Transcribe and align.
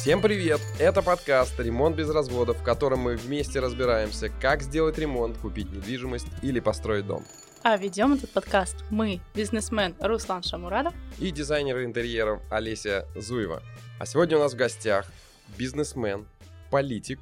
Всем 0.00 0.22
привет! 0.22 0.62
Это 0.78 1.02
подкаст 1.02 1.60
«Ремонт 1.60 1.94
без 1.94 2.08
разводов», 2.08 2.56
в 2.56 2.62
котором 2.62 3.00
мы 3.00 3.16
вместе 3.16 3.60
разбираемся, 3.60 4.30
как 4.30 4.62
сделать 4.62 4.96
ремонт, 4.96 5.36
купить 5.36 5.70
недвижимость 5.70 6.26
или 6.40 6.58
построить 6.58 7.06
дом. 7.06 7.22
А 7.62 7.76
ведем 7.76 8.14
этот 8.14 8.30
подкаст 8.30 8.82
мы, 8.88 9.20
бизнесмен 9.34 9.94
Руслан 10.00 10.42
Шамурадов 10.42 10.94
и 11.18 11.30
дизайнер 11.30 11.84
интерьеров 11.84 12.40
Олеся 12.50 13.06
Зуева. 13.14 13.62
А 13.98 14.06
сегодня 14.06 14.38
у 14.38 14.40
нас 14.40 14.54
в 14.54 14.56
гостях 14.56 15.04
бизнесмен, 15.58 16.26
политик, 16.70 17.18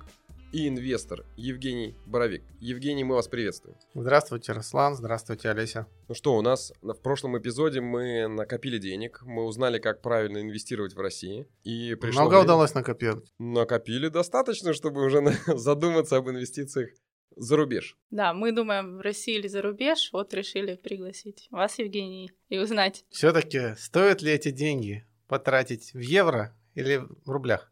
и 0.52 0.68
инвестор 0.68 1.24
Евгений 1.36 1.94
Боровик. 2.06 2.43
Евгений, 2.61 3.04
мы 3.04 3.14
вас 3.14 3.29
приветствуем. 3.29 3.76
Здравствуйте, 3.94 4.52
Руслан. 4.52 4.94
Здравствуйте, 4.94 5.50
Олеся. 5.50 5.86
Ну 6.08 6.14
что, 6.14 6.36
у 6.36 6.43
нас 6.43 6.72
в 6.82 6.94
прошлом 6.94 7.39
эпизоде 7.39 7.80
мы 7.80 8.29
накопили 8.29 8.79
денег, 8.79 9.20
мы 9.22 9.44
узнали, 9.44 9.79
как 9.79 10.00
правильно 10.00 10.40
инвестировать 10.40 10.94
в 10.94 11.00
России. 11.00 11.46
И 11.64 11.94
пришло 11.94 12.22
Много 12.22 12.34
время... 12.34 12.44
удалось 12.44 12.75
накопить? 12.75 13.32
Накопили 13.39 14.08
достаточно, 14.08 14.72
чтобы 14.72 15.04
уже 15.04 15.22
задуматься 15.46 16.16
об 16.16 16.29
инвестициях 16.30 16.90
за 17.36 17.56
рубеж. 17.56 17.96
Да, 18.11 18.32
мы 18.32 18.53
думаем 18.53 18.98
в 18.98 19.00
России 19.00 19.36
или 19.36 19.48
за 19.48 19.62
рубеж, 19.62 20.11
вот 20.12 20.34
решили 20.34 20.75
пригласить 20.76 21.46
вас, 21.50 21.78
Евгений, 21.78 22.32
и 22.48 22.58
узнать. 22.58 23.04
Все-таки 23.11 23.75
стоят 23.76 24.22
ли 24.22 24.32
эти 24.32 24.50
деньги 24.50 25.06
потратить 25.28 25.92
в 25.94 25.98
евро 25.98 26.56
или 26.75 27.03
в 27.25 27.30
рублях? 27.30 27.70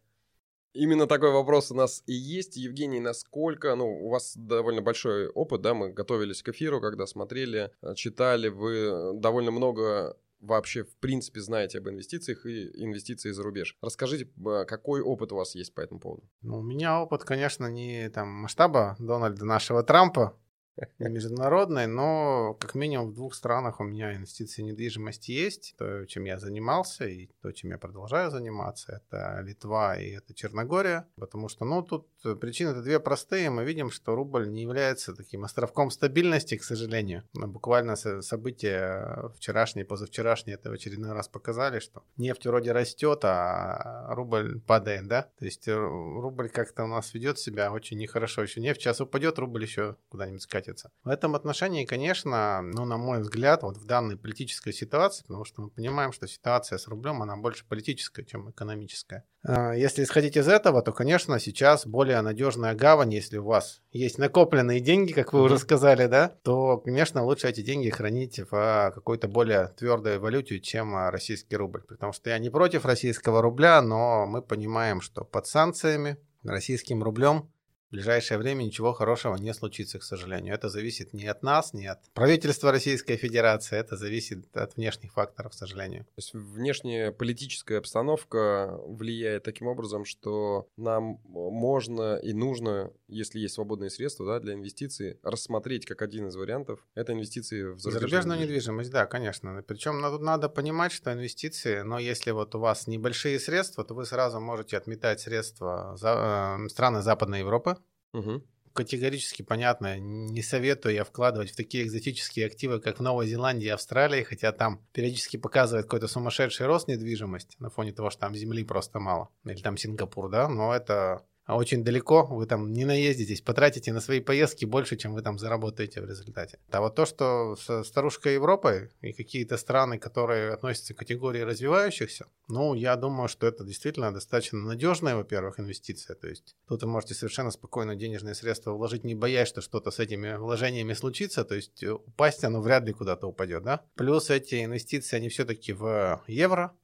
Именно 0.76 1.06
такой 1.06 1.32
вопрос 1.32 1.70
у 1.70 1.74
нас 1.74 2.02
и 2.06 2.12
есть. 2.12 2.56
Евгений, 2.56 3.00
насколько, 3.00 3.74
ну, 3.74 3.86
у 3.86 4.10
вас 4.10 4.36
довольно 4.36 4.82
большой 4.82 5.28
опыт, 5.28 5.62
да, 5.62 5.72
мы 5.72 5.90
готовились 5.90 6.42
к 6.42 6.50
эфиру, 6.50 6.80
когда 6.80 7.06
смотрели, 7.06 7.70
э, 7.82 7.94
читали, 7.94 8.48
вы 8.48 9.12
довольно 9.14 9.50
много 9.50 10.16
вообще, 10.40 10.84
в 10.84 10.94
принципе, 10.96 11.40
знаете 11.40 11.78
об 11.78 11.88
инвестициях 11.88 12.44
и 12.44 12.84
инвестиции 12.84 13.30
за 13.30 13.42
рубеж. 13.42 13.76
Расскажите, 13.80 14.28
какой 14.66 15.00
опыт 15.00 15.32
у 15.32 15.36
вас 15.36 15.54
есть 15.54 15.74
по 15.74 15.80
этому 15.80 15.98
поводу? 15.98 16.28
Ну, 16.42 16.58
у 16.58 16.62
меня 16.62 17.00
опыт, 17.00 17.24
конечно, 17.24 17.66
не 17.66 18.10
там 18.10 18.28
масштаба 18.28 18.96
Дональда 18.98 19.44
нашего 19.44 19.82
Трампа, 19.82 20.38
международной, 20.98 21.86
но 21.86 22.54
как 22.54 22.74
минимум 22.74 23.10
в 23.10 23.14
двух 23.14 23.34
странах 23.34 23.80
у 23.80 23.84
меня 23.84 24.14
инвестиции 24.14 24.62
в 24.62 24.66
недвижимость 24.66 25.28
есть. 25.28 25.74
То, 25.78 26.04
чем 26.06 26.24
я 26.24 26.38
занимался 26.38 27.06
и 27.06 27.28
то, 27.42 27.52
чем 27.52 27.70
я 27.70 27.78
продолжаю 27.78 28.30
заниматься, 28.30 29.02
это 29.02 29.40
Литва 29.42 29.96
и 29.96 30.10
это 30.10 30.34
Черногория. 30.34 31.08
Потому 31.16 31.48
что, 31.48 31.64
ну, 31.64 31.82
тут 31.82 32.08
причины-то 32.40 32.82
две 32.82 33.00
простые. 33.00 33.50
Мы 33.50 33.64
видим, 33.64 33.90
что 33.90 34.14
рубль 34.14 34.48
не 34.48 34.62
является 34.62 35.14
таким 35.14 35.44
островком 35.44 35.90
стабильности, 35.90 36.56
к 36.56 36.64
сожалению. 36.64 37.24
Но 37.34 37.46
буквально 37.46 37.96
события 37.96 39.30
вчерашние, 39.36 39.84
позавчерашние 39.84 40.54
это 40.54 40.70
в 40.70 40.74
очередной 40.74 41.12
раз 41.12 41.28
показали, 41.28 41.78
что 41.78 42.04
нефть 42.16 42.46
вроде 42.46 42.72
растет, 42.72 43.20
а 43.24 44.14
рубль 44.14 44.60
падает, 44.60 45.06
да? 45.06 45.22
То 45.38 45.44
есть 45.44 45.66
рубль 45.68 46.48
как-то 46.48 46.84
у 46.84 46.86
нас 46.86 47.14
ведет 47.14 47.38
себя 47.38 47.72
очень 47.72 47.98
нехорошо. 47.98 48.42
Еще 48.42 48.60
нефть 48.60 48.80
сейчас 48.80 49.00
упадет, 49.00 49.38
рубль 49.38 49.62
еще 49.62 49.96
куда-нибудь 50.08 50.42
скатится 50.42 50.65
катится. 50.66 50.90
В 51.04 51.08
этом 51.08 51.34
отношении, 51.34 51.84
конечно, 51.84 52.62
ну, 52.62 52.84
на 52.84 52.96
мой 52.96 53.20
взгляд, 53.20 53.62
вот 53.62 53.76
в 53.76 53.86
данной 53.86 54.16
политической 54.16 54.72
ситуации, 54.72 55.22
потому 55.22 55.44
что 55.44 55.62
мы 55.62 55.70
понимаем, 55.70 56.12
что 56.12 56.26
ситуация 56.26 56.78
с 56.78 56.88
рублем, 56.88 57.22
она 57.22 57.36
больше 57.36 57.64
политическая, 57.66 58.24
чем 58.24 58.50
экономическая. 58.50 59.24
А, 59.42 59.72
если 59.72 60.02
исходить 60.02 60.36
из 60.36 60.48
этого, 60.48 60.82
то, 60.82 60.92
конечно, 60.92 61.38
сейчас 61.38 61.86
более 61.86 62.20
надежная 62.20 62.74
гавань, 62.74 63.14
если 63.14 63.38
у 63.38 63.44
вас 63.44 63.80
есть 63.92 64.18
накопленные 64.18 64.80
деньги, 64.80 65.12
как 65.12 65.32
вы 65.32 65.42
уже 65.42 65.58
сказали, 65.58 66.06
да, 66.06 66.28
то, 66.42 66.78
конечно, 66.78 67.24
лучше 67.24 67.48
эти 67.48 67.62
деньги 67.62 67.90
хранить 67.90 68.40
в 68.50 68.92
какой-то 68.94 69.28
более 69.28 69.68
твердой 69.76 70.18
валюте, 70.18 70.60
чем 70.60 71.08
российский 71.08 71.56
рубль. 71.56 71.82
Потому 71.82 72.12
что 72.12 72.30
я 72.30 72.38
не 72.38 72.50
против 72.50 72.84
российского 72.84 73.42
рубля, 73.42 73.80
но 73.82 74.26
мы 74.26 74.42
понимаем, 74.42 75.00
что 75.00 75.24
под 75.24 75.46
санкциями 75.46 76.16
российским 76.42 77.02
рублем 77.02 77.50
ближайшее 77.96 78.38
время 78.38 78.64
ничего 78.64 78.92
хорошего 78.92 79.36
не 79.36 79.54
случится, 79.54 79.98
к 79.98 80.02
сожалению. 80.02 80.54
Это 80.54 80.68
зависит 80.68 81.14
не 81.14 81.26
от 81.26 81.42
нас, 81.42 81.72
не 81.72 81.86
от 81.86 81.98
правительства 82.12 82.70
Российской 82.70 83.16
Федерации, 83.16 83.78
это 83.78 83.96
зависит 83.96 84.54
от 84.56 84.76
внешних 84.76 85.12
факторов, 85.12 85.52
к 85.52 85.54
сожалению. 85.54 86.04
То 86.04 86.18
есть 86.18 86.34
внешняя 86.34 87.10
политическая 87.10 87.78
обстановка 87.78 88.78
влияет 88.86 89.44
таким 89.44 89.66
образом, 89.66 90.04
что 90.04 90.68
нам 90.76 91.20
можно 91.24 92.16
и 92.16 92.34
нужно, 92.34 92.92
если 93.08 93.40
есть 93.40 93.54
свободные 93.54 93.88
средства 93.88 94.26
да, 94.26 94.40
для 94.40 94.54
инвестиций, 94.54 95.18
рассмотреть 95.22 95.86
как 95.86 96.02
один 96.02 96.28
из 96.28 96.36
вариантов 96.36 96.86
это 96.94 97.14
инвестиции 97.14 97.62
в 97.62 97.78
зарубежную, 97.78 97.92
зарубежную 97.92 98.40
недвижимость. 98.40 98.90
Да, 98.90 99.06
конечно. 99.06 99.64
Причем 99.66 100.02
тут 100.02 100.20
надо 100.20 100.48
понимать, 100.50 100.92
что 100.92 101.12
инвестиции, 101.12 101.80
но 101.80 101.98
если 101.98 102.30
вот 102.32 102.54
у 102.54 102.58
вас 102.58 102.86
небольшие 102.86 103.40
средства, 103.40 103.84
то 103.84 103.94
вы 103.94 104.04
сразу 104.04 104.38
можете 104.38 104.76
отметать 104.76 105.20
средства 105.20 105.96
за, 105.96 106.58
э, 106.58 106.68
страны 106.68 107.00
Западной 107.00 107.40
Европы, 107.40 107.76
Угу. 108.16 108.42
Категорически 108.72 109.42
понятно, 109.42 109.98
не 109.98 110.42
советую 110.42 110.94
я 110.94 111.04
вкладывать 111.04 111.50
в 111.50 111.56
такие 111.56 111.84
экзотические 111.84 112.46
активы, 112.46 112.80
как 112.80 112.98
в 112.98 113.02
Новой 113.02 113.26
Зеландии 113.26 113.66
и 113.66 113.70
Австралии, 113.70 114.22
хотя 114.22 114.52
там 114.52 114.82
периодически 114.92 115.38
показывает 115.38 115.86
какой-то 115.86 116.08
сумасшедший 116.08 116.66
рост 116.66 116.88
недвижимости 116.88 117.56
на 117.58 117.70
фоне 117.70 117.92
того, 117.92 118.10
что 118.10 118.20
там 118.20 118.34
земли 118.34 118.64
просто 118.64 119.00
мало. 119.00 119.30
Или 119.44 119.62
там 119.62 119.76
Сингапур, 119.76 120.28
да, 120.30 120.48
но 120.48 120.74
это 120.74 121.24
а 121.46 121.56
очень 121.56 121.84
далеко, 121.84 122.26
вы 122.26 122.46
там 122.46 122.72
не 122.72 122.84
наездитесь, 122.84 123.40
потратите 123.40 123.92
на 123.92 124.00
свои 124.00 124.20
поездки 124.20 124.64
больше, 124.64 124.96
чем 124.96 125.14
вы 125.14 125.22
там 125.22 125.38
заработаете 125.38 126.00
в 126.00 126.06
результате. 126.06 126.58
А 126.70 126.80
вот 126.80 126.96
то, 126.96 127.06
что 127.06 127.56
со 127.56 127.84
старушкой 127.84 128.34
Европы 128.34 128.90
и 129.00 129.12
какие-то 129.12 129.56
страны, 129.56 129.98
которые 129.98 130.52
относятся 130.52 130.92
к 130.92 130.98
категории 130.98 131.40
развивающихся, 131.40 132.26
ну, 132.48 132.74
я 132.74 132.96
думаю, 132.96 133.28
что 133.28 133.46
это 133.46 133.64
действительно 133.64 134.12
достаточно 134.12 134.58
надежная, 134.58 135.16
во-первых, 135.16 135.60
инвестиция. 135.60 136.16
То 136.16 136.26
есть 136.28 136.56
тут 136.68 136.82
вы 136.82 136.88
можете 136.88 137.14
совершенно 137.14 137.50
спокойно 137.50 137.94
денежные 137.94 138.34
средства 138.34 138.72
вложить, 138.72 139.04
не 139.04 139.14
боясь, 139.14 139.48
что 139.48 139.60
что-то 139.60 139.90
с 139.90 140.00
этими 140.00 140.36
вложениями 140.36 140.94
случится. 140.94 141.44
То 141.44 141.54
есть 141.54 141.82
упасть 141.84 142.42
оно 142.44 142.60
вряд 142.60 142.84
ли 142.84 142.92
куда-то 142.92 143.28
упадет, 143.28 143.62
да? 143.62 143.82
Плюс 143.94 144.30
эти 144.30 144.64
инвестиции, 144.64 145.16
они 145.16 145.28
все-таки 145.28 145.72
в 145.72 146.22
евро, 146.26 146.76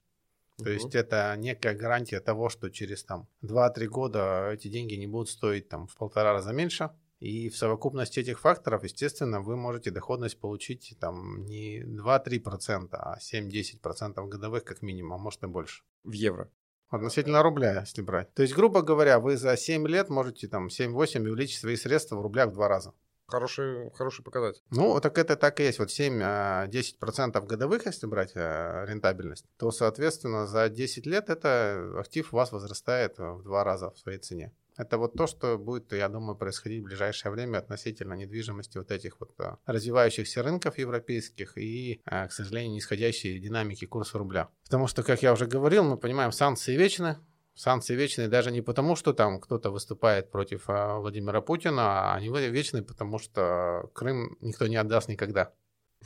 то 0.63 0.71
угу. 0.71 0.75
есть 0.75 0.95
это 0.95 1.35
некая 1.37 1.75
гарантия 1.75 2.21
того, 2.21 2.49
что 2.49 2.71
через 2.71 3.05
там 3.05 3.29
2-3 3.43 3.87
года 3.87 4.51
эти 4.53 4.69
деньги 4.69 4.95
не 4.95 5.07
будут 5.07 5.29
стоить 5.29 5.69
там 5.69 5.87
в 5.87 5.97
полтора 5.97 6.33
раза 6.33 6.53
меньше. 6.53 6.91
И 7.21 7.49
в 7.51 7.57
совокупности 7.57 8.19
этих 8.19 8.41
факторов, 8.41 8.83
естественно, 8.83 9.41
вы 9.41 9.57
можете 9.57 9.93
доходность 9.93 10.41
получить 10.41 10.97
там 10.99 11.45
не 11.45 11.81
2-3%, 11.83 12.89
а 12.95 13.17
7-10% 13.19 14.27
годовых 14.27 14.65
как 14.65 14.83
минимум, 14.83 15.13
а 15.13 15.19
может 15.19 15.45
и 15.45 15.47
больше. 15.47 15.85
В 16.03 16.11
евро? 16.11 16.51
Относительно 16.89 17.43
рубля, 17.43 17.81
если 17.81 18.03
брать. 18.03 18.35
То 18.35 18.43
есть, 18.43 18.55
грубо 18.55 18.83
говоря, 18.83 19.21
вы 19.21 19.37
за 19.37 19.57
7 19.57 19.87
лет 19.87 20.11
можете 20.11 20.49
там 20.49 20.67
7-8 20.67 21.21
увеличить 21.21 21.61
свои 21.61 21.77
средства 21.77 22.17
в 22.17 22.23
рублях 22.23 22.51
в 22.51 22.55
два 22.55 22.67
раза. 22.67 22.93
Хороший, 23.27 23.91
хороший 23.93 24.23
показатель. 24.23 24.63
Ну, 24.71 25.01
так 25.01 25.17
это 25.19 25.37
так 25.37 25.61
и 25.61 25.65
есть. 25.65 25.79
Вот 25.79 25.89
7-10% 25.89 26.23
а, 26.23 27.41
годовых, 27.41 27.87
если 27.87 28.07
брать 28.07 28.33
а, 28.35 28.85
рентабельность, 28.85 29.47
то, 29.57 29.71
соответственно, 29.71 30.47
за 30.47 30.69
10 30.69 31.07
лет 31.07 31.31
это 31.31 31.95
актив 31.99 32.33
у 32.33 32.37
вас 32.37 32.53
возрастает 32.53 33.19
в 33.19 33.43
два 33.43 33.65
раза 33.65 33.91
в 33.91 33.99
своей 33.99 34.19
цене. 34.19 34.53
Это 34.77 34.97
вот 34.97 35.15
то, 35.15 35.27
что 35.27 35.59
будет, 35.59 35.93
я 35.93 36.09
думаю, 36.09 36.35
происходить 36.35 36.81
в 36.81 36.85
ближайшее 36.85 37.31
время 37.31 37.59
относительно 37.59 38.15
недвижимости 38.15 38.79
вот 38.79 38.91
этих 38.91 39.21
вот 39.21 39.33
а, 39.39 39.59
развивающихся 39.67 40.43
рынков 40.43 40.79
европейских 40.79 41.57
и, 41.57 42.01
к 42.05 42.31
сожалению, 42.31 42.75
нисходящей 42.75 43.39
динамики 43.39 43.85
курса 43.85 44.19
рубля. 44.19 44.49
Потому 44.65 44.87
что, 44.87 45.03
как 45.03 45.23
я 45.23 45.33
уже 45.33 45.47
говорил, 45.47 45.85
мы 45.85 45.97
понимаем, 45.97 46.33
санкции 46.33 46.77
вечны, 46.77 47.19
Санкции 47.55 47.95
вечные 47.95 48.29
даже 48.29 48.51
не 48.51 48.63
потому, 48.63 48.97
что 48.97 49.13
там 49.13 49.39
кто-то 49.41 49.71
выступает 49.71 50.31
против 50.31 50.65
а, 50.69 50.99
Владимира 50.99 51.41
Путина, 51.43 52.13
а 52.13 52.15
они 52.15 52.29
вечны, 52.29 52.83
потому 52.83 53.19
что 53.19 53.91
Крым 53.93 54.37
никто 54.41 54.67
не 54.67 54.77
отдаст 54.77 55.09
никогда. 55.09 55.53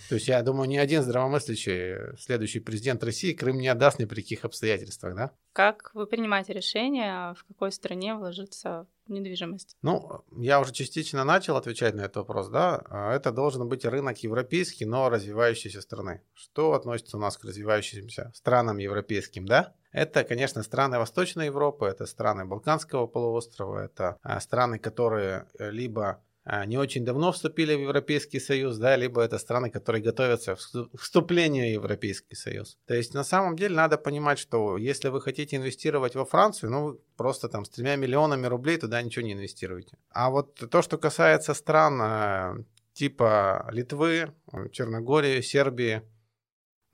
То 0.09 0.17
есть 0.17 0.29
я 0.29 0.43
думаю, 0.43 0.69
ни 0.69 0.77
один 0.77 1.03
здравомыслящий 1.03 2.17
следующий 2.19 2.61
президент 2.61 3.03
России 3.03 3.33
Крым 3.33 3.59
не 3.59 3.69
отдаст 3.69 3.99
ни 3.99 4.05
при 4.05 4.21
каких 4.21 4.45
обстоятельствах, 4.45 5.15
да? 5.15 5.33
Как 5.53 5.91
вы 5.95 6.07
принимаете 6.07 6.53
решение, 6.53 7.35
в 7.35 7.45
какой 7.45 7.73
стране 7.73 8.15
вложиться 8.15 8.87
недвижимость? 9.09 9.77
Ну, 9.83 10.25
я 10.37 10.61
уже 10.61 10.73
частично 10.73 11.25
начал 11.25 11.57
отвечать 11.57 11.95
на 11.95 12.03
этот 12.03 12.17
вопрос, 12.17 12.49
да. 12.49 12.83
А, 12.89 13.15
это 13.15 13.33
должен 13.33 13.69
быть 13.69 13.85
рынок 13.85 14.19
европейский, 14.19 14.85
но 14.85 15.09
развивающейся 15.09 15.81
страны. 15.81 16.23
Что 16.35 16.75
относится 16.75 17.17
у 17.17 17.21
нас 17.21 17.37
к 17.37 17.45
развивающимся 17.45 18.33
странам 18.35 18.79
европейским, 18.79 19.47
да? 19.47 19.75
Это, 19.93 20.25
конечно, 20.25 20.63
страны 20.63 20.99
Восточной 20.99 21.47
Европы, 21.47 21.87
это 21.87 22.05
страны 22.07 22.45
Балканского 22.45 23.07
полуострова, 23.07 23.85
это 23.85 24.19
а, 24.23 24.41
страны, 24.41 24.79
которые 24.79 25.47
э, 25.59 25.71
либо 25.71 26.23
не 26.67 26.79
очень 26.79 27.05
давно 27.05 27.33
вступили 27.33 27.75
в 27.75 27.81
Европейский 27.81 28.39
Союз, 28.39 28.77
да, 28.77 28.95
либо 28.97 29.21
это 29.21 29.39
страны, 29.39 29.69
которые 29.69 30.03
готовятся 30.03 30.55
к 30.55 30.99
вступлению 30.99 31.65
в 31.67 31.73
Европейский 31.73 32.37
Союз. 32.37 32.79
То 32.87 32.95
есть 32.95 33.15
на 33.15 33.25
самом 33.25 33.57
деле 33.57 33.75
надо 33.75 33.99
понимать, 33.99 34.39
что 34.39 34.77
если 34.77 35.09
вы 35.09 35.21
хотите 35.21 35.57
инвестировать 35.57 36.15
во 36.15 36.25
Францию, 36.25 36.71
ну 36.71 37.01
просто 37.17 37.49
там 37.49 37.65
с 37.65 37.71
тремя 37.71 37.97
миллионами 37.97 38.47
рублей 38.47 38.77
туда 38.79 39.03
ничего 39.03 39.25
не 39.25 39.33
инвестируете. 39.33 39.99
А 40.11 40.31
вот 40.31 40.55
то, 40.71 40.83
что 40.83 40.99
касается 40.99 41.53
стран 41.53 42.01
а, 42.01 42.57
типа 42.93 43.69
Литвы, 43.73 44.33
Черногории, 44.71 45.41
Сербии, 45.41 46.03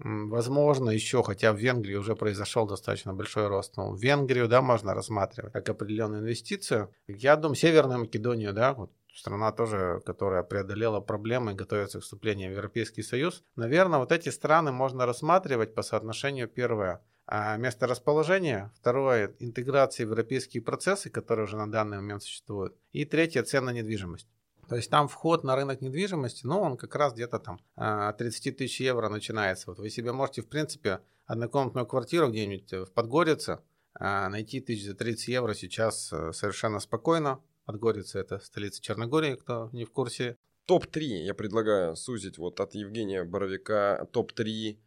Возможно, 0.04 0.90
еще, 0.90 1.22
хотя 1.22 1.52
в 1.52 1.58
Венгрии 1.58 1.94
уже 1.94 2.16
произошел 2.16 2.66
достаточно 2.66 3.14
большой 3.14 3.46
рост. 3.46 3.76
Но 3.76 3.92
в 3.92 4.02
Венгрию, 4.02 4.48
да, 4.48 4.60
можно 4.60 4.94
рассматривать 4.94 5.52
как 5.52 5.68
определенную 5.68 6.22
инвестицию. 6.22 6.92
Я 7.06 7.36
думаю, 7.36 7.54
Северную 7.54 8.00
Македонию, 8.00 8.52
да, 8.52 8.74
вот 8.74 8.90
страна 9.14 9.52
тоже, 9.52 10.00
которая 10.04 10.42
преодолела 10.42 11.00
проблемы 11.00 11.52
и 11.52 11.54
готовится 11.54 12.00
к 12.00 12.02
вступлению 12.02 12.50
в 12.50 12.56
Европейский 12.56 13.02
Союз. 13.02 13.44
Наверное, 13.56 13.98
вот 13.98 14.12
эти 14.12 14.28
страны 14.30 14.72
можно 14.72 15.06
рассматривать 15.06 15.74
по 15.74 15.82
соотношению 15.82 16.48
первое 16.48 17.02
а 17.26 17.56
место 17.56 17.86
расположения, 17.86 18.72
второе 18.74 19.34
интеграция 19.38 20.06
в 20.06 20.10
европейские 20.10 20.62
процессы, 20.62 21.08
которые 21.08 21.44
уже 21.44 21.56
на 21.56 21.70
данный 21.70 21.98
момент 21.98 22.22
существуют, 22.22 22.76
и 22.92 23.04
третье 23.04 23.42
цена 23.44 23.66
на 23.66 23.70
недвижимость. 23.70 24.28
То 24.68 24.76
есть 24.76 24.90
там 24.90 25.08
вход 25.08 25.44
на 25.44 25.54
рынок 25.54 25.80
недвижимости, 25.80 26.46
ну, 26.46 26.60
он 26.60 26.76
как 26.76 26.94
раз 26.94 27.12
где-то 27.12 27.38
там 27.38 27.60
а, 27.76 28.08
от 28.08 28.18
30 28.18 28.56
тысяч 28.56 28.80
евро 28.80 29.08
начинается. 29.08 29.70
Вот 29.70 29.78
вы 29.78 29.90
себе 29.90 30.12
можете, 30.12 30.42
в 30.42 30.48
принципе, 30.48 31.00
однокомнатную 31.26 31.86
квартиру 31.86 32.28
где-нибудь 32.28 32.72
в 32.88 32.92
Подгорице 32.92 33.60
а, 33.94 34.28
найти 34.28 34.60
тысяч 34.60 34.86
за 34.86 34.94
30 34.94 35.28
евро 35.28 35.54
сейчас 35.54 36.12
э, 36.12 36.32
совершенно 36.32 36.80
спокойно. 36.80 37.40
Подгорица– 37.64 38.18
это 38.20 38.38
столица 38.40 38.82
Черногории, 38.82 39.36
кто 39.36 39.70
не 39.72 39.84
в 39.84 39.92
курсе. 39.92 40.36
Топ-3 40.66 41.00
я 41.00 41.34
предлагаю 41.34 41.96
сузить 41.96 42.38
вот 42.38 42.60
от 42.60 42.74
Евгения 42.74 43.24
Боровика. 43.24 44.06
Топ-3 44.12 44.78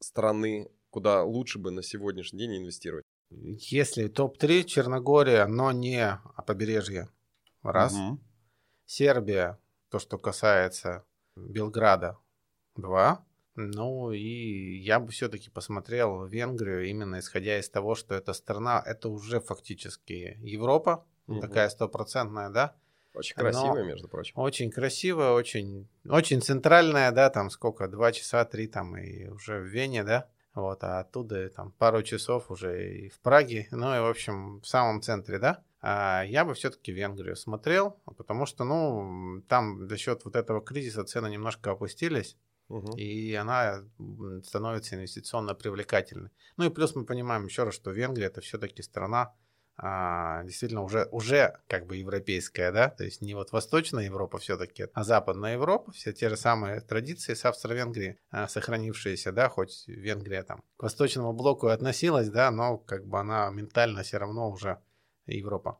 страны, 0.00 0.70
куда 0.90 1.22
лучше 1.24 1.58
бы 1.58 1.70
на 1.70 1.82
сегодняшний 1.82 2.40
день 2.40 2.58
инвестировать. 2.58 3.04
Если 3.30 4.08
топ-3 4.08 4.64
Черногория, 4.64 5.46
но 5.46 5.72
не 5.72 6.20
побережье. 6.46 7.08
Раз. 7.62 7.94
Угу. 7.94 8.20
Сербия, 8.86 9.58
то, 9.88 9.98
что 9.98 10.18
касается 10.18 11.04
Белграда, 11.36 12.18
два. 12.76 13.26
Ну 13.56 14.12
и 14.12 14.78
я 14.78 15.00
бы 15.00 15.10
все-таки 15.10 15.48
посмотрел 15.48 16.26
Венгрию 16.26 16.88
именно 16.88 17.20
исходя 17.20 17.58
из 17.58 17.68
того, 17.68 17.94
что 17.94 18.14
эта 18.14 18.32
страна, 18.32 18.82
это 18.84 19.08
уже 19.08 19.40
фактически 19.40 20.38
Европа, 20.42 21.06
угу. 21.26 21.40
такая 21.40 21.68
стопроцентная, 21.68 22.50
да? 22.50 22.74
Очень 23.14 23.36
красивая, 23.36 23.82
Но 23.82 23.84
между 23.84 24.08
прочим. 24.08 24.32
Очень 24.36 24.70
красивая, 24.70 25.30
очень, 25.30 25.88
очень 26.08 26.42
центральная, 26.42 27.12
да, 27.12 27.30
там 27.30 27.48
сколько, 27.48 27.86
два 27.86 28.10
часа, 28.10 28.44
три 28.44 28.66
там 28.66 28.96
и 28.96 29.28
уже 29.28 29.60
в 29.60 29.64
Вене, 29.64 30.02
да? 30.02 30.28
Вот, 30.54 30.82
а 30.84 31.00
оттуда 31.00 31.48
там 31.48 31.72
пару 31.72 32.02
часов 32.02 32.50
уже 32.50 32.92
и 32.92 33.08
в 33.08 33.18
Праге, 33.20 33.68
ну 33.70 33.94
и, 33.94 34.00
в 34.00 34.06
общем, 34.06 34.60
в 34.60 34.66
самом 34.66 35.00
центре, 35.00 35.38
да? 35.38 35.62
А, 35.80 36.22
я 36.22 36.44
бы 36.44 36.54
все-таки 36.54 36.92
Венгрию 36.92 37.36
смотрел, 37.36 38.00
потому 38.16 38.46
что, 38.46 38.64
ну, 38.64 39.42
там 39.48 39.86
за 39.88 39.96
счет 39.96 40.24
вот 40.24 40.34
этого 40.34 40.60
кризиса 40.60 41.04
цены 41.04 41.28
немножко 41.28 41.72
опустились, 41.72 42.36
угу. 42.68 42.96
и 42.96 43.34
она 43.34 43.84
становится 44.44 44.94
инвестиционно 44.94 45.54
привлекательной. 45.54 46.30
Ну 46.56 46.64
и 46.64 46.70
плюс 46.70 46.94
мы 46.94 47.04
понимаем 47.04 47.44
еще 47.44 47.64
раз, 47.64 47.74
что 47.74 47.90
Венгрия 47.90 48.26
это 48.26 48.40
все-таки 48.40 48.82
страна, 48.82 49.34
а, 49.76 50.44
действительно 50.44 50.82
уже, 50.82 51.08
уже 51.10 51.58
как 51.66 51.86
бы 51.86 51.96
европейская, 51.96 52.70
да, 52.70 52.88
то 52.90 53.04
есть 53.04 53.22
не 53.22 53.34
вот 53.34 53.52
Восточная 53.52 54.04
Европа 54.04 54.38
все-таки, 54.38 54.86
а 54.94 55.04
Западная 55.04 55.54
Европа, 55.54 55.92
все 55.92 56.12
те 56.12 56.28
же 56.28 56.36
самые 56.36 56.80
традиции 56.80 57.34
с 57.34 57.44
Австро-Венгрии 57.44 58.18
а, 58.30 58.46
сохранившиеся, 58.46 59.32
да, 59.32 59.48
хоть 59.48 59.84
Венгрия 59.86 60.42
там 60.42 60.62
к 60.76 60.82
Восточному 60.84 61.32
блоку 61.32 61.68
относилась, 61.68 62.28
да, 62.28 62.50
но 62.50 62.78
как 62.78 63.06
бы 63.06 63.18
она 63.18 63.50
ментально 63.50 64.02
все 64.02 64.18
равно 64.18 64.50
уже 64.50 64.78
Европа. 65.26 65.78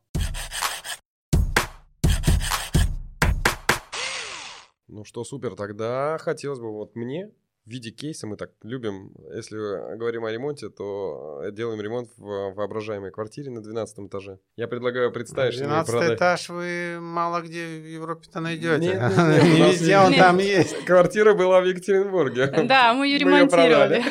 Ну 4.86 5.04
что, 5.04 5.24
супер, 5.24 5.56
тогда 5.56 6.18
хотелось 6.18 6.60
бы 6.60 6.70
вот 6.70 6.94
мне 6.94 7.32
в 7.66 7.70
виде 7.70 7.90
кейса 7.90 8.26
мы 8.26 8.36
так 8.36 8.50
любим, 8.62 9.12
если 9.34 9.56
говорим 9.96 10.24
о 10.24 10.30
ремонте, 10.30 10.68
то 10.68 11.40
э, 11.44 11.50
делаем 11.50 11.80
ремонт 11.80 12.10
в 12.16 12.52
воображаемой 12.54 13.10
квартире 13.10 13.50
на 13.50 13.62
12 13.62 14.00
этаже. 14.00 14.38
Я 14.56 14.68
предлагаю 14.68 15.10
представить, 15.12 15.56
12 15.56 15.88
что 15.88 15.98
12 15.98 16.18
этаж 16.18 16.48
вы 16.50 16.98
мало 17.00 17.40
где 17.40 17.64
в 17.66 17.86
Европе-то 17.86 18.40
найдете. 18.40 18.86
Не 18.88 19.70
везде 19.70 19.96
он 19.98 20.14
там 20.14 20.38
есть. 20.38 20.84
Квартира 20.84 21.34
была 21.34 21.60
в 21.60 21.64
Екатеринбурге. 21.64 22.52
Да, 22.74 22.94
мы 22.94 23.06
ее 23.06 23.18
ремонтировали. 23.18 24.02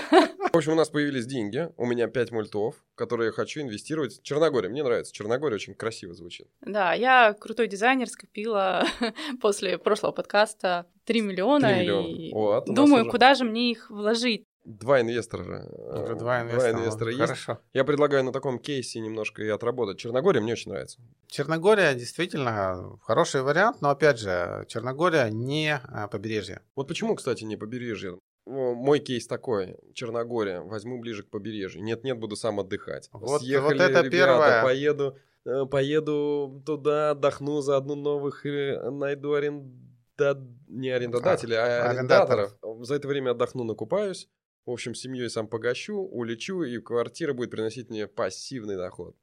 В 0.53 0.57
общем, 0.57 0.73
у 0.73 0.75
нас 0.75 0.89
появились 0.89 1.25
деньги, 1.25 1.69
у 1.77 1.85
меня 1.85 2.07
5 2.07 2.31
мультов, 2.31 2.75
которые 2.95 3.27
я 3.27 3.31
хочу 3.31 3.61
инвестировать. 3.61 4.21
Черногория, 4.21 4.69
мне 4.69 4.83
нравится, 4.83 5.11
Черногория 5.11 5.55
очень 5.55 5.73
красиво 5.73 6.13
звучит. 6.13 6.47
Да, 6.61 6.93
я 6.93 7.33
крутой 7.33 7.67
дизайнер, 7.67 8.07
скопила 8.07 8.85
после 9.41 9.77
прошлого 9.77 10.11
подкаста 10.11 10.85
3 11.05 11.21
миллиона. 11.21 11.69
3 11.69 11.79
миллиона. 11.81 12.07
И 12.07 12.33
вот, 12.33 12.65
думаю, 12.65 13.03
уже... 13.03 13.11
куда 13.11 13.35
же 13.35 13.43
мне 13.43 13.71
их 13.71 13.89
вложить? 13.89 14.45
Два 14.65 15.01
инвестора 15.01 15.43
же. 15.43 16.03
Уже 16.03 16.15
два 16.15 16.41
инвестора. 16.41 16.71
Два 16.71 16.81
инвестора 16.81 17.11
есть. 17.11 17.21
Хорошо. 17.21 17.59
Я 17.73 17.83
предлагаю 17.83 18.23
на 18.23 18.31
таком 18.31 18.59
кейсе 18.59 19.01
немножко 19.01 19.43
и 19.43 19.49
отработать. 19.49 19.97
Черногория 19.97 20.39
мне 20.39 20.53
очень 20.53 20.71
нравится. 20.71 20.99
Черногория 21.27 21.93
действительно 21.95 22.97
хороший 23.01 23.41
вариант, 23.41 23.81
но 23.81 23.89
опять 23.89 24.19
же, 24.19 24.65
Черногория 24.69 25.29
не 25.29 25.81
а, 25.83 26.07
побережье. 26.07 26.61
Вот 26.75 26.87
почему, 26.87 27.15
кстати, 27.15 27.43
не 27.43 27.57
побережье? 27.57 28.19
Мой 28.45 28.99
кейс 28.99 29.27
такой, 29.27 29.77
Черногория, 29.93 30.61
возьму 30.61 30.99
ближе 30.99 31.23
к 31.23 31.29
побережью. 31.29 31.83
Нет-нет, 31.83 32.17
буду 32.17 32.35
сам 32.35 32.59
отдыхать. 32.59 33.09
Вот, 33.11 33.41
Съехали, 33.41 33.63
вот 33.63 33.81
это 33.81 33.99
ребята, 34.01 34.09
первое. 34.09 34.63
поеду, 34.63 35.17
э, 35.45 35.65
поеду 35.65 36.61
туда, 36.65 37.11
отдохну 37.11 37.61
за 37.61 37.77
одну 37.77 37.95
новых, 37.95 38.43
найду 38.45 39.33
аренду 39.33 39.71
не 40.67 40.89
арендодателей, 40.89 41.57
а, 41.57 41.85
а 41.85 41.89
арендаторов. 41.89 42.57
За 42.81 42.95
это 42.95 43.07
время 43.07 43.31
отдохну, 43.31 43.63
накупаюсь. 43.63 44.29
В 44.65 44.71
общем, 44.71 44.95
семьей 44.95 45.29
сам 45.29 45.47
погощу, 45.47 45.97
улечу, 45.97 46.63
и 46.63 46.79
квартира 46.79 47.33
будет 47.33 47.51
приносить 47.51 47.89
мне 47.89 48.07
пассивный 48.07 48.77
доход. 48.77 49.15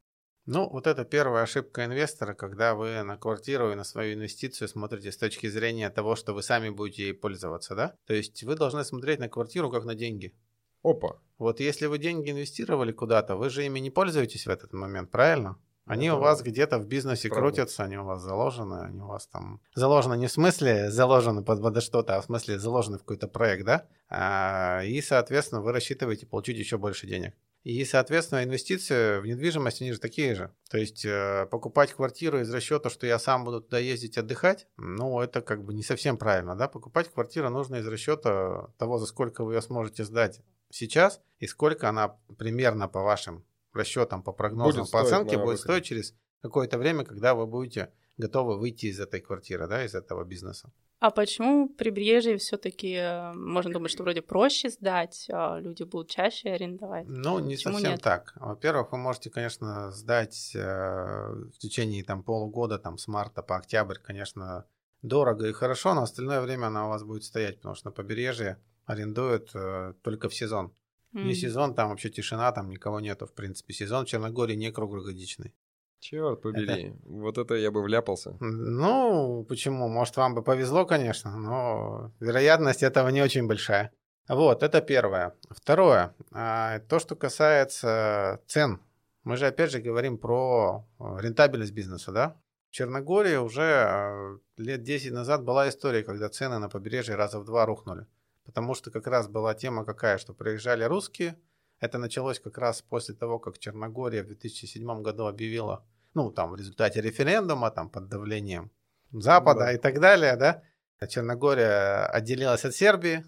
Ну, 0.46 0.68
вот 0.68 0.86
это 0.86 1.04
первая 1.04 1.44
ошибка 1.44 1.84
инвестора, 1.84 2.34
когда 2.34 2.74
вы 2.74 3.02
на 3.02 3.16
квартиру 3.16 3.72
и 3.72 3.74
на 3.74 3.84
свою 3.84 4.14
инвестицию 4.14 4.68
смотрите 4.68 5.12
с 5.12 5.16
точки 5.16 5.48
зрения 5.48 5.88
того, 5.90 6.16
что 6.16 6.34
вы 6.34 6.42
сами 6.42 6.70
будете 6.70 7.04
ей 7.04 7.14
пользоваться, 7.14 7.74
да? 7.74 7.96
То 8.06 8.14
есть 8.14 8.42
вы 8.42 8.56
должны 8.56 8.84
смотреть 8.84 9.20
на 9.20 9.28
квартиру 9.28 9.70
как 9.70 9.84
на 9.84 9.94
деньги. 9.94 10.34
Опа. 10.82 11.20
Вот 11.38 11.60
если 11.60 11.86
вы 11.86 11.98
деньги 11.98 12.30
инвестировали 12.30 12.92
куда-то, 12.92 13.36
вы 13.36 13.50
же 13.50 13.64
ими 13.64 13.78
не 13.80 13.90
пользуетесь 13.90 14.46
в 14.46 14.50
этот 14.50 14.72
момент, 14.72 15.10
правильно? 15.10 15.58
Они 15.90 16.08
у 16.12 16.18
вас 16.18 16.40
где-то 16.40 16.78
в 16.78 16.86
бизнесе 16.86 17.28
Правда. 17.28 17.48
крутятся, 17.48 17.82
они 17.82 17.98
у 17.98 18.04
вас 18.04 18.22
заложены, 18.22 18.82
они 18.84 19.00
у 19.00 19.06
вас 19.06 19.26
там 19.26 19.60
заложены 19.74 20.16
не 20.16 20.28
в 20.28 20.32
смысле 20.32 20.88
заложены 20.88 21.42
под, 21.42 21.60
под 21.60 21.82
что-то, 21.82 22.16
а 22.16 22.20
в 22.20 22.26
смысле 22.26 22.60
заложены 22.60 22.98
в 22.98 23.00
какой-то 23.00 23.26
проект, 23.26 23.64
да? 23.64 23.88
А, 24.08 24.82
и, 24.84 25.00
соответственно, 25.02 25.62
вы 25.62 25.72
рассчитываете 25.72 26.26
получить 26.26 26.58
еще 26.58 26.78
больше 26.78 27.08
денег. 27.08 27.34
И, 27.64 27.84
соответственно, 27.84 28.44
инвестиции 28.44 29.18
в 29.18 29.26
недвижимость, 29.26 29.82
они 29.82 29.92
же 29.92 29.98
такие 29.98 30.36
же. 30.36 30.52
То 30.70 30.78
есть 30.78 31.04
э, 31.04 31.46
покупать 31.50 31.92
квартиру 31.92 32.38
из 32.38 32.54
расчета, 32.54 32.88
что 32.88 33.08
я 33.08 33.18
сам 33.18 33.44
буду 33.44 33.60
туда 33.60 33.80
ездить 33.80 34.16
отдыхать, 34.16 34.68
ну, 34.76 35.20
это 35.20 35.42
как 35.42 35.64
бы 35.64 35.74
не 35.74 35.82
совсем 35.82 36.16
правильно, 36.16 36.54
да? 36.54 36.68
Покупать 36.68 37.12
квартиру 37.12 37.50
нужно 37.50 37.76
из 37.76 37.86
расчета 37.88 38.68
того, 38.78 38.98
за 38.98 39.06
сколько 39.06 39.42
вы 39.42 39.54
ее 39.54 39.62
сможете 39.62 40.04
сдать 40.04 40.40
сейчас 40.70 41.20
и 41.40 41.48
сколько 41.48 41.88
она 41.88 42.16
примерно 42.38 42.86
по 42.86 43.02
вашим 43.02 43.44
расчетам, 43.72 44.22
по 44.22 44.32
прогнозам, 44.32 44.82
будет 44.82 44.92
по 44.92 45.00
оценке 45.00 45.36
будет 45.36 45.46
выходе. 45.46 45.62
стоить 45.62 45.84
через 45.84 46.14
какое-то 46.42 46.78
время, 46.78 47.04
когда 47.04 47.34
вы 47.34 47.46
будете 47.46 47.92
готовы 48.16 48.58
выйти 48.58 48.86
из 48.86 49.00
этой 49.00 49.20
квартиры, 49.20 49.66
да, 49.66 49.84
из 49.84 49.94
этого 49.94 50.24
бизнеса. 50.24 50.72
А 51.00 51.10
почему 51.10 51.70
прибрежье 51.70 52.36
все-таки 52.36 52.92
э, 52.92 53.32
можно 53.32 53.72
думать, 53.72 53.90
что 53.90 54.02
вроде 54.02 54.20
проще 54.20 54.68
сдать, 54.68 55.28
а 55.32 55.58
люди 55.58 55.82
будут 55.82 56.10
чаще 56.10 56.50
арендовать? 56.50 57.06
Ну, 57.08 57.38
не 57.38 57.54
почему 57.54 57.74
совсем 57.74 57.92
нет? 57.92 58.02
так. 58.02 58.34
Во-первых, 58.36 58.92
вы 58.92 58.98
можете, 58.98 59.30
конечно, 59.30 59.90
сдать 59.92 60.52
э, 60.54 60.60
в 60.60 61.58
течение 61.58 62.04
там 62.04 62.22
полугода, 62.22 62.78
там 62.78 62.98
с 62.98 63.08
марта 63.08 63.42
по 63.42 63.56
октябрь, 63.56 63.96
конечно, 63.96 64.66
дорого 65.00 65.48
и 65.48 65.52
хорошо, 65.52 65.94
но 65.94 66.02
остальное 66.02 66.42
время 66.42 66.66
она 66.66 66.84
у 66.84 66.90
вас 66.90 67.02
будет 67.02 67.24
стоять, 67.24 67.56
потому 67.56 67.74
что 67.74 67.88
на 67.88 67.92
побережье 67.92 68.58
арендуют 68.84 69.52
э, 69.54 69.94
только 70.02 70.28
в 70.28 70.34
сезон. 70.34 70.74
Mm. 71.12 71.24
Не 71.24 71.34
сезон, 71.34 71.74
там 71.74 71.88
вообще 71.90 72.08
тишина, 72.08 72.52
там 72.52 72.68
никого 72.68 73.00
нету, 73.00 73.26
в 73.26 73.32
принципе. 73.32 73.74
Сезон 73.74 74.04
в 74.04 74.08
Черногории 74.08 74.54
не 74.54 74.70
круглогодичный. 74.70 75.54
Черт 75.98 76.40
побери, 76.40 76.88
это... 76.88 76.96
вот 77.04 77.36
это 77.36 77.54
я 77.54 77.70
бы 77.70 77.82
вляпался. 77.82 78.36
Ну, 78.40 79.44
почему? 79.48 79.88
Может, 79.88 80.16
вам 80.16 80.34
бы 80.34 80.42
повезло, 80.42 80.86
конечно, 80.86 81.36
но 81.36 82.12
вероятность 82.20 82.82
этого 82.82 83.08
не 83.10 83.22
очень 83.22 83.46
большая. 83.46 83.92
Вот, 84.28 84.62
это 84.62 84.80
первое. 84.80 85.34
Второе, 85.50 86.14
а, 86.32 86.78
то, 86.78 87.00
что 87.00 87.16
касается 87.16 88.40
цен. 88.46 88.80
Мы 89.24 89.36
же 89.36 89.46
опять 89.46 89.70
же 89.70 89.80
говорим 89.80 90.16
про 90.16 90.86
э, 90.98 91.04
рентабельность 91.20 91.72
бизнеса, 91.72 92.12
да? 92.12 92.40
В 92.70 92.72
Черногории 92.72 93.36
уже 93.36 93.62
э, 93.62 94.38
лет 94.56 94.82
10 94.82 95.12
назад 95.12 95.44
была 95.44 95.68
история, 95.68 96.02
когда 96.02 96.28
цены 96.30 96.58
на 96.58 96.70
побережье 96.70 97.16
раза 97.16 97.38
в 97.40 97.44
два 97.44 97.66
рухнули. 97.66 98.06
Потому 98.50 98.74
что 98.74 98.90
как 98.90 99.06
раз 99.06 99.28
была 99.28 99.54
тема 99.54 99.84
какая, 99.84 100.18
что 100.18 100.34
приезжали 100.34 100.82
русские. 100.82 101.38
Это 101.78 101.98
началось 101.98 102.40
как 102.40 102.58
раз 102.58 102.82
после 102.82 103.14
того, 103.14 103.38
как 103.38 103.60
Черногория 103.60 104.24
в 104.24 104.26
2007 104.26 105.02
году 105.02 105.26
объявила, 105.26 105.86
ну, 106.14 106.32
там, 106.32 106.50
в 106.50 106.56
результате 106.56 107.00
референдума, 107.00 107.70
там, 107.70 107.88
под 107.88 108.08
давлением 108.08 108.72
Запада 109.12 109.60
да. 109.60 109.72
и 109.72 109.78
так 109.78 110.00
далее, 110.00 110.34
да. 110.34 110.64
Черногория 111.06 112.06
отделилась 112.06 112.64
от 112.64 112.74
Сербии, 112.74 113.24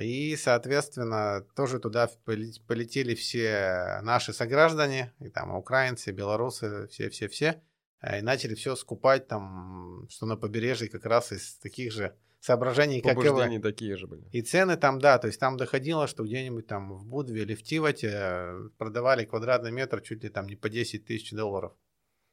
И, 0.00 0.34
соответственно, 0.34 1.46
тоже 1.54 1.78
туда 1.78 2.10
полетели 2.24 3.14
все 3.14 4.00
наши 4.02 4.32
сограждане, 4.32 5.12
и 5.20 5.28
там 5.28 5.54
украинцы, 5.54 6.10
белорусы, 6.10 6.88
все-все-все, 6.88 7.62
э, 8.00 8.18
и 8.18 8.22
начали 8.22 8.56
все 8.56 8.74
скупать 8.74 9.28
там, 9.28 10.08
что 10.10 10.26
на 10.26 10.36
побережье 10.36 10.88
как 10.88 11.06
раз 11.06 11.30
из 11.30 11.54
таких 11.58 11.92
же 11.92 12.16
соображений, 12.42 13.00
как 13.00 13.24
и 13.24 13.28
вы. 13.28 13.60
такие 13.60 13.96
же 13.96 14.08
были. 14.08 14.24
И 14.32 14.42
цены 14.42 14.76
там, 14.76 14.98
да, 14.98 15.18
то 15.18 15.28
есть 15.28 15.38
там 15.38 15.56
доходило, 15.56 16.08
что 16.08 16.24
где-нибудь 16.24 16.66
там 16.66 16.92
в 16.92 17.06
Будве 17.06 17.42
или 17.42 17.54
в 17.54 17.62
Тивате 17.62 18.10
э, 18.12 18.68
продавали 18.78 19.24
квадратный 19.24 19.70
метр 19.70 20.00
чуть 20.00 20.24
ли 20.24 20.28
там 20.28 20.48
не 20.48 20.56
по 20.56 20.68
10 20.68 21.04
тысяч 21.04 21.30
долларов. 21.30 21.72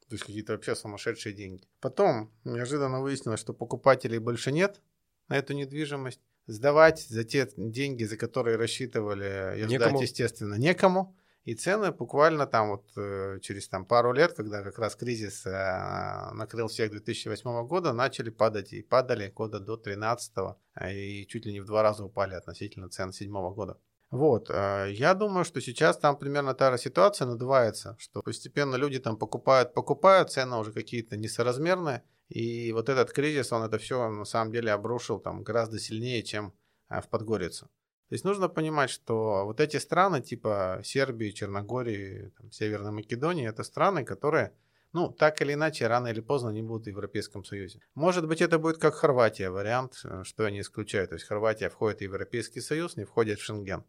То 0.08 0.14
есть 0.16 0.24
какие-то 0.24 0.54
вообще 0.54 0.74
сумасшедшие 0.74 1.32
деньги. 1.32 1.68
Потом 1.80 2.32
неожиданно 2.42 3.00
выяснилось, 3.00 3.38
что 3.38 3.54
покупателей 3.54 4.18
больше 4.18 4.50
нет 4.50 4.80
на 5.28 5.36
эту 5.36 5.52
недвижимость 5.52 6.20
сдавать 6.48 7.06
за 7.06 7.22
те 7.22 7.48
деньги, 7.56 8.02
за 8.02 8.16
которые 8.16 8.56
рассчитывали 8.56 9.54
ее 9.54 9.68
некому. 9.68 10.02
естественно, 10.02 10.56
некому. 10.56 11.16
И 11.44 11.54
цены 11.54 11.90
буквально 11.90 12.46
там 12.46 12.70
вот 12.70 12.84
э, 12.96 13.38
через 13.40 13.68
там 13.68 13.86
пару 13.86 14.12
лет, 14.12 14.34
когда 14.34 14.62
как 14.62 14.78
раз 14.78 14.94
кризис 14.94 15.46
э, 15.46 16.30
накрыл 16.34 16.68
всех 16.68 16.90
2008 16.90 17.66
года, 17.66 17.92
начали 17.94 18.28
падать 18.28 18.74
и 18.74 18.82
падали 18.82 19.32
года 19.34 19.58
до 19.58 19.76
2013 19.76 20.32
а 20.74 20.90
и 20.92 21.26
чуть 21.26 21.46
ли 21.46 21.52
не 21.52 21.60
в 21.60 21.64
два 21.64 21.82
раза 21.82 22.04
упали 22.04 22.34
относительно 22.34 22.90
цен 22.90 23.08
2007 23.08 23.54
года. 23.54 23.78
Вот, 24.10 24.50
э, 24.50 24.90
я 24.92 25.14
думаю, 25.14 25.44
что 25.44 25.62
сейчас 25.62 25.96
там 25.96 26.18
примерно 26.18 26.52
та 26.52 26.72
же 26.72 26.78
ситуация 26.78 27.26
надувается, 27.26 27.96
что 27.98 28.22
постепенно 28.22 28.76
люди 28.76 28.98
там 28.98 29.16
покупают, 29.16 29.72
покупают, 29.72 30.30
цены 30.30 30.56
уже 30.56 30.72
какие-то 30.72 31.16
несоразмерные, 31.16 32.02
и 32.28 32.70
вот 32.72 32.88
этот 32.90 33.12
кризис, 33.12 33.50
он 33.52 33.62
это 33.62 33.78
все 33.78 34.10
на 34.10 34.24
самом 34.24 34.52
деле 34.52 34.72
обрушил 34.72 35.18
там 35.18 35.42
гораздо 35.42 35.78
сильнее, 35.78 36.22
чем 36.22 36.52
в 36.88 37.08
Подгорицу. 37.08 37.70
То 38.10 38.14
есть 38.14 38.24
нужно 38.24 38.48
понимать, 38.48 38.90
что 38.90 39.44
вот 39.44 39.60
эти 39.60 39.76
страны 39.76 40.20
типа 40.20 40.80
Сербии, 40.82 41.30
Черногории, 41.30 42.32
там, 42.36 42.50
Северной 42.50 42.90
Македонии, 42.90 43.48
это 43.48 43.62
страны, 43.62 44.04
которые, 44.04 44.52
ну, 44.92 45.10
так 45.12 45.40
или 45.42 45.54
иначе, 45.54 45.86
рано 45.86 46.08
или 46.08 46.20
поздно 46.20 46.50
не 46.50 46.60
будут 46.60 46.86
в 46.86 46.88
Европейском 46.88 47.44
Союзе. 47.44 47.78
Может 47.94 48.26
быть, 48.26 48.40
это 48.40 48.58
будет 48.58 48.78
как 48.78 48.94
Хорватия 48.94 49.48
вариант, 49.48 50.00
э, 50.02 50.24
что 50.24 50.42
я 50.42 50.50
не 50.50 50.62
исключаю. 50.62 51.06
То 51.06 51.14
есть 51.14 51.26
Хорватия 51.26 51.68
входит 51.68 51.98
в 51.98 52.02
Европейский 52.02 52.60
Союз, 52.60 52.96
не 52.96 53.04
входит 53.04 53.38
в 53.38 53.44
Шенген. 53.44 53.84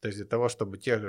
То 0.00 0.08
есть 0.08 0.18
для 0.18 0.26
того, 0.26 0.48
чтобы 0.48 0.76
тех 0.76 1.00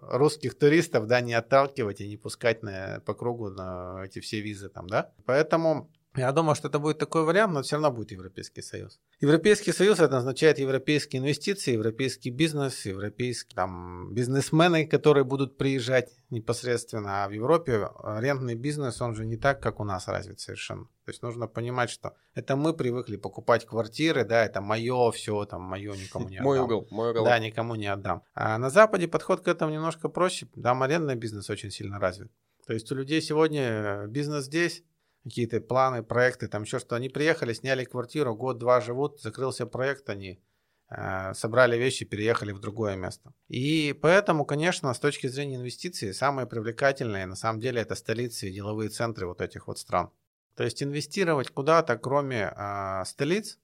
русских 0.00 0.56
туристов, 0.56 1.06
да, 1.06 1.20
не 1.20 1.34
отталкивать 1.34 2.00
и 2.00 2.08
не 2.08 2.16
пускать 2.16 2.62
на, 2.62 3.02
по 3.04 3.12
кругу 3.12 3.50
на 3.50 4.04
эти 4.06 4.20
все 4.20 4.40
визы 4.40 4.70
там, 4.70 4.86
да. 4.86 5.12
Поэтому 5.26 5.90
я 6.16 6.32
думаю, 6.32 6.54
что 6.54 6.68
это 6.68 6.78
будет 6.78 6.98
такой 6.98 7.24
вариант, 7.24 7.54
но 7.54 7.62
все 7.62 7.76
равно 7.76 7.90
будет 7.90 8.12
Европейский 8.12 8.62
Союз. 8.62 9.00
Европейский 9.20 9.72
Союз 9.72 10.00
это 10.00 10.18
означает 10.18 10.58
европейские 10.58 11.20
инвестиции, 11.20 11.72
европейский 11.72 12.30
бизнес, 12.30 12.86
европейские 12.86 13.54
там, 13.54 14.12
бизнесмены, 14.12 14.86
которые 14.86 15.24
будут 15.24 15.56
приезжать 15.56 16.10
непосредственно. 16.30 17.24
А 17.24 17.28
в 17.28 17.32
Европе 17.32 17.88
арендный 18.02 18.54
бизнес, 18.54 19.00
он 19.00 19.14
же 19.14 19.24
не 19.24 19.36
так, 19.36 19.62
как 19.62 19.80
у 19.80 19.84
нас 19.84 20.08
развит 20.08 20.40
совершенно. 20.40 20.84
То 21.04 21.10
есть 21.10 21.22
нужно 21.22 21.46
понимать, 21.46 21.90
что 21.90 22.14
это 22.34 22.56
мы 22.56 22.74
привыкли 22.74 23.16
покупать 23.16 23.64
квартиры, 23.64 24.24
да, 24.24 24.44
это 24.44 24.60
мое 24.60 25.10
все, 25.12 25.44
там, 25.44 25.62
мое 25.62 25.94
никому 25.94 26.28
не 26.28 26.36
отдам. 26.36 26.44
Мой 26.44 26.58
угол, 26.58 26.88
мой 26.90 27.10
угол. 27.10 27.24
Да, 27.24 27.38
никому 27.38 27.74
не 27.76 27.86
отдам. 27.86 28.22
А 28.34 28.58
на 28.58 28.70
Западе 28.70 29.06
подход 29.06 29.40
к 29.40 29.48
этому 29.48 29.72
немножко 29.72 30.08
проще. 30.08 30.48
Там 30.62 30.82
арендный 30.82 31.14
бизнес 31.14 31.48
очень 31.48 31.70
сильно 31.70 31.98
развит. 31.98 32.30
То 32.66 32.72
есть 32.72 32.90
у 32.90 32.96
людей 32.96 33.22
сегодня 33.22 34.06
бизнес 34.08 34.46
здесь, 34.46 34.82
какие-то 35.26 35.60
планы, 35.60 36.02
проекты, 36.02 36.48
там 36.48 36.62
еще 36.62 36.78
что. 36.78 36.96
Они 36.96 37.08
приехали, 37.08 37.52
сняли 37.52 37.84
квартиру, 37.84 38.34
год-два 38.34 38.80
живут, 38.80 39.20
закрылся 39.20 39.66
проект, 39.66 40.08
они 40.08 40.40
э, 40.88 41.34
собрали 41.34 41.76
вещи, 41.76 42.04
переехали 42.04 42.52
в 42.52 42.60
другое 42.60 42.96
место. 42.96 43.32
И 43.48 43.92
поэтому, 44.00 44.44
конечно, 44.44 44.94
с 44.94 44.98
точки 45.00 45.26
зрения 45.26 45.56
инвестиций, 45.56 46.14
самые 46.14 46.46
привлекательные 46.46 47.26
на 47.26 47.36
самом 47.36 47.60
деле 47.60 47.80
это 47.80 47.96
столицы 47.96 48.48
и 48.48 48.52
деловые 48.52 48.88
центры 48.88 49.26
вот 49.26 49.40
этих 49.40 49.66
вот 49.66 49.78
стран. 49.78 50.10
То 50.54 50.64
есть 50.64 50.82
инвестировать 50.82 51.50
куда-то, 51.50 51.98
кроме 51.98 52.52
э, 52.56 53.04
столиц, 53.04 53.58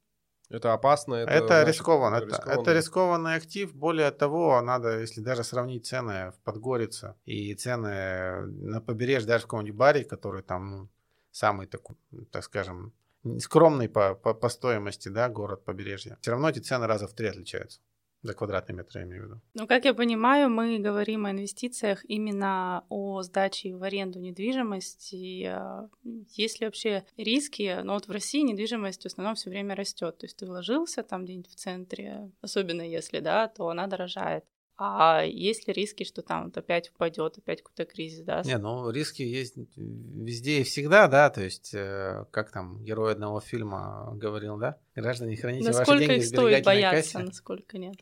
это 0.51 0.75
опасно. 0.75 1.15
Это, 1.15 1.33
это 1.33 1.47
значит, 1.47 1.69
рискованно. 1.69 2.17
Это, 2.17 2.27
рискованно. 2.27 2.61
это 2.61 2.73
рискованный 2.75 3.35
актив. 3.37 3.75
Более 3.75 4.11
того, 4.11 4.61
надо, 4.61 4.99
если 4.99 5.23
даже 5.23 5.45
сравнить 5.45 5.87
цены 5.87 6.33
в 6.33 6.41
Подгорице 6.45 7.15
и 7.25 7.55
цены 7.55 8.47
на 8.47 8.81
побережье, 8.81 9.29
даже 9.29 9.45
в 9.45 9.47
каком-нибудь 9.47 9.79
баре, 9.79 10.05
который 10.05 10.43
там 10.43 10.71
ну, 10.71 10.89
самый 11.33 11.67
такой, 11.67 11.97
так 12.31 12.45
скажем, 12.45 12.93
скромный 13.39 13.89
по, 13.89 14.15
по, 14.15 14.35
по 14.35 14.49
стоимости, 14.49 15.09
да, 15.09 15.29
город 15.29 15.65
побережья, 15.65 16.19
все 16.21 16.31
равно 16.31 16.49
эти 16.49 16.61
цены 16.61 16.87
раза 16.87 17.09
в 17.09 17.15
три 17.15 17.29
отличаются. 17.29 17.81
За 18.25 18.35
квадратный 18.35 18.77
метр, 18.77 18.99
я 18.99 19.03
имею 19.03 19.23
в 19.23 19.25
виду. 19.27 19.41
Ну, 19.55 19.67
как 19.67 19.85
я 19.85 19.95
понимаю, 19.95 20.49
мы 20.49 20.79
говорим 20.79 21.27
о 21.27 21.33
инвестициях 21.33 22.05
именно 22.09 22.85
о 22.89 23.21
сдаче 23.23 23.75
в 23.75 23.83
аренду 23.83 24.21
недвижимости. 24.21 25.47
А, 25.47 25.89
есть 26.05 26.61
ли 26.61 26.67
вообще 26.67 27.05
риски? 27.17 27.81
Ну, 27.83 27.95
вот 27.95 28.07
в 28.07 28.13
России 28.13 28.43
недвижимость 28.43 29.03
в 29.03 29.07
основном 29.07 29.35
все 29.35 29.51
время 29.51 29.75
растет. 29.75 30.19
То 30.19 30.27
есть 30.27 30.37
ты 30.37 30.47
вложился 30.47 31.03
там 31.03 31.25
где-нибудь 31.25 31.51
в 31.51 31.57
центре, 31.57 32.31
особенно 32.41 32.83
если, 32.83 33.19
да, 33.19 33.49
то 33.49 33.69
она 33.69 33.89
дорожает. 33.89 34.45
А 34.85 35.23
есть 35.23 35.69
ли 35.69 35.73
риски, 35.73 36.03
что 36.03 36.23
там 36.23 36.47
вот 36.47 36.57
опять 36.57 36.91
упадет, 36.91 37.39
опять 37.39 37.63
какой-то 37.63 37.85
кризис, 37.85 38.25
да? 38.25 38.43
Не, 38.43 38.59
ну 38.59 38.91
риски 38.91 39.23
есть 39.23 39.55
везде 39.77 40.63
и 40.63 40.65
всегда, 40.65 41.07
да, 41.07 41.31
то 41.31 41.41
есть 41.41 41.73
э, 41.73 42.25
как 42.33 42.51
там 42.51 42.83
герой 42.83 43.13
одного 43.13 43.39
фильма 43.39 44.11
говорил, 44.17 44.57
да, 44.57 44.79
граждане 44.97 45.37
храните 45.37 45.69
насколько 45.69 45.93
ваши 45.93 46.07
деньги 46.07 46.23
их 46.23 46.27
стоит 46.27 46.65
бояться, 46.65 47.13
кассе. 47.13 47.25
насколько 47.25 47.79
нет? 47.79 47.95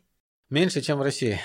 Меньше, 0.49 0.81
чем 0.81 0.97
в 0.97 1.03
России. 1.03 1.39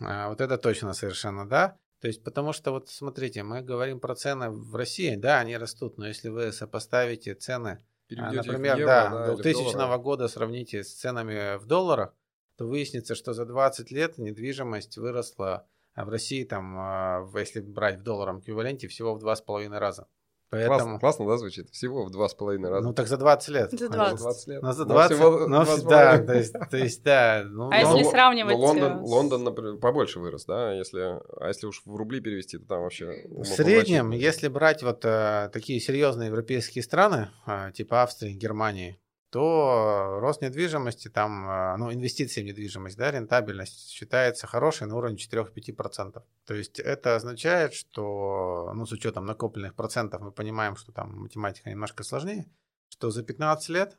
А, 0.00 0.28
вот 0.28 0.40
это 0.40 0.56
точно 0.56 0.92
совершенно, 0.92 1.48
да. 1.48 1.76
То 2.00 2.06
есть, 2.06 2.22
потому 2.22 2.52
что 2.52 2.70
вот 2.70 2.88
смотрите, 2.90 3.42
мы 3.42 3.62
говорим 3.62 3.98
про 3.98 4.14
цены 4.14 4.50
в 4.50 4.76
России, 4.76 5.16
да, 5.16 5.40
они 5.40 5.56
растут, 5.56 5.98
но 5.98 6.06
если 6.06 6.28
вы 6.28 6.52
сопоставите 6.52 7.34
цены, 7.34 7.84
а, 8.16 8.30
например, 8.30 8.78
евро, 8.78 8.86
да, 8.86 9.26
да 9.26 9.34
2000 9.34 9.98
года 9.98 10.28
сравните 10.28 10.84
с 10.84 10.94
ценами 10.94 11.58
в 11.58 11.66
долларах, 11.66 12.14
то 12.60 12.66
выяснится, 12.66 13.14
что 13.14 13.32
за 13.32 13.46
20 13.46 13.90
лет 13.90 14.18
недвижимость 14.18 14.98
выросла 14.98 15.66
а 15.94 16.04
в 16.04 16.10
России, 16.10 16.44
там, 16.44 16.76
а, 16.78 17.26
если 17.34 17.60
брать 17.60 18.00
в 18.00 18.02
долларовом 18.02 18.40
эквиваленте, 18.40 18.86
всего 18.86 19.14
в 19.14 19.18
два 19.18 19.34
с 19.34 19.40
половиной 19.40 19.78
раза. 19.78 20.08
Поэтому... 20.50 20.76
Классно, 20.76 20.98
классно, 20.98 21.26
да, 21.26 21.38
звучит? 21.38 21.70
Всего 21.70 22.04
в 22.04 22.10
два 22.10 22.28
с 22.28 22.34
половиной 22.34 22.68
раза. 22.68 22.86
Ну, 22.86 22.92
так 22.92 23.06
за 23.06 23.16
20 23.16 23.48
лет. 23.48 23.70
За 23.70 23.88
20. 23.88 24.18
За 24.18 24.24
20 24.24 24.48
лет. 24.48 24.62
Ну, 24.62 24.72
за 24.72 24.84
20, 24.84 25.18
ну, 25.18 25.48
ну, 25.48 25.88
да, 25.88 26.18
то 26.18 26.34
есть, 26.34 26.52
то 26.70 26.76
есть, 26.76 27.02
да. 27.02 27.44
Ну, 27.46 27.70
а 27.70 27.78
если 27.78 28.02
сравнивать... 28.10 28.52
Ну, 28.54 28.60
Лондон, 28.60 29.00
Лондон, 29.00 29.44
например, 29.44 29.76
побольше 29.78 30.20
вырос, 30.20 30.44
да, 30.44 30.74
если, 30.74 31.00
а 31.40 31.48
если 31.48 31.66
уж 31.66 31.80
в 31.86 31.96
рубли 31.96 32.20
перевести, 32.20 32.58
то 32.58 32.66
там 32.66 32.82
вообще... 32.82 33.24
В 33.26 33.44
среднем, 33.44 34.10
если 34.10 34.48
брать 34.48 34.82
вот 34.82 35.02
э, 35.06 35.48
такие 35.50 35.80
серьезные 35.80 36.26
европейские 36.26 36.84
страны, 36.84 37.30
э, 37.46 37.72
типа 37.72 38.02
Австрии, 38.02 38.34
Германии, 38.34 39.00
то 39.30 40.18
рост 40.20 40.42
недвижимости, 40.42 41.08
там, 41.08 41.48
а, 41.48 41.76
ну, 41.76 41.92
инвестиции 41.92 42.42
в 42.42 42.44
недвижимость, 42.44 42.96
да, 42.96 43.10
рентабельность 43.12 43.90
считается 43.90 44.48
хорошей 44.48 44.88
на 44.88 44.96
уровне 44.96 45.16
4-5%. 45.16 46.22
То 46.44 46.54
есть 46.54 46.80
это 46.80 47.14
означает, 47.14 47.72
что, 47.72 48.72
ну, 48.74 48.86
с 48.86 48.92
учетом 48.92 49.26
накопленных 49.26 49.74
процентов, 49.74 50.20
мы 50.20 50.32
понимаем, 50.32 50.74
что 50.74 50.90
там 50.90 51.16
математика 51.20 51.70
немножко 51.70 52.02
сложнее, 52.02 52.50
что 52.88 53.10
за 53.10 53.22
15 53.22 53.68
лет 53.68 53.96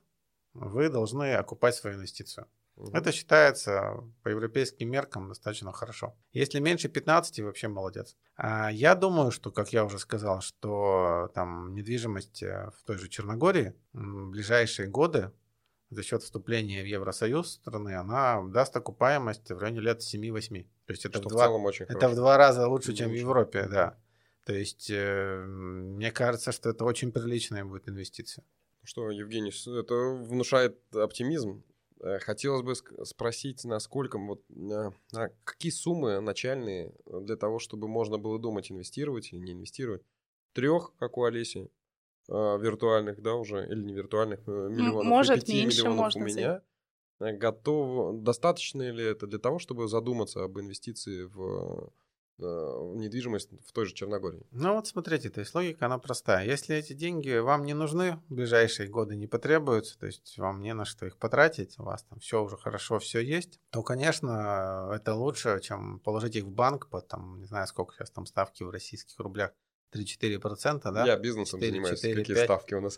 вы 0.54 0.90
должны 0.90 1.34
окупать 1.34 1.76
свою 1.76 1.96
инвестицию. 1.96 2.48
Угу. 2.82 2.98
Это 2.98 3.12
считается 3.12 4.04
по 4.24 4.30
европейским 4.30 4.90
меркам 4.90 5.30
достаточно 5.30 5.72
хорошо. 5.72 6.16
Если 6.34 6.60
меньше 6.60 6.90
15, 6.90 7.40
вообще 7.42 7.68
молодец. 7.68 8.18
А 8.36 8.72
я 8.72 8.96
думаю, 8.96 9.32
что, 9.32 9.52
как 9.52 9.72
я 9.72 9.86
уже 9.86 10.00
сказал, 10.00 10.42
что 10.42 11.32
там 11.36 11.76
недвижимость 11.76 12.42
э, 12.42 12.72
в 12.76 12.84
той 12.84 12.98
же 12.98 13.08
Черногории 13.08 13.76
в 13.94 14.32
ближайшие 14.32 14.88
годы 14.88 15.32
за 15.92 16.02
счет 16.02 16.24
вступления 16.24 16.82
в 16.82 16.88
Евросоюз 16.88 17.52
страны, 17.52 17.96
она 17.96 18.42
даст 18.48 18.76
окупаемость 18.76 19.52
в 19.52 19.58
районе 19.60 19.82
лет 19.82 20.00
7-8. 20.00 20.64
То 20.86 20.94
есть 20.94 21.06
это, 21.06 21.20
в 21.20 21.28
два, 21.28 21.50
в 21.50 21.82
это 21.82 22.10
в 22.10 22.16
два 22.16 22.38
раза 22.38 22.68
лучше, 22.68 22.94
чем 22.94 23.12
в 23.12 23.14
Европе, 23.14 23.68
да. 23.70 23.98
То 24.46 24.54
есть 24.54 24.90
э, 24.90 25.46
мне 25.46 26.12
кажется, 26.12 26.52
что 26.52 26.72
это 26.72 26.84
очень 26.84 27.12
приличная 27.12 27.64
будет 27.64 27.88
инвестиция. 27.88 28.44
Что, 28.84 29.12
Евгений, 29.12 29.52
это 29.52 29.94
внушает 29.94 30.80
оптимизм. 30.96 31.64
Э, 32.04 32.20
хотелось 32.20 32.64
бы 32.64 32.76
спросить, 33.06 33.64
насколько, 33.64 34.18
вот, 34.18 34.44
а 35.14 35.30
какие 35.44 35.72
суммы 35.72 36.20
начальные 36.20 36.94
для 37.06 37.36
того, 37.36 37.60
чтобы 37.60 37.88
можно 37.88 38.18
было 38.18 38.40
думать, 38.40 38.72
инвестировать 38.72 39.32
или 39.34 39.40
не 39.40 39.54
инвестировать? 39.54 40.02
Трех, 40.54 40.94
как 40.98 41.18
у 41.18 41.24
Олеси, 41.24 41.70
а, 42.30 42.58
виртуальных, 42.58 43.22
да, 43.22 43.36
уже, 43.36 43.68
или 43.68 43.84
не 43.84 43.94
виртуальных, 43.94 44.40
э, 44.48 44.52
миллионов, 44.52 45.06
Может, 45.06 45.48
меньше 45.48 45.84
миллионов 45.84 46.16
у 46.16 46.20
меня. 46.20 46.62
Готов, 47.20 48.24
достаточно 48.24 48.90
ли 48.90 49.04
это 49.04 49.28
для 49.28 49.38
того, 49.38 49.60
чтобы 49.60 49.88
задуматься 49.88 50.44
об 50.44 50.60
инвестиции 50.60 51.26
в 51.26 51.42
э, 51.42 51.90
недвижимость 52.42 53.50
в 53.66 53.72
той 53.72 53.86
же 53.86 53.94
Черногории? 53.94 54.46
Ну 54.52 54.76
вот 54.76 54.88
смотрите, 54.88 55.30
то 55.30 55.40
есть 55.40 55.54
логика, 55.56 55.86
она 55.86 55.98
простая. 55.98 56.46
Если 56.46 56.76
эти 56.76 56.94
деньги 56.94 57.38
вам 57.38 57.64
не 57.64 57.74
нужны, 57.74 58.22
в 58.30 58.34
ближайшие 58.36 58.90
годы 58.90 59.16
не 59.16 59.28
потребуются, 59.28 59.98
то 60.00 60.06
есть 60.06 60.38
вам 60.38 60.62
не 60.62 60.74
на 60.74 60.86
что 60.86 61.06
их 61.06 61.18
потратить, 61.18 61.80
у 61.80 61.84
вас 61.84 62.04
там 62.04 62.20
все 62.20 62.44
уже 62.44 62.58
хорошо, 62.58 63.00
все 63.00 63.20
есть, 63.20 63.60
то, 63.70 63.84
конечно, 63.84 64.92
это 64.94 65.16
лучше, 65.16 65.60
чем 65.62 66.00
положить 66.00 66.36
их 66.36 66.46
в 66.46 66.52
банк 66.52 66.88
по 66.88 67.02
там, 67.02 67.40
не 67.40 67.46
знаю, 67.46 67.68
сколько 67.68 67.94
сейчас 67.94 68.12
там 68.12 68.26
ставки 68.26 68.64
в 68.64 68.70
российских 68.70 69.18
рублях, 69.20 69.52
3-4%, 69.94 70.92
да? 70.92 71.06
Я 71.06 71.18
бизнесом 71.18 71.60
4, 71.60 71.72
занимаюсь. 71.72 72.00
4, 72.00 72.16
какие 72.16 72.36
5. 72.36 72.46
ставки 72.46 72.74
у 72.74 72.82
нас? 72.82 72.98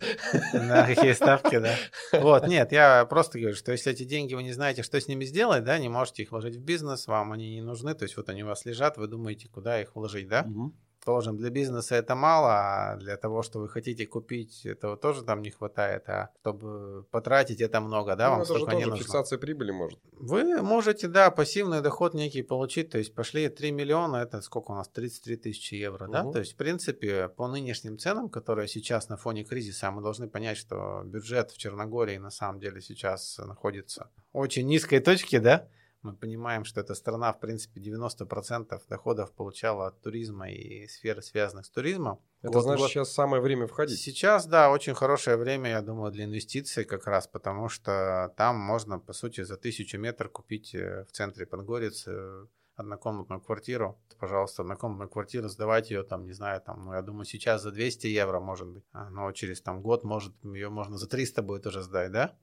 Да, 0.53 0.85
какие 0.87 1.13
ставки, 1.13 1.59
да. 1.59 1.75
Вот, 2.19 2.47
нет, 2.47 2.71
я 2.71 3.05
просто 3.05 3.39
говорю, 3.39 3.55
что 3.55 3.71
если 3.71 3.91
эти 3.91 4.03
деньги 4.03 4.33
вы 4.33 4.43
не 4.43 4.53
знаете, 4.53 4.83
что 4.83 4.99
с 4.99 5.07
ними 5.07 5.25
сделать, 5.25 5.63
да, 5.63 5.77
не 5.79 5.89
можете 5.89 6.23
их 6.23 6.31
вложить 6.31 6.55
в 6.55 6.61
бизнес, 6.61 7.07
вам 7.07 7.31
они 7.31 7.55
не 7.55 7.61
нужны, 7.61 7.93
то 7.93 8.03
есть 8.03 8.17
вот 8.17 8.29
они 8.29 8.43
у 8.43 8.47
вас 8.47 8.65
лежат, 8.65 8.97
вы 8.97 9.07
думаете, 9.07 9.49
куда 9.49 9.81
их 9.81 9.95
вложить, 9.95 10.27
да? 10.27 10.45
Угу 10.47 10.73
положим, 11.03 11.37
для 11.37 11.49
бизнеса 11.49 11.95
это 11.95 12.15
мало, 12.15 12.51
а 12.51 12.95
для 12.97 13.17
того, 13.17 13.43
что 13.43 13.59
вы 13.59 13.69
хотите 13.69 14.05
купить, 14.05 14.65
этого 14.65 14.97
тоже 14.97 15.23
там 15.23 15.41
не 15.41 15.51
хватает, 15.51 16.07
а 16.09 16.29
чтобы 16.41 17.03
потратить 17.11 17.61
это 17.61 17.81
много, 17.81 18.15
да, 18.15 18.29
ну, 18.29 18.31
вам 18.33 18.41
это 18.41 18.53
же 18.53 18.59
не 18.59 18.65
тоже 18.65 18.89
нужно. 18.89 18.97
фиксация 18.97 19.39
прибыли 19.39 19.71
может. 19.71 19.99
Вы 20.13 20.61
можете, 20.61 21.07
да, 21.07 21.31
пассивный 21.31 21.81
доход 21.81 22.13
некий 22.13 22.41
получить, 22.41 22.89
то 22.89 22.97
есть 22.97 23.13
пошли 23.13 23.49
3 23.49 23.71
миллиона, 23.71 24.17
это 24.17 24.41
сколько 24.41 24.71
у 24.71 24.75
нас, 24.75 24.89
33 24.89 25.35
тысячи 25.37 25.75
евро, 25.75 26.05
угу. 26.05 26.13
да, 26.13 26.31
то 26.31 26.39
есть 26.39 26.53
в 26.53 26.55
принципе 26.55 27.29
по 27.29 27.47
нынешним 27.47 27.97
ценам, 27.97 28.29
которые 28.29 28.67
сейчас 28.67 29.09
на 29.09 29.17
фоне 29.17 29.43
кризиса, 29.43 29.91
мы 29.91 30.01
должны 30.01 30.27
понять, 30.27 30.57
что 30.57 31.03
бюджет 31.05 31.51
в 31.51 31.57
Черногории 31.57 32.17
на 32.17 32.31
самом 32.31 32.59
деле 32.59 32.81
сейчас 32.81 33.37
находится 33.37 34.09
в 34.31 34.37
очень 34.37 34.67
низкой 34.67 34.99
точке, 34.99 35.39
да, 35.39 35.67
мы 36.03 36.13
понимаем, 36.15 36.65
что 36.65 36.81
эта 36.81 36.93
страна, 36.95 37.31
в 37.33 37.39
принципе, 37.39 37.81
90% 37.81 38.81
доходов 38.89 39.31
получала 39.31 39.87
от 39.87 40.01
туризма 40.01 40.49
и 40.49 40.87
сфер, 40.87 41.21
связанных 41.21 41.65
с 41.65 41.69
туризмом. 41.69 42.21
Это 42.41 42.53
год, 42.53 42.63
значит, 42.63 42.81
год... 42.81 42.91
сейчас 42.91 43.11
самое 43.11 43.41
время 43.41 43.67
входить? 43.67 43.99
Сейчас, 43.99 44.45
да, 44.45 44.69
очень 44.69 44.93
хорошее 44.93 45.37
время, 45.37 45.69
я 45.69 45.81
думаю, 45.81 46.11
для 46.11 46.25
инвестиций 46.25 46.83
как 46.83 47.07
раз, 47.07 47.27
потому 47.27 47.69
что 47.69 48.33
там 48.37 48.57
можно, 48.57 48.99
по 48.99 49.13
сути, 49.13 49.41
за 49.41 49.57
тысячу 49.57 49.97
метров 49.97 50.31
купить 50.31 50.75
э, 50.75 51.05
в 51.05 51.11
центре 51.11 51.45
Подгорицы 51.45 52.47
однокомнатную 52.75 53.41
квартиру. 53.41 53.99
Пожалуйста, 54.19 54.63
однокомнатную 54.63 55.09
квартиру, 55.09 55.47
сдавать 55.47 55.91
ее 55.91 56.03
там, 56.03 56.25
не 56.25 56.33
знаю, 56.33 56.61
там, 56.61 56.85
ну, 56.85 56.93
я 56.93 57.01
думаю, 57.01 57.25
сейчас 57.25 57.61
за 57.61 57.71
200 57.71 58.07
евро, 58.07 58.39
может 58.39 58.67
быть. 58.67 58.83
А, 58.91 59.09
но 59.09 59.31
через 59.31 59.61
там 59.61 59.81
год, 59.81 60.03
может, 60.03 60.33
ее 60.43 60.69
можно 60.69 60.97
за 60.97 61.07
300 61.07 61.41
будет 61.41 61.67
уже 61.67 61.81
сдать, 61.81 62.11
да? 62.11 62.35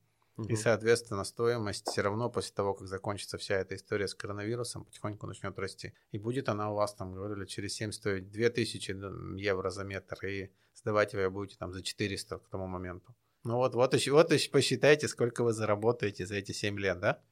И, 0.49 0.56
соответственно, 0.56 1.25
стоимость 1.25 1.88
все 1.88 2.02
равно 2.02 2.30
после 2.30 2.54
того, 2.54 2.75
как 2.75 2.88
закончится 2.88 3.38
вся 3.38 3.56
эта 3.56 3.75
история 3.75 4.09
с 4.09 4.14
коронавирусом, 4.14 4.85
потихоньку 4.85 5.26
начнет 5.26 5.59
расти. 5.59 5.92
И 6.12 6.18
будет 6.18 6.49
она 6.49 6.70
у 6.70 6.75
вас, 6.75 6.94
там, 6.94 7.12
говорили, 7.12 7.44
через 7.47 7.75
7 7.75 7.92
стоить 7.92 8.30
2000 8.30 9.38
евро 9.38 9.70
за 9.70 9.85
метр, 9.85 10.25
и 10.26 10.50
сдавать 10.75 11.14
вы 11.14 11.28
будете 11.30 11.59
там 11.59 11.73
за 11.73 11.82
400 11.82 12.38
к 12.38 12.49
тому 12.49 12.66
моменту. 12.66 13.14
Ну 13.44 13.56
вот, 13.56 13.75
вот, 13.75 13.94
вот, 13.94 14.06
вот 14.06 14.50
посчитайте, 14.52 15.09
сколько 15.09 15.42
вы 15.42 15.52
заработаете 15.52 16.26
за 16.26 16.37
эти 16.37 16.52
7 16.52 16.78
лет, 16.78 17.00
да? 17.00 17.23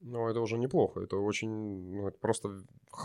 Ну, 0.00 0.28
это 0.28 0.40
уже 0.40 0.56
неплохо. 0.56 1.00
Это 1.00 1.16
очень, 1.16 1.50
ну, 1.50 2.08
это 2.08 2.18
просто 2.18 2.62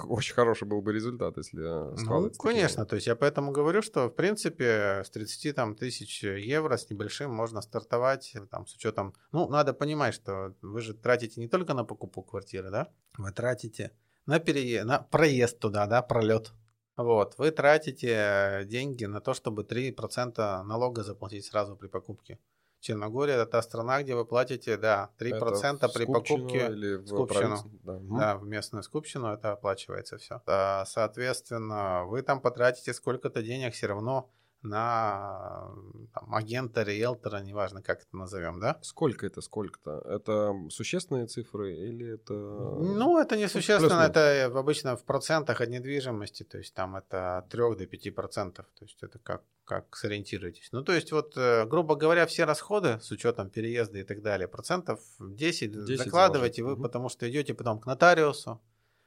очень 0.07 0.33
хороший 0.33 0.65
был 0.65 0.81
бы 0.81 0.93
результат, 0.93 1.37
если 1.37 1.61
Ну, 1.61 2.31
конечно. 2.39 2.83
Такие... 2.83 2.89
То 2.89 2.95
есть 2.95 3.07
я 3.07 3.15
поэтому 3.15 3.51
говорю, 3.51 3.81
что, 3.81 4.07
в 4.07 4.15
принципе, 4.15 5.01
с 5.03 5.09
30 5.09 5.55
там, 5.55 5.75
тысяч 5.75 6.23
евро 6.23 6.77
с 6.77 6.89
небольшим 6.89 7.31
можно 7.31 7.61
стартовать, 7.61 8.33
там, 8.49 8.65
с 8.65 8.75
учетом... 8.75 9.13
Ну, 9.33 9.49
надо 9.49 9.73
понимать, 9.73 10.13
что 10.13 10.55
вы 10.61 10.79
же 10.79 10.93
тратите 10.93 11.41
не 11.41 11.49
только 11.49 11.73
на 11.73 11.83
покупку 11.83 12.23
квартиры, 12.23 12.71
да? 12.71 12.87
Вы 13.17 13.31
тратите 13.31 13.91
на, 14.25 14.39
переезд, 14.39 14.85
на 14.85 14.99
проезд 14.99 15.59
туда, 15.59 15.87
да, 15.87 16.01
пролет. 16.01 16.53
Вот, 16.95 17.37
вы 17.37 17.51
тратите 17.51 18.63
деньги 18.65 19.03
на 19.03 19.19
то, 19.19 19.33
чтобы 19.33 19.63
3% 19.63 20.63
налога 20.63 21.03
заплатить 21.03 21.45
сразу 21.45 21.75
при 21.75 21.87
покупке. 21.87 22.39
Черногория 22.85 23.33
это 23.33 23.47
та 23.47 23.61
страна, 23.63 24.03
где 24.03 24.13
вы 24.13 24.25
платите, 24.25 24.77
да, 24.77 25.09
3% 25.17 25.77
это 25.77 25.89
при 25.89 26.05
покупке 26.05 26.67
или 26.67 26.97
в 26.97 27.07
скупщину. 27.07 27.57
Да. 27.83 27.97
да, 27.99 28.37
в 28.37 28.45
местную 28.45 28.83
скупщину 28.83 29.33
это 29.33 29.53
оплачивается 29.53 30.17
все. 30.17 30.41
Соответственно, 30.85 32.05
вы 32.05 32.21
там 32.21 32.39
потратите 32.41 32.93
сколько-то 32.93 33.41
денег 33.41 33.73
все 33.73 33.87
равно 33.87 34.29
на 34.61 35.69
там, 36.13 36.33
агента, 36.33 36.83
риэлтора, 36.83 37.41
неважно, 37.41 37.81
как 37.81 38.01
это 38.01 38.17
назовем, 38.17 38.59
да? 38.59 38.79
Сколько 38.81 39.25
это, 39.27 39.41
сколько-то? 39.41 40.01
Это 40.05 40.53
существенные 40.69 41.27
цифры 41.27 41.73
или 41.73 42.15
это... 42.15 42.33
Ну, 42.33 43.19
это 43.19 43.37
не 43.37 43.47
существенно, 43.47 44.01
это 44.01 44.45
обычно 44.45 44.95
в 44.95 45.03
процентах 45.03 45.61
от 45.61 45.69
недвижимости, 45.69 46.43
то 46.43 46.57
есть 46.57 46.73
там 46.73 46.95
это 46.95 47.37
от 47.37 47.49
3 47.49 47.75
до 47.75 47.85
5 47.85 48.15
процентов, 48.15 48.65
то 48.77 48.85
есть 48.85 49.01
это 49.03 49.19
как, 49.19 49.43
как 49.65 49.95
сориентируетесь. 49.95 50.69
Ну, 50.71 50.83
то 50.83 50.93
есть 50.93 51.11
вот, 51.11 51.37
э, 51.37 51.65
грубо 51.65 51.95
говоря, 51.95 52.25
все 52.25 52.45
расходы 52.45 52.99
с 53.01 53.11
учетом 53.11 53.49
переезда 53.49 53.99
и 53.99 54.03
так 54.03 54.21
далее, 54.21 54.47
процентов 54.47 54.99
10, 55.19 55.85
10 55.85 55.97
закладываете 55.97 56.63
вы, 56.63 56.73
угу. 56.73 56.83
потому 56.83 57.09
что 57.09 57.29
идете 57.29 57.53
потом 57.53 57.79
к 57.79 57.85
нотариусу, 57.85 58.61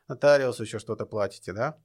нотариусу 0.08 0.62
еще 0.62 0.78
что-то 0.78 1.06
платите, 1.06 1.52
да? 1.52 1.76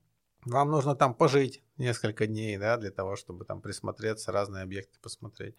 Вам 0.46 0.72
нужно 0.72 0.96
там 0.96 1.14
пожить 1.14 1.64
несколько 1.78 2.28
дней, 2.28 2.58
да, 2.58 2.78
для 2.78 2.92
того, 2.92 3.16
чтобы 3.16 3.46
там 3.46 3.62
присмотреться, 3.62 4.32
разные 4.32 4.64
объекты 4.64 5.00
посмотреть. 5.00 5.56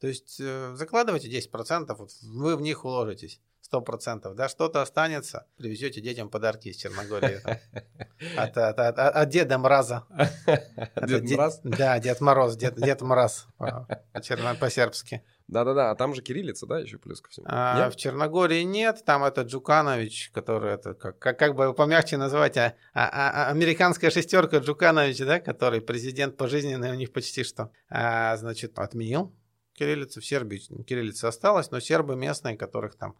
То 0.00 0.06
есть 0.06 0.40
э, 0.40 0.72
закладывайте 0.76 1.28
10%, 1.28 1.94
вот 1.94 2.10
вы 2.22 2.56
в 2.56 2.62
них 2.62 2.84
уложитесь. 2.84 3.40
100%, 3.72 4.34
да, 4.34 4.48
что-то 4.48 4.82
останется, 4.82 5.46
привезете 5.56 6.00
детям 6.00 6.28
подарки 6.28 6.68
из 6.68 6.76
Черногории. 6.76 7.40
От, 8.36 8.56
от, 8.58 8.78
от, 8.78 8.98
от 8.98 9.28
Деда 9.30 9.56
Мраза. 9.58 10.04
Дед 11.06 11.30
Мраз? 11.30 11.60
Да, 11.64 11.98
Дед 11.98 12.20
Мороз, 12.20 12.56
Дед, 12.56 12.76
Дед 12.76 13.00
Мраз 13.00 13.46
по-сербски. 14.60 15.22
Да-да-да, 15.50 15.90
а 15.90 15.96
там 15.96 16.14
же 16.14 16.22
кириллица, 16.22 16.64
да, 16.66 16.78
еще 16.78 16.98
плюс 16.98 17.20
ко 17.20 17.28
всему? 17.30 17.46
А, 17.48 17.90
в 17.90 17.96
Черногории 17.96 18.62
нет, 18.62 19.02
там 19.04 19.24
это 19.24 19.42
Джуканович, 19.42 20.30
который 20.32 20.74
это 20.74 20.94
как, 20.94 21.18
как, 21.18 21.38
как 21.38 21.56
бы 21.56 21.74
помягче 21.74 22.16
назвать, 22.16 22.56
а, 22.56 22.76
а, 22.94 23.08
а, 23.08 23.50
американская 23.50 24.10
шестерка 24.10 24.58
Джуканович, 24.58 25.18
да, 25.18 25.40
который 25.40 25.80
президент 25.80 26.36
пожизненный 26.36 26.92
у 26.92 26.94
них 26.94 27.12
почти 27.12 27.42
что, 27.42 27.72
а, 27.88 28.36
значит, 28.36 28.78
отменил 28.78 29.34
кириллицу 29.74 30.20
в 30.20 30.24
Сербии, 30.26 30.58
кириллица 30.84 31.26
осталась, 31.26 31.70
но 31.72 31.80
сербы 31.80 32.14
местные, 32.14 32.56
которых 32.56 32.96
там 32.96 33.16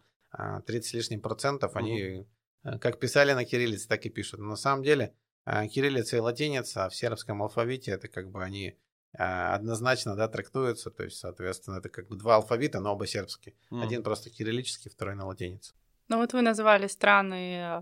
30 0.65 0.89
с 0.89 0.93
лишним 0.93 1.19
процентов, 1.19 1.75
они 1.75 2.27
угу. 2.63 2.79
как 2.79 2.99
писали 2.99 3.33
на 3.33 3.43
кириллице, 3.43 3.89
так 3.89 4.05
и 4.05 4.09
пишут. 4.09 4.39
Но 4.39 4.45
на 4.51 4.55
самом 4.55 4.83
деле 4.83 5.13
а, 5.43 5.67
кириллица 5.67 6.17
и 6.17 6.19
латиница 6.19 6.87
в 6.87 6.95
сербском 6.95 7.41
алфавите 7.41 7.91
это 7.91 8.07
как 8.07 8.29
бы 8.29 8.43
они 8.43 8.69
а, 8.69 8.75
однозначно 9.13 10.15
да, 10.15 10.27
трактуются, 10.27 10.89
то 10.89 11.03
есть, 11.03 11.17
соответственно, 11.17 11.77
это 11.77 11.89
как 11.89 12.07
бы 12.07 12.15
два 12.15 12.35
алфавита, 12.35 12.79
но 12.79 12.93
оба 12.93 13.07
сербские. 13.07 13.55
Mm. 13.71 13.83
Один 13.83 14.03
просто 14.03 14.29
кириллический, 14.29 14.89
второй 14.89 15.15
на 15.15 15.25
латинице. 15.25 15.73
Ну 16.07 16.17
вот 16.17 16.33
вы 16.33 16.41
назвали 16.41 16.87
страны 16.87 17.81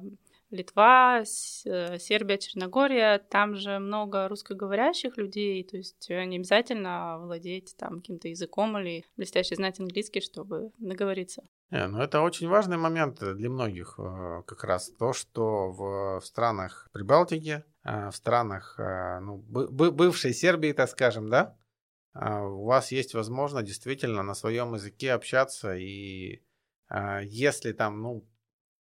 Литва, 0.52 1.24
Сербия, 1.26 2.38
Черногория, 2.38 3.20
там 3.20 3.56
же 3.56 3.80
много 3.80 4.28
русскоговорящих 4.28 5.18
людей, 5.18 5.64
то 5.64 5.78
есть 5.78 6.10
не 6.10 6.38
обязательно 6.38 7.20
владеть 7.20 7.76
там 7.78 8.02
каким-то 8.02 8.28
языком 8.28 8.78
или 8.78 9.06
блестяще 9.16 9.56
знать 9.56 9.80
английский, 9.80 10.22
чтобы 10.22 10.72
договориться. 10.80 11.44
Не, 11.72 11.88
ну 11.88 12.02
это 12.02 12.22
очень 12.22 12.48
важный 12.48 12.78
момент 12.78 13.20
для 13.20 13.50
многих 13.50 14.00
э, 14.00 14.44
как 14.48 14.64
раз 14.64 14.90
то, 14.98 15.14
что 15.14 15.72
в, 15.72 16.20
в 16.20 16.26
странах 16.26 16.90
Прибалтики, 16.94 17.64
э, 17.84 18.10
в 18.10 18.16
странах 18.16 18.80
э, 18.80 19.20
ну, 19.20 19.38
бывшей 19.38 20.34
Сербии, 20.34 20.74
так 20.74 20.90
скажем, 20.90 21.30
да, 21.30 21.56
у 22.16 22.66
вас 22.66 22.92
есть 22.92 23.14
возможность 23.14 23.68
действительно 23.68 24.24
на 24.24 24.34
своем 24.34 24.74
языке 24.74 25.14
общаться 25.14 25.76
и 25.76 26.42
если 27.24 27.72
там, 27.72 28.02
ну, 28.02 28.28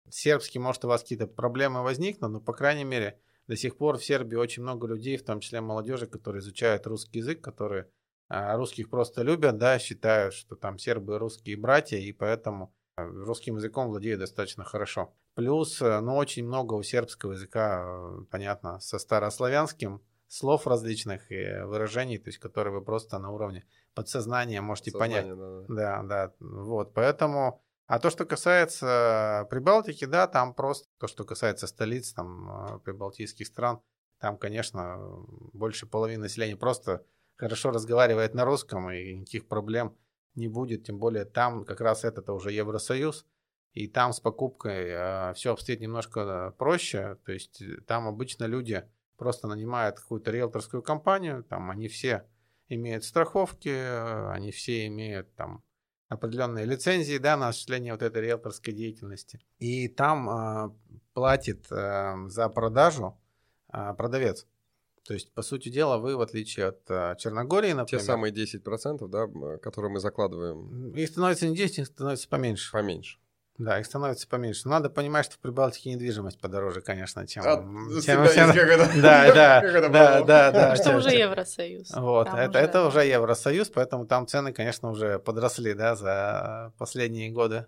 сербский, 0.09 0.59
может, 0.59 0.83
у 0.83 0.89
вас 0.89 1.03
какие-то 1.03 1.25
проблемы 1.25 1.83
возникнут, 1.83 2.31
но, 2.31 2.41
по 2.41 2.51
крайней 2.51 2.83
мере, 2.83 3.17
до 3.47 3.55
сих 3.55 3.77
пор 3.77 3.97
в 3.97 4.03
Сербии 4.03 4.35
очень 4.35 4.61
много 4.61 4.87
людей, 4.87 5.15
в 5.15 5.23
том 5.23 5.39
числе 5.39 5.61
молодежи, 5.61 6.05
которые 6.05 6.41
изучают 6.41 6.85
русский 6.85 7.19
язык, 7.19 7.41
которые 7.41 7.89
русских 8.33 8.89
просто 8.89 9.21
любят, 9.21 9.57
да, 9.57 9.79
считают, 9.79 10.33
что 10.33 10.55
там 10.55 10.77
сербы 10.77 11.19
русские 11.19 11.57
братья, 11.57 11.97
и 11.97 12.11
поэтому 12.11 12.73
а, 12.95 13.05
русским 13.05 13.57
языком 13.57 13.87
владеют 13.87 14.19
достаточно 14.19 14.63
хорошо. 14.63 15.13
Плюс, 15.35 15.81
э, 15.81 15.99
ну, 15.99 16.15
очень 16.15 16.45
много 16.45 16.73
у 16.75 16.83
сербского 16.83 17.33
языка, 17.33 17.83
э, 17.85 18.25
понятно, 18.29 18.79
со 18.79 18.99
старославянским 18.99 20.01
слов 20.27 20.67
различных 20.67 21.31
и 21.31 21.61
выражений, 21.63 22.17
то 22.17 22.29
есть 22.29 22.39
которые 22.39 22.73
вы 22.73 22.81
просто 22.81 23.19
на 23.19 23.31
уровне 23.31 23.65
подсознания 23.93 24.61
можете 24.61 24.91
Сознание, 24.91 25.21
понять. 25.21 25.37
Да, 25.37 25.61
да. 25.61 26.01
да, 26.01 26.03
да, 26.03 26.33
вот, 26.39 26.93
поэтому 26.93 27.61
а 27.85 27.99
то, 27.99 28.09
что 28.09 28.25
касается 28.25 29.45
Прибалтики, 29.49 30.05
да, 30.05 30.27
там 30.27 30.53
просто 30.53 30.87
то, 30.99 31.07
что 31.07 31.25
касается 31.25 31.67
столиц, 31.67 32.13
там, 32.13 32.49
а, 32.49 32.79
прибалтийских 32.79 33.45
стран, 33.45 33.81
там, 34.19 34.37
конечно, 34.37 34.97
больше 35.53 35.85
половины 35.85 36.23
населения 36.23 36.55
просто 36.55 37.03
хорошо 37.35 37.71
разговаривает 37.71 38.33
на 38.33 38.45
русском, 38.45 38.91
и 38.91 39.13
никаких 39.13 39.47
проблем 39.47 39.97
не 40.35 40.47
будет, 40.47 40.85
тем 40.85 40.99
более 40.99 41.25
там 41.25 41.65
как 41.65 41.81
раз 41.81 42.03
это 42.03 42.33
уже 42.33 42.51
Евросоюз, 42.51 43.25
и 43.73 43.87
там 43.87 44.13
с 44.13 44.19
покупкой 44.19 44.87
э, 44.89 45.33
все 45.33 45.51
обстоит 45.51 45.79
немножко 45.79 46.53
проще, 46.57 47.17
то 47.25 47.31
есть 47.31 47.61
там 47.87 48.07
обычно 48.07 48.45
люди 48.45 48.83
просто 49.17 49.47
нанимает 49.47 49.99
какую-то 49.99 50.31
риэлторскую 50.31 50.83
компанию, 50.83 51.43
там 51.43 51.71
они 51.71 51.87
все 51.87 52.25
имеют 52.67 53.03
страховки, 53.03 53.69
они 54.31 54.51
все 54.51 54.87
имеют 54.87 55.33
там 55.35 55.63
определенные 56.13 56.65
лицензии 56.65 57.17
да, 57.17 57.37
на 57.37 57.49
осуществление 57.49 57.93
вот 57.93 58.01
этой 58.01 58.21
риэлторской 58.21 58.73
деятельности. 58.73 59.39
И 59.59 59.87
там 59.87 60.29
э, 60.29 60.71
платит 61.13 61.65
э, 61.71 62.15
за 62.27 62.49
продажу 62.49 63.19
э, 63.71 63.93
продавец. 63.97 64.47
То 65.05 65.13
есть, 65.13 65.33
по 65.33 65.41
сути 65.41 65.67
дела, 65.67 65.97
вы, 65.97 66.15
в 66.15 66.21
отличие 66.21 66.67
от 66.67 66.89
э, 66.89 67.15
Черногории, 67.19 67.73
например... 67.73 68.01
Те 68.01 68.05
самые 68.05 68.33
10%, 68.33 69.05
да, 69.09 69.57
которые 69.57 69.91
мы 69.91 69.99
закладываем. 69.99 70.93
Их 70.95 71.09
становится 71.09 71.47
не 71.47 71.55
10, 71.55 71.79
их 71.79 71.87
становится 71.87 72.29
поменьше. 72.29 72.71
Поменьше. 72.71 73.19
Да, 73.57 73.79
их 73.79 73.85
становится 73.85 74.27
поменьше. 74.29 74.69
Надо 74.69 74.89
понимать, 74.89 75.25
что 75.25 75.35
в 75.35 75.39
Прибалтике 75.39 75.93
недвижимость 75.93 76.39
подороже, 76.39 76.81
конечно, 76.81 77.27
чем... 77.27 77.43
А, 77.45 77.57
чем, 78.01 78.25
чем 78.33 78.53
да, 79.01 79.33
да, 79.33 79.61
да, 79.89 80.23
да, 80.23 80.51
да. 80.51 80.75
Что 80.77 80.95
уже 80.95 81.09
Евросоюз. 81.09 81.91
Вот, 81.91 82.29
это, 82.29 82.57
это 82.57 82.87
уже 82.87 83.05
Евросоюз, 83.05 83.69
поэтому 83.69 84.07
там 84.07 84.25
цены, 84.25 84.53
конечно, 84.53 84.89
уже 84.89 85.19
подросли, 85.19 85.73
да, 85.73 85.95
за 85.95 86.73
последние 86.77 87.29
годы. 87.29 87.65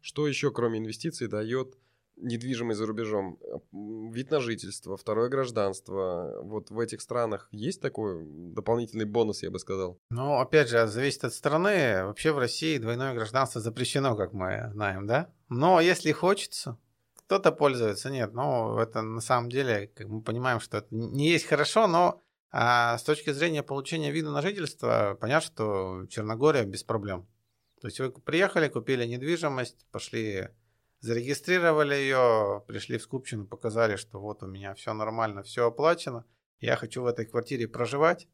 Что 0.00 0.26
еще, 0.26 0.50
кроме 0.50 0.78
инвестиций, 0.78 1.28
дает 1.28 1.76
недвижимость 2.20 2.78
за 2.78 2.86
рубежом, 2.86 3.38
вид 3.72 4.30
на 4.30 4.40
жительство, 4.40 4.96
второе 4.96 5.28
гражданство, 5.28 6.40
вот 6.42 6.70
в 6.70 6.78
этих 6.78 7.00
странах 7.00 7.48
есть 7.50 7.80
такой 7.80 8.24
дополнительный 8.26 9.04
бонус, 9.04 9.42
я 9.42 9.50
бы 9.50 9.58
сказал? 9.58 9.98
Ну, 10.10 10.38
опять 10.38 10.68
же, 10.68 10.86
зависит 10.86 11.24
от 11.24 11.34
страны. 11.34 12.04
Вообще 12.04 12.32
в 12.32 12.38
России 12.38 12.78
двойное 12.78 13.14
гражданство 13.14 13.60
запрещено, 13.60 14.16
как 14.16 14.32
мы 14.32 14.70
знаем, 14.72 15.06
да? 15.06 15.30
Но 15.48 15.80
если 15.80 16.12
хочется, 16.12 16.78
кто-то 17.14 17.52
пользуется, 17.52 18.10
нет. 18.10 18.32
Но 18.32 18.80
это 18.80 19.02
на 19.02 19.20
самом 19.20 19.50
деле, 19.50 19.90
как 19.94 20.08
мы 20.08 20.22
понимаем, 20.22 20.60
что 20.60 20.78
это 20.78 20.88
не 20.90 21.28
есть 21.28 21.46
хорошо, 21.46 21.86
но 21.86 22.20
а 22.50 22.96
с 22.96 23.02
точки 23.02 23.30
зрения 23.30 23.62
получения 23.62 24.10
вида 24.10 24.30
на 24.30 24.40
жительство, 24.40 25.16
понятно, 25.20 25.46
что 25.46 26.06
Черногория 26.08 26.64
без 26.64 26.82
проблем. 26.82 27.28
То 27.80 27.88
есть 27.88 28.00
вы 28.00 28.10
приехали, 28.10 28.68
купили 28.68 29.04
недвижимость, 29.04 29.86
пошли 29.92 30.48
зарегистрировали 31.00 31.94
ее, 31.94 32.64
пришли 32.66 32.98
в 32.98 33.02
скупщину, 33.02 33.46
показали, 33.46 33.96
что 33.96 34.20
вот 34.20 34.42
у 34.42 34.46
меня 34.46 34.74
все 34.74 34.92
нормально, 34.92 35.42
все 35.42 35.66
оплачено, 35.66 36.24
я 36.60 36.76
хочу 36.76 37.02
в 37.02 37.06
этой 37.06 37.26
квартире 37.26 37.68
проживать, 37.68 38.28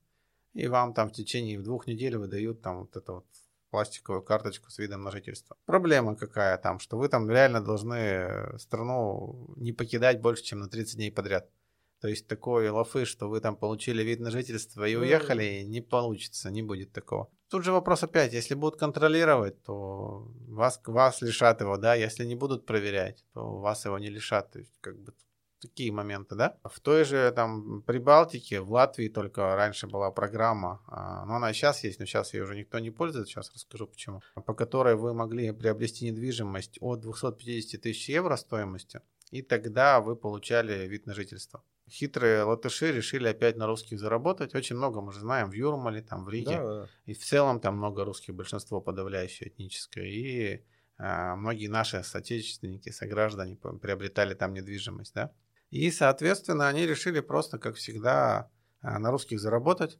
и 0.55 0.67
вам 0.69 0.95
там 0.95 1.09
в 1.09 1.13
течение 1.13 1.61
двух 1.61 1.87
недель 1.87 2.17
выдают 2.17 2.63
там 2.63 2.81
вот 2.81 2.97
эту 2.97 3.15
вот 3.15 3.27
пластиковую 3.71 4.23
карточку 4.23 4.71
с 4.71 4.79
видом 4.79 5.03
на 5.03 5.11
жительство. 5.11 5.57
Проблема 5.67 6.15
какая 6.15 6.57
там, 6.59 6.79
что 6.79 6.97
вы 6.97 7.09
там 7.09 7.29
реально 7.29 7.61
должны 7.61 8.57
страну 8.59 9.53
не 9.57 9.73
покидать 9.73 10.21
больше, 10.21 10.45
чем 10.45 10.61
на 10.61 10.69
30 10.69 10.97
дней 10.97 11.11
подряд. 11.11 11.51
То 12.01 12.09
есть 12.09 12.29
такой 12.29 12.69
лафы, 12.69 13.05
что 13.05 13.29
вы 13.29 13.41
там 13.41 13.57
получили 13.57 14.03
вид 14.03 14.21
на 14.21 14.31
жительство 14.31 14.87
и 14.87 14.95
уехали, 14.95 15.65
не 15.65 15.81
получится, 15.81 16.51
не 16.51 16.63
будет 16.63 16.93
такого. 16.93 17.29
Тут 17.55 17.63
же 17.63 17.71
вопрос 17.71 18.03
опять, 18.03 18.33
если 18.33 18.57
будут 18.57 18.81
контролировать, 18.81 19.63
то 19.63 20.27
вас, 20.49 20.81
вас 20.87 21.23
лишат 21.23 21.61
его, 21.61 21.77
да, 21.77 21.95
если 21.95 22.25
не 22.25 22.35
будут 22.35 22.67
проверять, 22.67 23.25
то 23.33 23.61
вас 23.61 23.85
его 23.85 23.97
не 24.01 24.11
лишат. 24.11 24.51
То 24.51 24.59
есть 24.59 24.73
как 24.81 24.99
бы 24.99 25.15
такие 25.61 25.93
моменты, 25.93 26.35
да. 26.35 26.59
В 26.65 26.81
той 26.81 27.05
же 27.05 27.31
там 27.31 27.83
Прибалтике, 27.83 28.59
в 28.59 28.73
Латвии 28.73 29.09
только 29.09 29.55
раньше 29.55 29.87
была 29.87 30.11
программа, 30.11 30.83
а, 30.89 31.25
но 31.27 31.37
она 31.37 31.53
сейчас 31.53 31.85
есть, 31.85 32.01
но 32.01 32.07
сейчас 32.07 32.35
ее 32.35 32.43
уже 32.43 32.57
никто 32.57 32.81
не 32.81 32.91
пользуется, 32.91 33.31
сейчас 33.31 33.55
расскажу 33.55 33.87
почему, 33.87 34.21
по 34.35 34.53
которой 34.53 34.97
вы 34.97 35.15
могли 35.15 35.53
приобрести 35.53 36.11
недвижимость 36.11 36.79
от 36.81 37.03
250 37.03 37.81
тысяч 37.81 38.09
евро 38.09 38.35
стоимости, 38.35 39.01
и 39.31 39.43
тогда 39.43 40.01
вы 40.01 40.17
получали 40.17 40.89
вид 40.89 41.07
на 41.07 41.15
жительство 41.15 41.63
хитрые 41.89 42.43
латыши 42.43 42.93
решили 42.93 43.29
опять 43.29 43.57
на 43.57 43.67
русских 43.67 43.99
заработать. 43.99 44.55
Очень 44.55 44.77
много 44.77 45.01
мы 45.01 45.13
же 45.13 45.21
знаем 45.21 45.51
в 45.51 45.55
Юрмале, 45.55 46.03
там 46.03 46.25
в 46.25 46.29
Риге. 46.29 46.57
Да, 46.57 46.81
да. 46.81 46.89
И 47.07 47.15
в 47.15 47.19
целом 47.19 47.61
там 47.61 47.77
много 47.77 48.05
русских, 48.05 48.35
большинство 48.35 48.81
подавляющее 48.81 49.51
этническое. 49.51 50.05
И 50.05 50.65
а, 50.97 51.37
многие 51.37 51.69
наши 51.69 52.03
соотечественники, 52.03 52.91
сограждане 52.91 53.57
приобретали 53.57 54.35
там 54.35 54.55
недвижимость, 54.55 55.15
да. 55.15 55.33
И, 55.71 55.91
соответственно, 55.91 56.69
они 56.69 56.87
решили 56.87 57.21
просто, 57.21 57.59
как 57.59 57.77
всегда, 57.77 58.51
а, 58.81 58.99
на 58.99 59.11
русских 59.11 59.41
заработать 59.41 59.99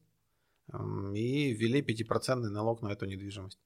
и 1.15 1.53
ввели 1.53 1.83
5% 1.83 2.49
налог 2.49 2.81
на 2.81 2.89
эту 2.89 3.05
недвижимость. 3.07 3.59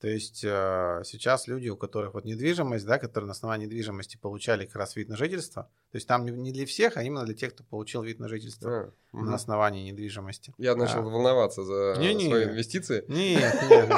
То 0.00 0.08
есть 0.08 0.42
э, 0.44 1.02
сейчас 1.04 1.46
люди, 1.46 1.68
у 1.68 1.76
которых 1.76 2.14
вот 2.14 2.24
недвижимость, 2.24 2.86
да, 2.86 2.98
которые 2.98 3.26
на 3.26 3.32
основании 3.32 3.66
недвижимости 3.66 4.16
получали 4.16 4.64
как 4.64 4.76
раз 4.76 4.96
вид 4.96 5.10
на 5.10 5.16
жительство, 5.16 5.64
то 5.92 5.96
есть 5.96 6.08
там 6.08 6.24
не 6.24 6.52
для 6.52 6.64
всех, 6.64 6.96
а 6.96 7.02
именно 7.02 7.26
для 7.26 7.34
тех, 7.34 7.52
кто 7.52 7.64
получил 7.64 8.02
вид 8.02 8.18
на 8.18 8.28
жительство 8.28 8.94
а, 9.12 9.16
на 9.16 9.22
угу. 9.22 9.34
основании 9.34 9.90
недвижимости. 9.90 10.54
Я 10.56 10.76
начал 10.76 11.00
а. 11.00 11.02
волноваться 11.02 11.64
за 11.64 11.96
не, 11.98 12.14
не, 12.14 12.28
свои 12.28 12.44
инвестиции. 12.44 13.04
Нет, 13.08 13.54
нет, 13.68 13.88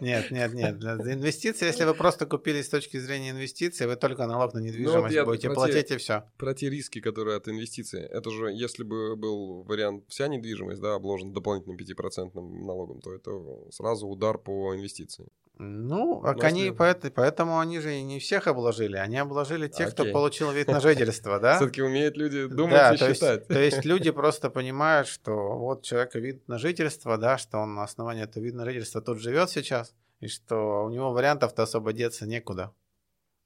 нет, 0.00 0.30
нет, 0.30 0.52
нет. 0.52 0.78
Для 0.78 1.14
инвестиций, 1.14 1.66
если 1.66 1.84
вы 1.84 1.94
просто 1.94 2.26
купили 2.26 2.60
с 2.60 2.68
точки 2.68 2.98
зрения 2.98 3.30
инвестиций, 3.30 3.86
вы 3.86 3.96
только 3.96 4.26
налог 4.26 4.52
на 4.52 4.58
недвижимость 4.58 5.14
ну, 5.14 5.20
вот 5.20 5.28
будете 5.30 5.50
платить 5.50 5.88
те, 5.88 5.94
и 5.94 5.98
все. 5.98 6.24
Про 6.36 6.54
те 6.54 6.68
риски, 6.68 7.00
которые 7.00 7.38
от 7.38 7.48
инвестиций. 7.48 8.02
Это 8.02 8.30
же, 8.30 8.52
если 8.52 8.82
бы 8.82 9.16
был 9.16 9.62
вариант 9.62 10.04
вся 10.08 10.28
недвижимость, 10.28 10.80
да, 10.80 10.94
обложен 10.94 11.32
дополнительным 11.32 11.78
5% 11.78 12.32
налогом, 12.64 13.00
то 13.00 13.14
это 13.14 13.30
сразу 13.70 14.06
удар 14.08 14.36
по 14.36 14.74
инвестициям. 14.74 15.28
Ну, 15.62 16.22
а 16.24 16.34
они, 16.40 16.70
поэтому, 16.70 17.12
поэтому 17.14 17.58
они 17.58 17.80
же 17.80 17.94
и 17.94 18.02
не 18.02 18.18
всех 18.18 18.46
обложили. 18.46 18.96
Они 18.96 19.18
обложили 19.18 19.68
тех, 19.68 19.88
Окей. 19.88 19.92
кто 19.92 20.12
получил 20.12 20.50
вид 20.52 20.68
на 20.68 20.80
жительство, 20.80 21.38
да? 21.38 21.56
Все-таки 21.56 21.82
умеют 21.82 22.16
люди 22.16 22.46
думать 22.46 22.76
да, 22.76 22.94
и 22.94 22.96
то 22.96 23.12
считать. 23.12 23.40
Есть, 23.40 23.48
то 23.48 23.58
есть 23.58 23.84
люди 23.84 24.10
просто 24.22 24.48
понимают, 24.48 25.06
что 25.06 25.58
вот 25.58 25.82
человека 25.82 26.18
вид 26.18 26.48
на 26.48 26.56
жительство, 26.56 27.18
да, 27.18 27.36
что 27.36 27.58
он 27.58 27.74
на 27.74 27.82
основании 27.82 28.22
этого 28.22 28.42
вида 28.42 28.56
на 28.56 28.64
жительство 28.64 29.02
тут 29.02 29.20
живет 29.20 29.50
сейчас, 29.50 29.94
и 30.20 30.28
что 30.28 30.84
у 30.86 30.88
него 30.88 31.12
вариантов-то 31.12 31.64
особо 31.64 31.92
деться 31.92 32.26
некуда. 32.26 32.72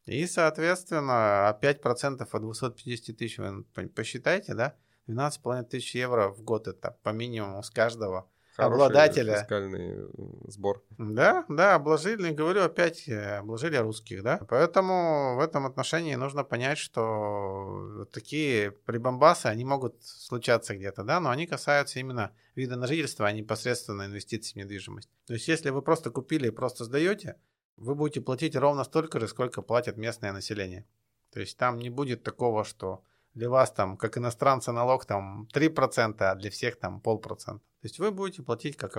И, 0.07 0.25
соответственно, 0.29 1.59
5% 1.61 2.29
от 2.31 2.43
250 2.43 3.17
тысяч 3.17 3.39
вы 3.39 3.65
посчитайте, 3.89 4.55
да? 4.55 4.77
12,5 5.09 5.65
тысяч 5.65 5.97
евро 5.97 6.29
в 6.29 6.43
год 6.43 6.69
это 6.69 6.97
по 7.03 7.09
минимуму 7.09 7.65
с 7.65 7.71
каждого 7.71 8.31
обладателя. 8.57 9.39
фискальный 9.39 10.09
сбор. 10.49 10.83
Да, 10.99 11.45
да, 11.49 11.75
обложили, 11.75 12.33
говорю 12.33 12.63
опять, 12.63 13.09
э, 13.09 13.39
обложили 13.39 13.77
русских, 13.77 14.23
да. 14.23 14.41
Поэтому 14.49 15.37
в 15.37 15.41
этом 15.41 15.67
отношении 15.67 16.15
нужно 16.15 16.45
понять, 16.45 16.79
что 16.79 18.07
такие 18.13 18.71
прибамбасы, 18.71 19.47
они 19.47 19.65
могут 19.65 20.03
случаться 20.03 20.77
где-то, 20.77 21.03
да, 21.03 21.21
но 21.21 21.31
они 21.31 21.47
касаются 21.47 21.99
именно 21.99 22.33
вида 22.55 22.77
на 22.77 22.87
жительство, 22.87 23.27
а 23.27 23.33
не 23.33 23.41
непосредственно 23.41 24.07
инвестиций 24.07 24.53
в 24.55 24.57
недвижимость. 24.57 25.11
То 25.27 25.35
есть 25.35 25.49
если 25.49 25.71
вы 25.71 25.83
просто 25.83 26.11
купили 26.11 26.49
и 26.49 26.51
просто 26.51 26.85
сдаете, 26.85 27.37
вы 27.77 27.95
будете 27.95 28.21
платить 28.21 28.57
ровно 28.57 28.85
столько 28.85 29.21
же, 29.21 29.29
сколько 29.29 29.63
платит 29.63 29.97
местное 29.97 30.33
население. 30.33 30.87
То 31.33 31.41
есть 31.41 31.59
там 31.59 31.79
не 31.79 31.91
будет 31.91 32.23
такого, 32.23 32.65
что 32.65 33.03
для 33.35 33.51
вас 33.51 33.73
там, 33.73 33.97
как 33.97 34.17
иностранца, 34.17 34.73
налог 34.73 35.05
там 35.05 35.49
3%, 35.53 36.17
а 36.21 36.35
для 36.37 36.51
всех 36.51 36.79
там 36.79 37.01
полпроцента. 37.01 37.65
То 37.85 37.89
есть 37.89 37.99
вы 37.99 38.13
будете 38.13 38.43
платить 38.43 38.79
как, 38.79 38.97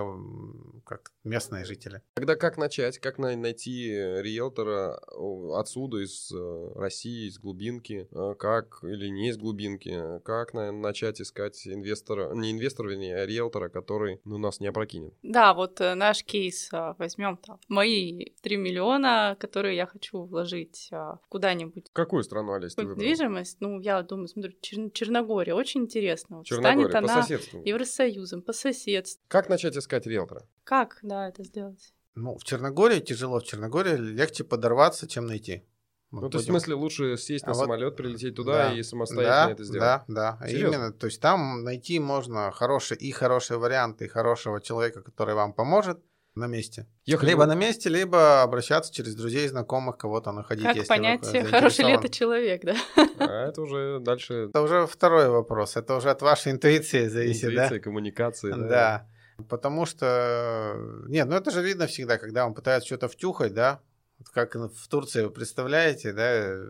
как 0.84 1.10
местные 1.24 1.64
жители. 1.64 2.02
Тогда 2.14 2.36
как 2.36 2.56
начать? 2.56 3.00
Как 3.00 3.18
найти 3.18 3.88
риэлтора 3.90 5.00
отсюда, 5.58 6.04
из 6.04 6.30
э, 6.32 6.72
России, 6.76 7.26
из 7.26 7.40
глубинки? 7.40 8.06
Э, 8.12 8.36
как 8.38 8.78
или 8.84 9.08
не 9.08 9.30
из 9.30 9.38
глубинки? 9.38 10.20
Как 10.24 10.54
начать 10.54 11.20
искать 11.20 11.66
инвестора, 11.66 12.32
не 12.32 12.52
инвестора, 12.52 12.90
вернее, 12.90 13.16
а 13.16 13.26
риэлтора, 13.26 13.70
который 13.70 14.20
ну, 14.24 14.38
нас 14.38 14.60
не 14.60 14.68
опрокинет? 14.68 15.14
Да, 15.24 15.52
вот 15.52 15.80
э, 15.80 15.96
наш 15.96 16.22
кейс 16.22 16.70
возьмем 16.96 17.38
там. 17.38 17.58
Мои 17.66 18.26
3 18.42 18.56
миллиона, 18.56 19.36
которые 19.40 19.74
я 19.74 19.86
хочу 19.86 20.22
вложить 20.22 20.90
куда-нибудь. 21.28 21.90
Какую 21.92 22.22
страну, 22.22 22.52
Олесь, 22.52 22.76
ты 22.76 22.84
Недвижимость? 22.84 23.56
Ну, 23.58 23.80
я 23.80 24.00
думаю, 24.02 24.28
смотрю, 24.28 24.52
Чер- 24.62 24.92
Черногория, 24.92 25.54
очень 25.54 25.80
интересно. 25.80 26.36
Вот 26.36 26.46
Черногория, 26.46 26.88
станет 26.88 26.92
по 26.92 26.98
она 26.98 27.22
соседству. 27.22 27.62
Евросоюзом, 27.64 28.42
по 28.42 28.52
соседству 28.52 28.75
соседств. 28.76 29.20
Как 29.28 29.48
начать 29.48 29.76
искать 29.76 30.06
риэлтора? 30.06 30.46
Как, 30.64 30.98
да, 31.02 31.28
это 31.28 31.44
сделать? 31.44 31.92
Ну, 32.14 32.36
в 32.38 32.44
Черногории 32.44 33.00
тяжело. 33.00 33.40
В 33.40 33.44
Черногории 33.44 33.96
легче 33.96 34.44
подорваться, 34.44 35.06
чем 35.06 35.26
найти. 35.26 35.64
Вот 36.10 36.22
ну, 36.22 36.30
то 36.30 36.38
есть, 36.38 36.48
в 36.48 36.50
смысле, 36.50 36.74
лучше 36.74 37.16
сесть 37.16 37.44
а 37.44 37.48
на 37.48 37.54
вот, 37.54 37.62
самолет, 37.62 37.96
прилететь 37.96 38.36
туда 38.36 38.70
да, 38.70 38.74
и 38.74 38.82
самостоятельно 38.82 39.46
да, 39.46 39.52
это 39.52 39.64
сделать? 39.64 39.80
Да, 39.80 40.04
да. 40.08 40.38
А 40.40 40.48
Серьезно? 40.48 40.74
Именно, 40.74 40.92
то 40.92 41.06
есть 41.06 41.20
там 41.20 41.64
найти 41.64 41.98
можно 41.98 42.52
хороший 42.52 42.96
и 42.96 43.10
хороший 43.10 43.58
вариант, 43.58 44.00
и 44.02 44.06
хорошего 44.06 44.60
человека, 44.60 45.02
который 45.02 45.34
вам 45.34 45.52
поможет 45.52 46.00
на 46.36 46.46
месте. 46.46 46.86
Ехали 47.06 47.30
либо 47.30 47.40
вы... 47.40 47.46
на 47.46 47.54
месте, 47.54 47.88
либо 47.88 48.42
обращаться 48.42 48.92
через 48.92 49.14
друзей, 49.14 49.48
знакомых, 49.48 49.96
кого-то 49.96 50.32
находить. 50.32 50.64
Как 50.64 50.86
понять, 50.86 51.26
хороший 51.50 51.86
ли 51.86 51.92
это 51.92 52.08
человек, 52.08 52.62
да? 52.64 52.76
А 53.18 53.48
это 53.48 53.62
уже 53.62 53.98
дальше... 54.00 54.48
Это 54.50 54.60
уже 54.60 54.86
второй 54.86 55.28
вопрос. 55.28 55.76
Это 55.76 55.96
уже 55.96 56.10
от 56.10 56.22
вашей 56.22 56.52
интуиции 56.52 57.08
зависит, 57.08 57.44
Интуиция, 57.44 57.56
да? 57.56 57.64
Интуиция, 57.64 57.82
коммуникации. 57.82 58.50
Да. 58.50 58.56
да. 58.68 59.06
Потому 59.48 59.86
что... 59.86 60.76
Нет, 61.08 61.26
ну 61.28 61.36
это 61.36 61.50
же 61.50 61.62
видно 61.62 61.86
всегда, 61.86 62.18
когда 62.18 62.46
он 62.46 62.54
пытается 62.54 62.86
что-то 62.86 63.08
втюхать, 63.08 63.54
да? 63.54 63.80
Вот 64.18 64.30
как 64.30 64.54
в 64.54 64.88
Турции, 64.88 65.24
вы 65.24 65.30
представляете, 65.30 66.12
да, 66.12 66.24
э, 66.24 66.64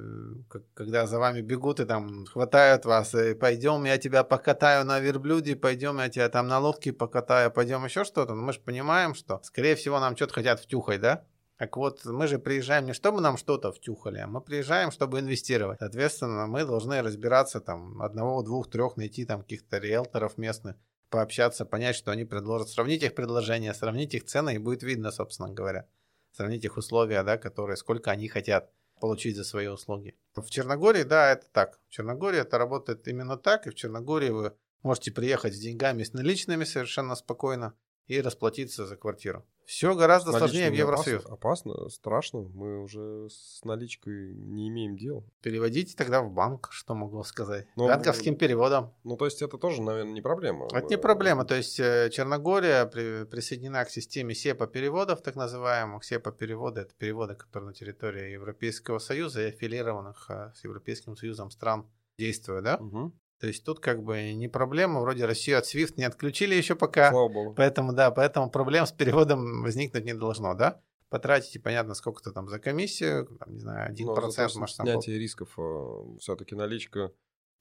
когда 0.74 1.06
за 1.06 1.18
вами 1.18 1.42
бегут 1.42 1.78
и 1.78 1.84
там 1.84 2.26
хватают 2.26 2.84
вас, 2.84 3.14
и 3.14 3.34
пойдем, 3.34 3.84
я 3.84 3.98
тебя 3.98 4.24
покатаю 4.24 4.84
на 4.84 4.98
верблюде, 4.98 5.54
пойдем, 5.54 5.98
я 5.98 6.08
тебя 6.08 6.28
там 6.28 6.48
на 6.48 6.58
лодке 6.58 6.92
покатаю, 6.92 7.52
пойдем 7.52 7.84
еще 7.84 8.04
что-то. 8.04 8.34
Но 8.34 8.42
мы 8.42 8.52
же 8.52 8.60
понимаем, 8.60 9.14
что, 9.14 9.40
скорее 9.44 9.76
всего, 9.76 10.00
нам 10.00 10.16
что-то 10.16 10.34
хотят 10.34 10.60
втюхать, 10.60 11.00
да? 11.00 11.24
Так 11.56 11.76
вот, 11.78 12.04
мы 12.04 12.26
же 12.26 12.38
приезжаем 12.38 12.84
не 12.84 12.92
чтобы 12.92 13.20
нам 13.20 13.38
что-то 13.38 13.72
втюхали, 13.72 14.18
а 14.18 14.26
мы 14.26 14.42
приезжаем, 14.42 14.90
чтобы 14.90 15.20
инвестировать. 15.20 15.78
Соответственно, 15.78 16.46
мы 16.46 16.66
должны 16.66 17.00
разбираться 17.00 17.60
там 17.60 18.02
одного, 18.02 18.42
двух, 18.42 18.68
трех, 18.68 18.96
найти 18.96 19.24
там 19.24 19.40
каких-то 19.40 19.78
риэлторов 19.78 20.36
местных, 20.36 20.76
пообщаться, 21.08 21.64
понять, 21.64 21.96
что 21.96 22.10
они 22.10 22.24
предложат, 22.24 22.68
сравнить 22.68 23.02
их 23.02 23.14
предложения, 23.14 23.72
сравнить 23.72 24.14
их 24.14 24.24
цены, 24.24 24.56
и 24.56 24.58
будет 24.58 24.82
видно, 24.82 25.10
собственно 25.10 25.48
говоря. 25.48 25.86
Сравнить 26.36 26.66
их 26.66 26.76
условия, 26.76 27.22
да, 27.22 27.38
которые, 27.38 27.78
сколько 27.78 28.10
они 28.10 28.28
хотят 28.28 28.70
получить 29.00 29.36
за 29.36 29.44
свои 29.44 29.68
услуги. 29.68 30.14
В 30.34 30.50
Черногории, 30.50 31.02
да, 31.02 31.32
это 31.32 31.46
так. 31.50 31.80
В 31.88 31.90
Черногории 31.90 32.38
это 32.38 32.58
работает 32.58 33.08
именно 33.08 33.38
так, 33.38 33.66
и 33.66 33.70
в 33.70 33.74
Черногории 33.74 34.28
вы 34.28 34.52
можете 34.82 35.12
приехать 35.12 35.54
с 35.54 35.58
деньгами, 35.58 36.02
с 36.02 36.12
наличными 36.12 36.64
совершенно 36.64 37.14
спокойно 37.14 37.72
и 38.06 38.20
расплатиться 38.20 38.84
за 38.84 38.96
квартиру. 38.96 39.46
Все 39.66 39.96
гораздо 39.96 40.30
сложнее 40.30 40.70
в 40.70 40.74
Евросоюз. 40.74 41.24
Опасно, 41.26 41.72
опасно, 41.72 41.88
страшно. 41.90 42.40
Мы 42.54 42.80
уже 42.80 43.28
с 43.28 43.64
наличкой 43.64 44.32
не 44.34 44.68
имеем 44.68 44.96
дела. 44.96 45.24
Переводите 45.42 45.96
тогда 45.96 46.22
в 46.22 46.30
банк, 46.30 46.68
что 46.70 46.94
могу 46.94 47.22
сказать. 47.24 47.66
Но, 47.74 47.88
Банковским 47.88 48.36
переводом. 48.36 48.94
Ну, 49.02 49.16
то 49.16 49.24
есть 49.24 49.42
это 49.42 49.58
тоже, 49.58 49.82
наверное, 49.82 50.12
не 50.12 50.22
проблема. 50.22 50.68
Это 50.72 50.86
не 50.86 50.96
проблема. 50.96 51.44
То 51.44 51.56
есть 51.56 51.80
э, 51.80 52.10
Черногория 52.12 52.86
при, 52.86 53.24
присоединена 53.24 53.84
к 53.84 53.90
системе 53.90 54.36
СЕПА 54.36 54.68
переводов, 54.68 55.20
так 55.20 55.34
называемых. 55.34 56.04
СЕПА 56.04 56.30
переводы— 56.30 56.80
это 56.82 56.94
переводы, 56.94 57.34
которые 57.34 57.68
на 57.68 57.74
территории 57.74 58.30
Европейского 58.30 59.00
Союза 59.00 59.42
и 59.42 59.48
аффилированных 59.48 60.30
э, 60.30 60.52
с 60.54 60.62
Европейским 60.62 61.16
Союзом 61.16 61.50
стран 61.50 61.90
действуют, 62.18 62.64
да? 62.64 62.76
Угу. 62.76 63.12
То 63.38 63.46
есть 63.46 63.64
тут 63.64 63.80
как 63.80 64.02
бы 64.02 64.32
не 64.32 64.48
проблема, 64.48 65.00
вроде 65.00 65.26
Россию 65.26 65.58
от 65.58 65.64
SWIFT 65.66 65.94
не 65.96 66.04
отключили 66.04 66.54
еще 66.54 66.74
пока. 66.74 67.10
Слава 67.10 67.28
богу. 67.28 67.54
Поэтому, 67.54 67.92
да, 67.92 68.10
поэтому 68.10 68.50
проблем 68.50 68.86
с 68.86 68.92
переводом 68.92 69.62
возникнуть 69.62 70.04
не 70.04 70.14
должно, 70.14 70.54
да? 70.54 70.80
Потратите, 71.08 71.60
понятно, 71.60 71.94
сколько-то 71.94 72.32
там 72.32 72.48
за 72.48 72.58
комиссию, 72.58 73.26
там, 73.38 73.52
не 73.52 73.60
знаю, 73.60 73.94
1%, 73.94 74.14
процент, 74.14 74.54
может, 74.56 74.76
там... 74.76 74.86
Снятие 74.86 75.18
рисков, 75.18 75.54
э, 75.58 76.18
все-таки 76.18 76.54
наличка... 76.54 77.12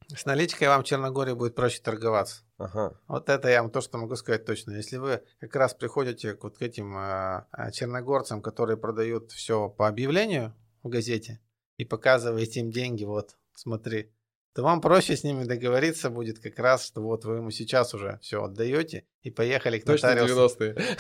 С 0.08 0.26
наличкой 0.26 0.68
вам 0.68 0.84
в 0.84 0.86
Черногории 0.86 1.34
будет 1.34 1.56
проще 1.56 1.82
торговаться. 1.82 2.44
Ага. 2.58 3.00
Вот 3.08 3.30
это 3.30 3.50
я 3.50 3.62
вам 3.62 3.72
то, 3.72 3.82
что 3.82 3.98
могу 3.98 4.16
сказать 4.16 4.46
точно. 4.46 4.72
Если 4.72 4.98
вы 4.98 5.24
как 5.40 5.56
раз 5.56 5.74
приходите 5.74 6.34
к 6.34 6.44
вот 6.44 6.58
к 6.58 6.62
этим 6.62 6.98
э, 6.98 7.46
э 7.58 7.72
черногорцам, 7.72 8.42
которые 8.42 8.78
продают 8.78 9.32
все 9.32 9.70
по 9.70 9.88
объявлению 9.88 10.56
в 10.84 10.90
газете, 10.90 11.40
и 11.78 11.86
показываете 11.86 12.62
им 12.62 12.72
деньги, 12.72 13.04
вот, 13.04 13.36
смотри, 13.54 14.12
то 14.56 14.64
вам 14.64 14.80
проще 14.80 15.18
с 15.18 15.26
ними 15.26 15.44
договориться 15.44 16.10
будет 16.10 16.40
как 16.40 16.58
раз, 16.60 16.86
что 16.86 17.02
вот 17.02 17.26
вы 17.26 17.36
ему 17.36 17.52
сейчас 17.52 17.94
уже 17.94 18.20
все 18.22 18.42
отдаете 18.42 19.04
и 19.22 19.30
поехали 19.30 19.80
к 19.80 19.86
нотариусу. 19.86 20.50
Точно 20.50 20.64
90-е. 20.64 20.98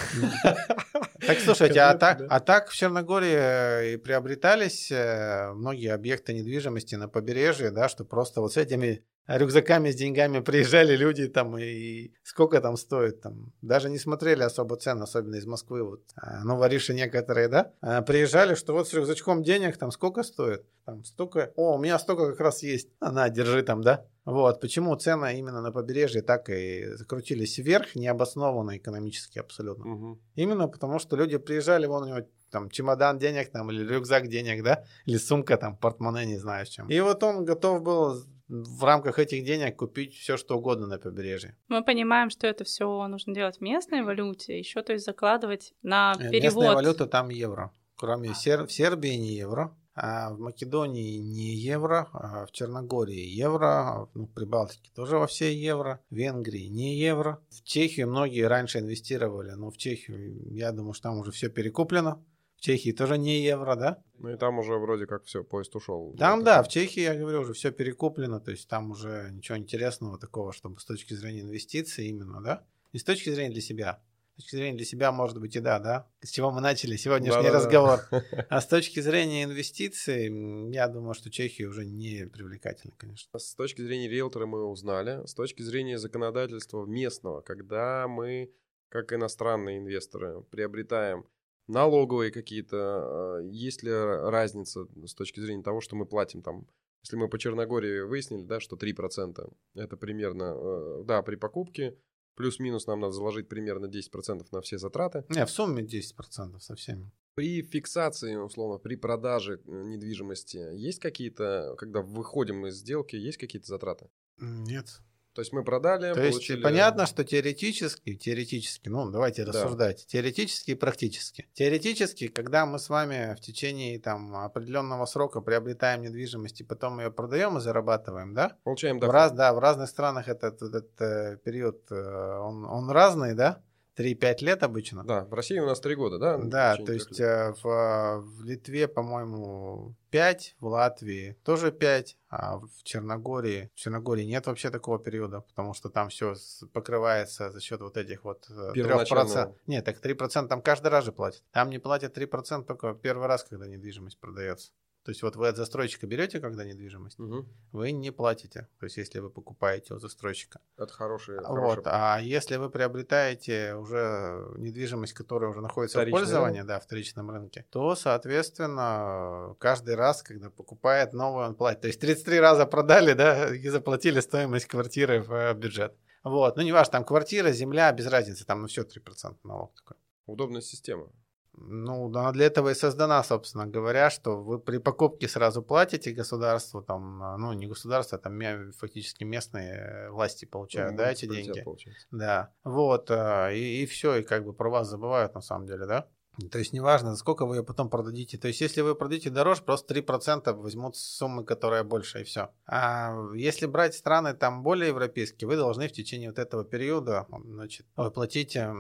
Так, 1.26 1.39
слушайте, 1.39 1.80
а 1.80 1.98
так, 1.98 2.22
а 2.30 2.39
так 2.39 2.70
в 2.70 2.76
Черногории 2.76 3.34
э, 3.36 3.94
и 3.94 3.98
приобретались 3.98 4.91
э, 4.91 5.52
многие 5.56 5.91
объекты 5.91 6.34
недвижимости 6.34 6.94
на 6.96 7.08
побережье, 7.08 7.72
да, 7.72 7.89
что 7.89 8.06
просто 8.06 8.41
вот 8.41 8.54
с 8.54 8.58
этими 8.58 9.04
рюкзаками 9.27 9.91
с 9.91 9.95
деньгами 9.95 10.39
приезжали 10.39 10.95
люди 10.95 11.27
там 11.27 11.57
и 11.57 12.11
сколько 12.23 12.61
там 12.61 12.77
стоит 12.77 13.21
там. 13.21 13.53
Даже 13.61 13.89
не 13.89 13.97
смотрели 13.97 14.43
особо 14.43 14.77
цен, 14.77 15.01
особенно 15.01 15.35
из 15.35 15.45
Москвы. 15.45 15.83
Вот. 15.83 16.01
А, 16.15 16.43
ну, 16.43 16.57
вориши 16.57 16.93
некоторые, 16.93 17.47
да, 17.47 17.73
а, 17.81 18.01
приезжали, 18.01 18.55
что 18.55 18.73
вот 18.73 18.88
с 18.88 18.93
рюкзачком 18.93 19.43
денег 19.43 19.77
там 19.77 19.91
сколько 19.91 20.23
стоит? 20.23 20.65
Там 20.85 21.03
столько, 21.03 21.51
о, 21.55 21.75
у 21.75 21.77
меня 21.79 21.97
столько 21.97 22.29
как 22.31 22.39
раз 22.39 22.61
есть. 22.63 22.89
А, 22.99 23.11
на, 23.11 23.29
держи 23.29 23.63
там, 23.63 23.81
да. 23.81 24.05
Вот, 24.25 24.59
почему 24.59 24.95
цены 24.95 25.38
именно 25.38 25.61
на 25.61 25.71
побережье 25.71 26.23
так 26.23 26.49
и 26.49 26.85
закрутились 26.95 27.59
вверх, 27.59 27.95
необоснованно 27.95 28.77
экономически 28.77 29.38
абсолютно. 29.38 29.93
Угу. 29.93 30.19
Именно 30.35 30.67
потому, 30.67 30.97
что 30.97 31.15
люди 31.15 31.38
приезжали, 31.38 31.85
вон 31.85 32.03
у 32.03 32.07
него 32.07 32.27
там 32.49 32.69
чемодан 32.69 33.19
денег 33.19 33.51
там 33.51 33.69
или 33.69 33.85
рюкзак 33.85 34.27
денег, 34.27 34.63
да, 34.63 34.83
или 35.05 35.17
сумка 35.17 35.57
там, 35.57 35.77
портмоне, 35.77 36.25
не 36.25 36.38
знаю 36.38 36.65
с 36.65 36.69
чем. 36.69 36.89
И 36.89 36.99
вот 37.01 37.21
он 37.21 37.45
готов 37.45 37.81
был 37.83 38.23
в 38.47 38.84
рамках 38.84 39.19
этих 39.19 39.43
денег 39.43 39.75
купить 39.75 40.15
все, 40.15 40.38
что 40.38 40.58
угодно 40.58 40.88
на 40.88 40.99
побережье. 40.99 41.58
Мы 41.67 41.84
понимаем, 41.84 42.29
что 42.29 42.47
это 42.47 42.63
все 42.63 43.08
нужно 43.08 43.34
делать 43.34 43.58
в 43.58 43.62
местной 43.62 44.03
валюте, 44.03 44.58
еще 44.58 44.81
то 44.81 44.93
есть 44.93 45.05
закладывать 45.05 45.73
на 45.81 46.13
э, 46.19 46.29
перевод. 46.29 46.63
Местная 46.63 46.75
валюта 46.75 47.08
там 47.08 47.29
евро. 47.29 47.71
Кроме 47.95 48.34
Сер... 48.34 48.65
в 48.65 48.71
Сербии 48.71 49.15
не 49.15 49.36
евро, 49.36 49.75
а 49.95 50.34
в 50.34 50.39
Македонии 50.39 51.17
не 51.17 51.55
евро, 51.55 52.10
а 52.12 52.45
в 52.45 52.51
Черногории 52.51 53.29
евро, 53.29 54.10
ну, 54.13 54.25
в 54.25 54.34
Прибалтике 54.34 54.91
тоже 54.93 55.17
во 55.17 55.25
все 55.25 55.53
евро, 55.53 56.01
в 56.10 56.15
Венгрии 56.15 56.67
не 56.67 56.97
евро. 56.97 57.41
В 57.49 57.63
Чехию 57.63 58.10
многие 58.10 58.45
раньше 58.47 58.79
инвестировали, 58.79 59.51
но 59.51 59.71
в 59.71 59.77
Чехию, 59.77 60.53
я 60.53 60.73
думаю, 60.73 60.93
что 60.93 61.03
там 61.03 61.19
уже 61.19 61.31
все 61.31 61.49
перекуплено. 61.49 62.23
Чехии 62.65 62.91
тоже 62.91 63.19
не 63.19 63.43
евро, 63.43 63.75
да? 63.75 64.04
Ну 64.17 64.34
и 64.34 64.38
там 64.38 64.58
уже 64.58 64.73
вроде 64.73 65.06
как 65.06 65.25
все, 65.25 65.43
поезд 65.43 65.75
ушел. 65.75 66.15
Там, 66.17 66.43
да, 66.43 66.63
в 66.63 66.67
Чехии, 66.67 67.01
я 67.01 67.13
говорю, 67.13 67.41
уже 67.41 67.54
все 67.54 67.71
перекуплено, 67.71 68.39
то 68.39 68.49
есть 68.49 68.67
там 68.67 68.89
уже 68.89 69.30
ничего 69.32 69.56
интересного 69.56 70.17
такого, 70.17 70.51
чтобы 70.51 70.80
с 70.80 70.86
точки 70.86 71.13
зрения 71.13 71.41
инвестиций 71.41 72.08
именно, 72.08 72.41
да? 72.41 72.65
И 72.91 72.97
с 72.97 73.04
точки 73.04 73.30
зрения 73.30 73.51
для 73.51 73.62
себя. 73.62 74.01
С 74.34 74.38
точки 74.38 74.56
зрения 74.56 74.78
для 74.78 74.86
себя, 74.86 75.12
может 75.12 75.39
быть, 75.39 75.56
и 75.56 75.60
да, 75.60 75.78
да? 75.78 76.08
С 76.21 76.32
чего 76.32 76.49
мы 76.49 76.60
начали 76.60 76.95
сегодняшний 76.95 77.43
да, 77.43 77.54
разговор. 77.54 77.99
А 78.49 78.60
с 78.60 78.65
точки 78.65 78.99
зрения 78.99 79.43
инвестиций, 79.43 80.71
я 80.71 80.88
думаю, 80.88 81.13
что 81.13 81.30
Чехия 81.30 81.67
уже 81.67 81.86
не 81.86 82.25
привлекательна, 82.25 82.95
конечно. 82.97 83.38
С 83.38 83.54
точки 83.54 83.82
зрения 83.82 84.10
риэлтора 84.10 84.47
мы 84.47 84.65
узнали. 84.65 85.23
С 85.28 85.36
точки 85.36 85.62
зрения 85.62 85.99
законодательства 85.99 86.84
местного, 86.88 87.41
когда 87.41 88.08
мы, 88.08 88.51
как 88.89 89.13
иностранные 89.13 89.78
инвесторы, 89.78 90.41
приобретаем 90.49 91.28
налоговые 91.67 92.32
какие-то, 92.32 92.78
а, 92.78 93.39
есть 93.41 93.84
ли 93.84 93.91
разница 93.91 94.88
с 95.06 95.13
точки 95.13 95.39
зрения 95.39 95.63
того, 95.63 95.82
что 95.82 95.95
мы 95.95 96.06
платим 96.06 96.41
там, 96.41 96.67
если 97.04 97.17
мы 97.17 97.30
по 97.30 97.38
Черногории 97.38 98.01
выяснили, 98.01 98.43
да, 98.43 98.60
что 98.60 98.75
3% 98.75 99.54
это 99.75 99.97
примерно, 99.97 100.56
э, 100.56 101.04
да, 101.06 101.21
при 101.21 101.36
покупке, 101.36 101.97
плюс-минус 102.36 102.88
нам 102.88 102.99
надо 102.99 103.13
заложить 103.13 103.47
примерно 103.47 103.86
10% 103.86 104.47
на 104.51 104.62
все 104.62 104.78
затраты. 104.78 105.23
Не, 105.30 105.45
в 105.45 105.49
сумме 105.49 105.84
10% 105.84 106.60
со 106.60 106.75
всеми. 106.75 107.12
При 107.36 107.62
фиксации, 107.62 108.36
условно, 108.36 108.78
при 108.78 108.95
продаже 108.95 109.62
э, 109.65 109.84
недвижимости 109.84 110.58
есть 110.73 110.99
какие-то, 110.99 111.75
когда 111.78 112.01
выходим 112.01 112.65
из 112.65 112.75
сделки, 112.75 113.15
есть 113.15 113.38
какие-то 113.38 113.67
затраты? 113.67 114.10
Нет. 114.39 115.01
То 115.36 115.41
есть 115.41 115.52
мы 115.52 115.65
продали, 115.65 116.13
То 116.13 116.21
получили... 116.21 116.54
есть 116.54 116.63
понятно, 116.63 117.06
что 117.06 117.26
теоретически, 117.26 118.15
теоретически, 118.15 118.88
ну 118.88 119.12
давайте 119.12 119.43
да. 119.43 119.52
рассуждать, 119.52 120.08
теоретически 120.08 120.71
и 120.71 120.76
практически. 120.76 121.50
Теоретически, 121.54 122.30
когда 122.30 122.65
мы 122.65 122.80
с 122.80 122.88
вами 122.88 123.36
в 123.36 123.41
течение 123.41 124.00
там 124.00 124.34
определенного 124.34 125.06
срока 125.06 125.41
приобретаем 125.41 126.04
недвижимость 126.04 126.62
и 126.62 126.63
потом 126.63 127.02
ее 127.02 127.12
продаем 127.12 127.58
и 127.58 127.62
зарабатываем, 127.62 128.34
да? 128.34 128.56
Получаем 128.63 128.98
доход. 128.98 129.12
В 129.12 129.13
раз, 129.13 129.32
да, 129.34 129.54
в 129.54 129.60
разных 129.60 129.89
странах 129.89 130.30
этот, 130.30 130.62
этот, 130.62 131.02
этот 131.02 131.43
период, 131.43 131.91
э, 131.91 131.95
он, 131.95 132.63
он 132.63 132.89
разный, 132.89 133.34
да? 133.34 133.62
3-5 133.97 134.43
лет 134.43 134.63
обычно. 134.63 135.03
Да, 135.03 135.25
в 135.25 135.34
России 135.34 135.60
у 135.60 135.65
нас 135.65 135.79
3 135.79 135.95
года, 135.95 136.17
да? 136.19 136.38
Да, 136.38 136.75
то 136.75 136.91
есть 136.91 137.19
э, 137.19 137.53
в, 137.63 138.21
в 138.21 138.43
Литве, 138.43 138.88
по-моему, 138.88 139.95
5, 140.10 140.55
в 140.60 140.67
Латвии 140.67 141.38
тоже 141.43 141.71
5, 141.71 142.17
а 142.29 142.58
в 142.60 142.84
Черногории, 142.84 143.69
в 143.73 143.79
Черногории 143.79 144.23
нет 144.23 144.47
вообще 144.47 144.69
такого 144.69 144.99
периода, 144.99 145.41
потому 145.41 145.73
что 145.73 145.89
там 145.89 146.10
все 146.10 146.36
покрывается 146.73 147.51
за 147.51 147.62
счет 147.62 147.81
вот 147.81 147.97
этих 147.97 148.23
вот 148.23 148.49
3%. 148.49 149.36
Э, 149.36 149.53
нет, 149.67 149.86
так 149.86 150.03
3% 150.03 150.47
там 150.47 150.62
каждый 150.62 150.88
раз 150.88 151.05
же 151.05 151.12
платят. 151.12 151.43
Там 151.51 151.69
не 151.69 151.79
платят 151.79 152.17
3% 152.17 152.65
только 152.65 152.93
первый 152.93 153.27
раз, 153.27 153.43
когда 153.43 153.67
недвижимость 153.67 154.19
продается. 154.19 154.71
То 155.06 155.12
есть 155.12 155.22
вот 155.22 155.36
вы 155.36 155.48
от 155.48 155.56
застройщика 155.56 156.08
берете, 156.08 156.39
когда 156.39 156.65
недвижимость, 156.65 157.20
угу. 157.20 157.46
вы 157.72 157.91
не 157.91 158.10
платите. 158.10 158.68
То 158.80 158.86
есть 158.88 158.98
если 158.98 159.20
вы 159.20 159.30
покупаете 159.30 159.94
у 159.94 160.00
застройщика. 160.00 160.60
Это 160.78 160.91
хороший. 160.91 161.38
Вот. 161.48 161.84
А 161.86 162.20
если 162.20 162.56
вы 162.56 162.72
приобретаете 162.72 163.76
уже 163.76 164.52
недвижимость, 164.58 165.13
которая 165.13 165.52
уже 165.52 165.62
находится 165.62 166.00
Вторичный 166.00 166.18
в 166.18 166.24
пользовании, 166.24 166.58
рынок. 166.58 166.68
да, 166.68 166.80
в 166.80 166.84
вторичном 166.86 167.30
рынке, 167.30 167.68
то, 167.70 167.96
соответственно, 167.96 169.56
каждый 169.60 169.94
раз, 169.94 170.24
когда 170.24 170.50
покупает 170.50 171.13
новую, 171.13 171.46
он 171.46 171.56
платит. 171.56 171.82
То 171.82 171.88
есть 171.88 172.00
33 172.02 172.39
раза 172.39 172.65
продали, 172.65 173.13
да, 173.13 173.56
и 173.56 173.68
заплатили 173.70 174.22
стоимость 174.22 174.65
квартиры 174.65 175.22
в 175.22 175.54
бюджет. 175.54 175.94
Вот. 176.24 176.58
Ну, 176.58 176.63
не 176.63 176.72
важно, 176.72 176.94
там 176.94 177.06
квартира, 177.06 177.52
земля, 177.52 177.91
без 177.91 178.08
разницы, 178.08 178.44
там 178.44 178.62
ну 178.62 178.68
все 178.68 178.82
3% 178.82 179.36
налог 179.44 179.76
такой. 179.76 179.98
Удобная 180.26 180.62
система. 180.62 181.12
Ну, 181.58 182.08
она 182.08 182.32
для 182.32 182.48
этого 182.48 182.70
и 182.70 182.74
создана, 182.74 183.24
собственно 183.24 183.65
говоря, 183.65 184.10
что 184.10 184.41
вы 184.41 184.60
при 184.60 184.78
покупке 184.78 185.28
сразу 185.28 185.63
платите 185.63 186.12
государству, 186.12 186.82
там, 186.82 187.24
а, 187.24 187.38
ну, 187.38 187.54
не 187.54 187.68
государство, 187.68 188.18
а 188.18 188.22
там 188.22 188.39
фактически 188.74 189.24
местные 189.24 190.10
власти 190.12 190.46
получают, 190.46 190.91
ну, 190.91 190.98
да, 190.98 191.12
эти 191.12 191.26
деньги. 191.26 191.62
Получается. 191.62 192.08
Да, 192.12 192.54
вот, 192.63 193.10
а, 193.10 193.52
и, 193.52 193.84
и 193.84 193.86
все, 193.86 194.18
и 194.18 194.24
как 194.24 194.44
бы 194.44 194.54
про 194.54 194.70
вас 194.70 194.89
забывают 194.89 195.34
на 195.34 195.41
самом 195.41 195.65
деле, 195.65 195.86
да? 195.86 196.08
То 196.52 196.60
есть 196.60 196.74
неважно, 196.74 197.15
сколько 197.15 197.45
вы 197.45 197.58
ее 197.58 197.63
потом 197.63 197.89
продадите. 197.89 198.38
То 198.38 198.48
есть 198.48 198.62
если 198.62 198.82
вы 198.82 198.95
продадите 198.95 199.30
дороже, 199.30 199.63
просто 199.63 199.93
3% 199.93 200.52
возьмут 200.54 200.95
суммы, 200.95 201.43
которая 201.43 201.84
больше, 201.84 202.21
и 202.21 202.24
все. 202.24 202.50
А 202.65 203.15
если 203.36 203.65
брать 203.65 203.95
страны 203.95 204.34
там 204.34 204.63
более 204.63 204.89
европейские, 204.89 205.48
вы 205.48 205.56
должны 205.56 205.88
в 205.88 205.93
течение 205.93 206.30
вот 206.30 206.39
этого 206.39 206.63
периода 206.63 207.28
значит, 207.45 207.86
вы 207.95 208.12
платите, 208.12 208.74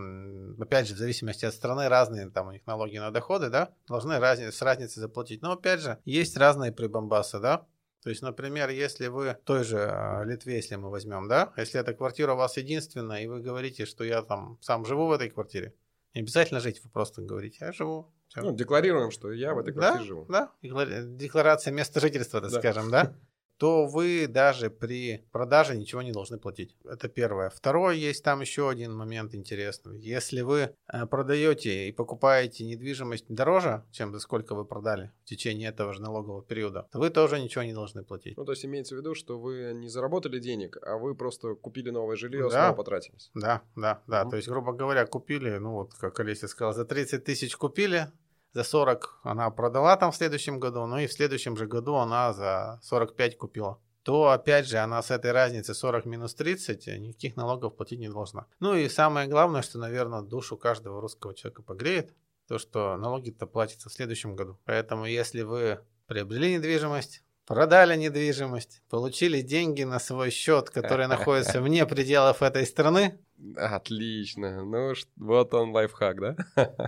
опять 0.59 0.87
же, 0.87 0.95
в 0.95 0.97
зависимости 0.97 1.45
от 1.45 1.53
страны, 1.53 1.87
разные 1.87 2.29
там 2.29 2.47
у 2.47 2.51
них 2.51 2.65
налоги 2.65 2.97
на 2.97 3.11
доходы, 3.11 3.49
да, 3.49 3.69
должны 3.87 4.19
разни, 4.19 4.49
с 4.49 4.61
разницей 4.61 4.99
заплатить. 5.01 5.41
Но 5.41 5.53
опять 5.53 5.79
же, 5.79 5.99
есть 6.05 6.37
разные 6.37 6.71
прибамбасы, 6.71 7.39
да, 7.39 7.65
то 8.05 8.09
есть, 8.09 8.21
например, 8.21 8.69
если 8.69 9.07
вы 9.07 9.35
той 9.45 9.63
же 9.63 9.79
а, 9.79 10.23
Литве, 10.23 10.57
если 10.57 10.75
мы 10.75 10.91
возьмем, 10.91 11.27
да, 11.27 11.51
если 11.57 11.79
эта 11.79 11.95
квартира 11.95 12.33
у 12.33 12.37
вас 12.37 12.55
единственная, 12.55 13.23
и 13.23 13.27
вы 13.27 13.41
говорите, 13.41 13.87
что 13.87 14.03
я 14.03 14.21
там 14.21 14.59
сам 14.61 14.85
живу 14.85 15.07
в 15.07 15.11
этой 15.11 15.31
квартире, 15.31 15.73
не 16.15 16.21
обязательно 16.21 16.59
жить, 16.59 16.81
вы 16.83 16.89
просто 16.89 17.21
говорите, 17.21 17.57
я 17.61 17.71
живу. 17.71 18.11
Все. 18.29 18.41
Ну, 18.41 18.55
декларируем, 18.55 19.11
что 19.11 19.31
я 19.31 19.53
в 19.53 19.59
этой 19.59 19.73
квартире 19.73 19.99
да, 19.99 20.05
живу. 20.05 20.25
Да, 20.25 20.51
декларация 20.61 21.71
места 21.71 21.99
жительства, 21.99 22.41
так 22.41 22.51
да. 22.51 22.59
скажем, 22.59 22.89
да. 22.89 23.13
То 23.57 23.85
вы 23.85 24.27
даже 24.27 24.69
при 24.69 25.25
продаже 25.31 25.75
ничего 25.75 26.01
не 26.01 26.11
должны 26.11 26.37
платить. 26.37 26.75
Это 26.83 27.07
первое. 27.07 27.49
Второе, 27.49 27.95
есть 27.95 28.23
там 28.23 28.41
еще 28.41 28.69
один 28.69 28.95
момент 28.95 29.33
интересный. 29.33 29.99
Если 29.99 30.41
вы 30.41 30.75
э, 30.87 31.05
продаете 31.05 31.87
и 31.87 31.91
покупаете 31.91 32.65
недвижимость 32.65 33.25
дороже, 33.29 33.83
чем 33.91 34.13
за 34.13 34.19
сколько 34.19 34.55
вы 34.55 34.65
продали 34.65 35.11
в 35.23 35.25
течение 35.25 35.69
этого 35.69 35.93
же 35.93 36.01
налогового 36.01 36.43
периода, 36.43 36.87
то 36.91 36.99
вы 36.99 37.09
тоже 37.09 37.39
ничего 37.39 37.63
не 37.63 37.73
должны 37.73 38.03
платить. 38.03 38.37
Ну, 38.37 38.45
то 38.45 38.51
есть 38.51 38.65
имеется 38.65 38.95
в 38.95 38.97
виду, 38.97 39.15
что 39.15 39.39
вы 39.39 39.73
не 39.73 39.89
заработали 39.89 40.39
денег, 40.39 40.77
а 40.81 40.97
вы 40.97 41.15
просто 41.15 41.55
купили 41.55 41.89
новое 41.89 42.15
жилье, 42.15 42.49
да. 42.49 42.49
снова 42.49 42.73
потратились. 42.73 43.31
Да, 43.33 43.61
да, 43.75 44.01
да. 44.07 44.23
Mm-hmm. 44.23 44.29
То 44.29 44.35
есть, 44.35 44.47
грубо 44.47 44.73
говоря, 44.73 45.05
купили, 45.05 45.57
ну 45.57 45.71
вот, 45.71 45.93
как 45.93 46.19
Олеся 46.19 46.47
сказала, 46.47 46.73
за 46.73 46.85
30 46.85 47.23
тысяч 47.23 47.55
купили, 47.55 48.07
за 48.55 48.63
40 48.63 49.19
она 49.21 49.51
продала 49.51 49.95
там 49.97 50.11
в 50.11 50.15
следующем 50.15 50.59
году, 50.59 50.87
ну 50.87 50.97
и 50.97 51.05
в 51.05 51.13
следующем 51.13 51.55
же 51.55 51.67
году 51.67 51.95
она 51.95 52.33
за 52.33 52.79
45 52.81 53.37
купила 53.37 53.79
то 54.05 54.29
опять 54.29 54.67
же 54.67 54.77
она 54.77 55.01
с 55.01 55.09
этой 55.09 55.31
разницы 55.31 55.73
40 55.73 56.05
минус 56.05 56.35
30 56.35 56.99
никаких 56.99 57.35
налогов 57.35 57.75
платить 57.75 57.99
не 57.99 58.07
должна. 58.07 58.45
Ну 58.59 58.75
и 58.75 58.87
самое 58.87 59.27
главное, 59.27 59.63
что, 59.63 59.79
наверное, 59.79 60.21
душу 60.21 60.57
каждого 60.57 61.01
русского 61.01 61.33
человека 61.33 61.63
погреет, 61.63 62.13
то, 62.47 62.59
что 62.59 62.97
налоги-то 62.97 63.47
платятся 63.47 63.89
в 63.89 63.93
следующем 63.93 64.35
году. 64.35 64.59
Поэтому 64.65 65.05
если 65.05 65.41
вы 65.41 65.79
приобрели 66.05 66.53
недвижимость, 66.53 67.23
продали 67.45 67.95
недвижимость, 67.95 68.81
получили 68.89 69.41
деньги 69.41 69.83
на 69.83 69.99
свой 69.99 70.29
счет, 70.29 70.69
который 70.69 71.07
находится 71.07 71.61
вне 71.61 71.85
пределов 71.87 72.41
этой 72.41 72.65
страны, 72.65 73.19
Отлично. 73.57 74.63
Ну, 74.63 74.93
вот 75.17 75.53
он 75.53 75.71
лайфхак, 75.71 76.19
да? 76.19 76.35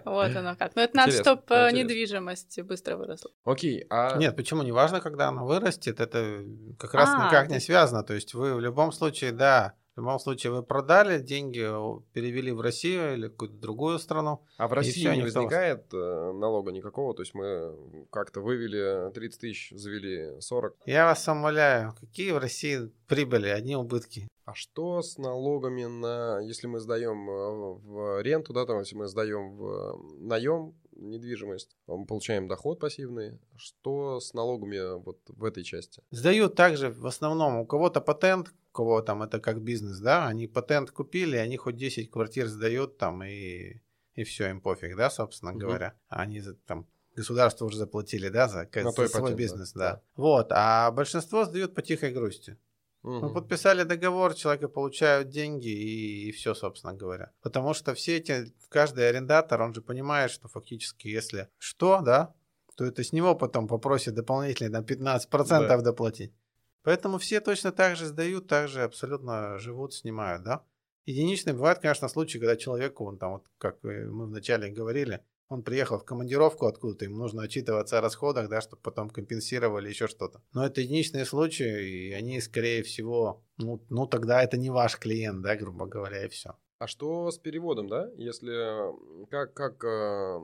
Вот 0.05 0.35
оно 0.35 0.55
как. 0.55 0.75
Но 0.75 0.81
это 0.81 0.95
надо, 0.95 1.11
чтобы 1.11 1.43
э, 1.49 1.71
недвижимость 1.71 2.61
быстро 2.61 2.95
выросла. 2.95 3.31
Окей, 3.43 3.85
а... 3.89 4.17
Нет, 4.17 4.35
почему? 4.35 4.63
Неважно, 4.63 5.01
когда 5.01 5.27
она 5.27 5.43
вырастет, 5.43 5.99
это 5.99 6.45
как 6.79 6.93
раз 6.93 7.09
а, 7.11 7.27
никак 7.27 7.49
не 7.49 7.59
связано. 7.59 8.03
То 8.03 8.13
есть 8.13 8.33
вы 8.33 8.55
в 8.55 8.61
любом 8.61 8.91
случае, 8.93 9.33
да, 9.33 9.73
в 9.97 9.99
любом 9.99 10.19
случае 10.19 10.53
вы 10.53 10.61
продали, 10.61 11.19
деньги 11.19 11.67
перевели 12.13 12.51
в 12.51 12.61
Россию 12.61 13.15
или 13.15 13.29
какую-то 13.29 13.55
другую 13.55 13.97
страну. 13.97 14.43
А 14.57 14.67
в 14.67 14.73
России 14.73 14.91
все, 14.91 15.15
не 15.15 15.23
возникает 15.23 15.91
э, 15.91 16.31
налога 16.33 16.71
никакого? 16.71 17.15
То 17.15 17.23
есть 17.23 17.33
мы 17.33 17.75
как-то 18.11 18.41
вывели 18.41 19.11
30 19.11 19.41
тысяч, 19.41 19.71
завели 19.75 20.39
40? 20.39 20.75
Я 20.85 21.05
вас 21.05 21.27
умоляю, 21.27 21.95
какие 21.99 22.31
в 22.31 22.37
России 22.37 22.91
прибыли, 23.07 23.47
одни 23.47 23.75
убытки? 23.75 24.27
А 24.45 24.53
что 24.53 25.01
с 25.01 25.17
налогами 25.17 25.85
на, 25.85 26.41
если 26.41 26.67
мы 26.67 26.79
сдаем 26.79 27.27
э, 27.27 27.79
в 27.83 28.21
ренту, 28.21 28.53
да, 28.53 28.67
там, 28.67 28.79
если 28.79 28.95
мы 28.95 29.07
сдаем 29.07 29.57
в 29.57 29.99
наем 30.19 30.75
недвижимость, 30.99 31.77
мы 31.87 32.05
получаем 32.05 32.47
доход 32.47 32.79
пассивный. 32.79 33.39
Что 33.55 34.19
с 34.19 34.33
налогами 34.33 34.99
вот 34.99 35.19
в 35.27 35.43
этой 35.43 35.63
части? 35.63 36.03
Сдают 36.11 36.55
также 36.55 36.89
в 36.89 37.05
основном 37.05 37.57
у 37.57 37.65
кого-то 37.65 38.01
патент, 38.01 38.53
у 38.71 38.75
кого 38.75 39.01
там 39.01 39.23
это 39.23 39.39
как 39.39 39.61
бизнес, 39.61 39.99
да, 39.99 40.27
они 40.27 40.47
патент 40.47 40.91
купили, 40.91 41.37
они 41.37 41.57
хоть 41.57 41.75
10 41.75 42.11
квартир 42.11 42.47
сдают 42.47 42.97
там 42.97 43.23
и, 43.23 43.81
и 44.15 44.23
все, 44.23 44.49
им 44.49 44.61
пофиг, 44.61 44.95
да, 44.95 45.09
собственно 45.09 45.51
угу. 45.51 45.59
говоря. 45.61 45.95
Они 46.07 46.41
там 46.65 46.87
государство 47.15 47.65
уже 47.65 47.77
заплатили, 47.77 48.29
да, 48.29 48.47
за, 48.47 48.69
за 48.73 48.91
свой 48.91 49.09
патент, 49.09 49.35
бизнес, 49.35 49.73
да. 49.73 49.93
да. 49.93 50.01
Вот, 50.15 50.47
а 50.51 50.91
большинство 50.91 51.45
сдают 51.45 51.73
по 51.73 51.81
тихой 51.81 52.11
грусти. 52.11 52.57
Угу. 53.07 53.19
Мы 53.27 53.33
подписали 53.33 53.83
договор, 53.83 54.33
человека 54.33 54.67
получают 54.67 55.29
деньги 55.29 55.69
и, 55.69 56.27
и 56.27 56.31
все, 56.33 56.53
собственно 56.53 56.93
говоря. 56.93 57.31
Потому 57.41 57.73
что 57.73 57.93
все 57.93 58.17
эти, 58.17 58.53
каждый 58.67 59.07
арендатор, 59.07 59.61
он 59.61 59.73
же 59.73 59.81
понимает, 59.81 60.29
что 60.29 60.49
фактически, 60.49 61.07
если 61.07 61.47
что, 61.57 62.01
да, 62.01 62.35
то 62.75 62.83
это 62.83 63.05
с 63.05 63.13
него 63.13 63.33
потом 63.33 63.69
попросят 63.69 64.13
дополнительные 64.13 64.71
на 64.71 64.81
15% 64.81 65.29
да. 65.47 65.77
доплатить. 65.77 66.33
Поэтому 66.83 67.17
все 67.17 67.39
точно 67.39 67.71
так 67.71 67.95
же 67.95 68.07
сдают, 68.07 68.47
так 68.47 68.67
же 68.67 68.83
абсолютно 68.83 69.57
живут, 69.57 69.93
снимают, 69.93 70.43
да. 70.43 70.65
Единичный 71.05 71.53
бывает, 71.53 71.79
конечно, 71.79 72.09
случай, 72.09 72.39
когда 72.39 72.57
человеку, 72.57 73.05
он 73.05 73.17
там, 73.17 73.31
вот, 73.31 73.45
как 73.57 73.81
мы 73.83 74.25
вначале 74.25 74.69
говорили, 74.69 75.23
он 75.49 75.63
приехал 75.63 75.97
в 75.97 76.05
командировку 76.05 76.65
откуда-то, 76.65 77.05
ему 77.05 77.17
нужно 77.17 77.43
отчитываться 77.43 77.97
о 77.97 78.01
расходах, 78.01 78.49
да, 78.49 78.61
чтобы 78.61 78.81
потом 78.81 79.09
компенсировали 79.09 79.89
еще 79.89 80.07
что-то. 80.07 80.41
Но 80.53 80.65
это 80.65 80.81
единичные 80.81 81.25
случаи, 81.25 82.09
и 82.09 82.13
они, 82.13 82.41
скорее 82.41 82.83
всего, 82.83 83.45
ну, 83.57 83.83
ну 83.89 84.07
тогда 84.07 84.43
это 84.43 84.57
не 84.57 84.69
ваш 84.69 84.97
клиент, 84.97 85.41
да, 85.41 85.55
грубо 85.55 85.85
говоря, 85.85 86.25
и 86.25 86.29
все. 86.29 86.55
А 86.79 86.85
что 86.85 87.31
с 87.31 87.39
переводом, 87.39 87.87
да? 87.87 88.09
Если 88.17 89.25
как, 89.29 89.53
как 89.53 89.83
э, 89.83 90.39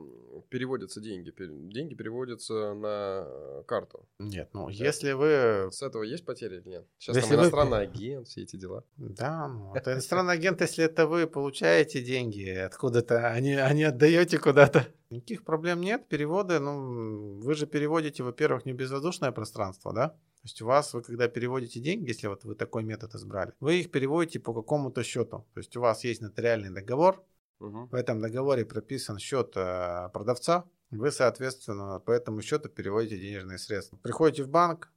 переводятся 0.48 1.00
деньги? 1.00 1.32
Деньги 1.70 1.94
переводятся 1.94 2.74
на 2.74 3.62
карту. 3.68 4.08
Нет, 4.18 4.50
ну 4.52 4.66
да. 4.66 4.72
если 4.72 5.12
вы... 5.12 5.70
С 5.70 5.82
этого 5.82 6.02
есть 6.02 6.24
потери 6.24 6.56
или 6.56 6.68
нет? 6.68 6.86
Сейчас 6.98 7.16
если 7.16 7.30
там 7.30 7.40
иностранный 7.40 7.78
вы... 7.78 7.84
агент, 7.84 8.26
все 8.26 8.42
эти 8.42 8.56
дела. 8.56 8.82
Да, 8.96 9.46
ну 9.46 9.74
это 9.74 9.92
иностранный 9.94 10.34
агент, 10.34 10.60
если 10.60 10.84
это 10.84 11.06
вы 11.06 11.28
получаете 11.28 12.02
деньги 12.02 12.48
откуда-то, 12.48 13.28
а 13.28 13.38
не, 13.38 13.54
а 13.54 13.72
не 13.72 13.84
отдаете 13.84 14.38
куда-то. 14.38 14.88
Никаких 15.10 15.44
проблем 15.44 15.80
нет. 15.80 16.08
Переводы, 16.08 16.58
ну, 16.58 17.38
вы 17.40 17.54
же 17.54 17.68
переводите, 17.68 18.24
во-первых, 18.24 18.66
не 18.66 18.72
безвоздушное 18.72 19.30
пространство, 19.30 19.92
да? 19.92 20.16
То 20.44 20.48
есть 20.48 20.60
у 20.60 20.66
вас, 20.66 20.92
вы 20.92 21.00
когда 21.00 21.26
переводите 21.26 21.80
деньги, 21.80 22.08
если 22.08 22.26
вот 22.26 22.44
вы 22.44 22.54
такой 22.54 22.84
метод 22.84 23.14
избрали, 23.14 23.54
вы 23.60 23.80
их 23.80 23.90
переводите 23.90 24.40
по 24.40 24.52
какому-то 24.52 25.02
счету. 25.02 25.46
То 25.54 25.60
есть 25.60 25.74
у 25.74 25.80
вас 25.80 26.04
есть 26.04 26.20
нотариальный 26.20 26.68
договор, 26.68 27.24
угу. 27.60 27.86
в 27.86 27.94
этом 27.94 28.20
договоре 28.20 28.66
прописан 28.66 29.18
счет 29.18 29.52
э, 29.56 30.10
продавца, 30.12 30.66
вы, 30.90 31.10
соответственно, 31.12 31.98
по 31.98 32.10
этому 32.10 32.42
счету 32.42 32.68
переводите 32.68 33.18
денежные 33.18 33.56
средства. 33.56 33.96
Приходите 33.96 34.42
в 34.42 34.50
банк, 34.50 34.92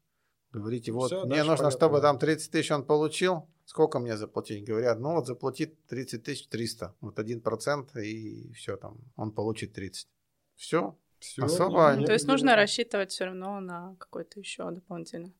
говорите, 0.51 0.91
вот, 0.91 1.07
Все, 1.11 1.23
мне 1.23 1.37
нужно, 1.37 1.55
понятно. 1.55 1.71
чтобы 1.71 2.01
там 2.01 2.19
30 2.19 2.51
тысяч 2.51 2.69
он 2.71 2.85
получил, 2.85 3.47
сколько 3.63 3.99
мне 3.99 4.17
заплатить? 4.17 4.65
Говорят, 4.65 4.99
ну 4.99 5.13
вот 5.13 5.27
заплатит 5.27 5.81
30 5.85 6.23
тысяч 6.23 6.47
300, 6.49 6.93
вот 6.99 7.19
один 7.19 7.39
процент 7.39 7.95
и 7.95 8.51
все 8.51 8.75
там, 8.75 8.97
он 9.15 9.31
получит 9.31 9.71
30. 9.71 10.09
Все, 10.57 10.97
все. 11.19 11.43
Особо 11.43 11.93
ну, 11.93 12.05
То 12.05 12.13
есть 12.13 12.27
нужно 12.27 12.55
рассчитывать 12.55 13.11
все 13.11 13.25
равно 13.25 13.59
на 13.59 13.95
какой-то 13.99 14.39
еще 14.39 14.69
дополнительно. 14.71 15.31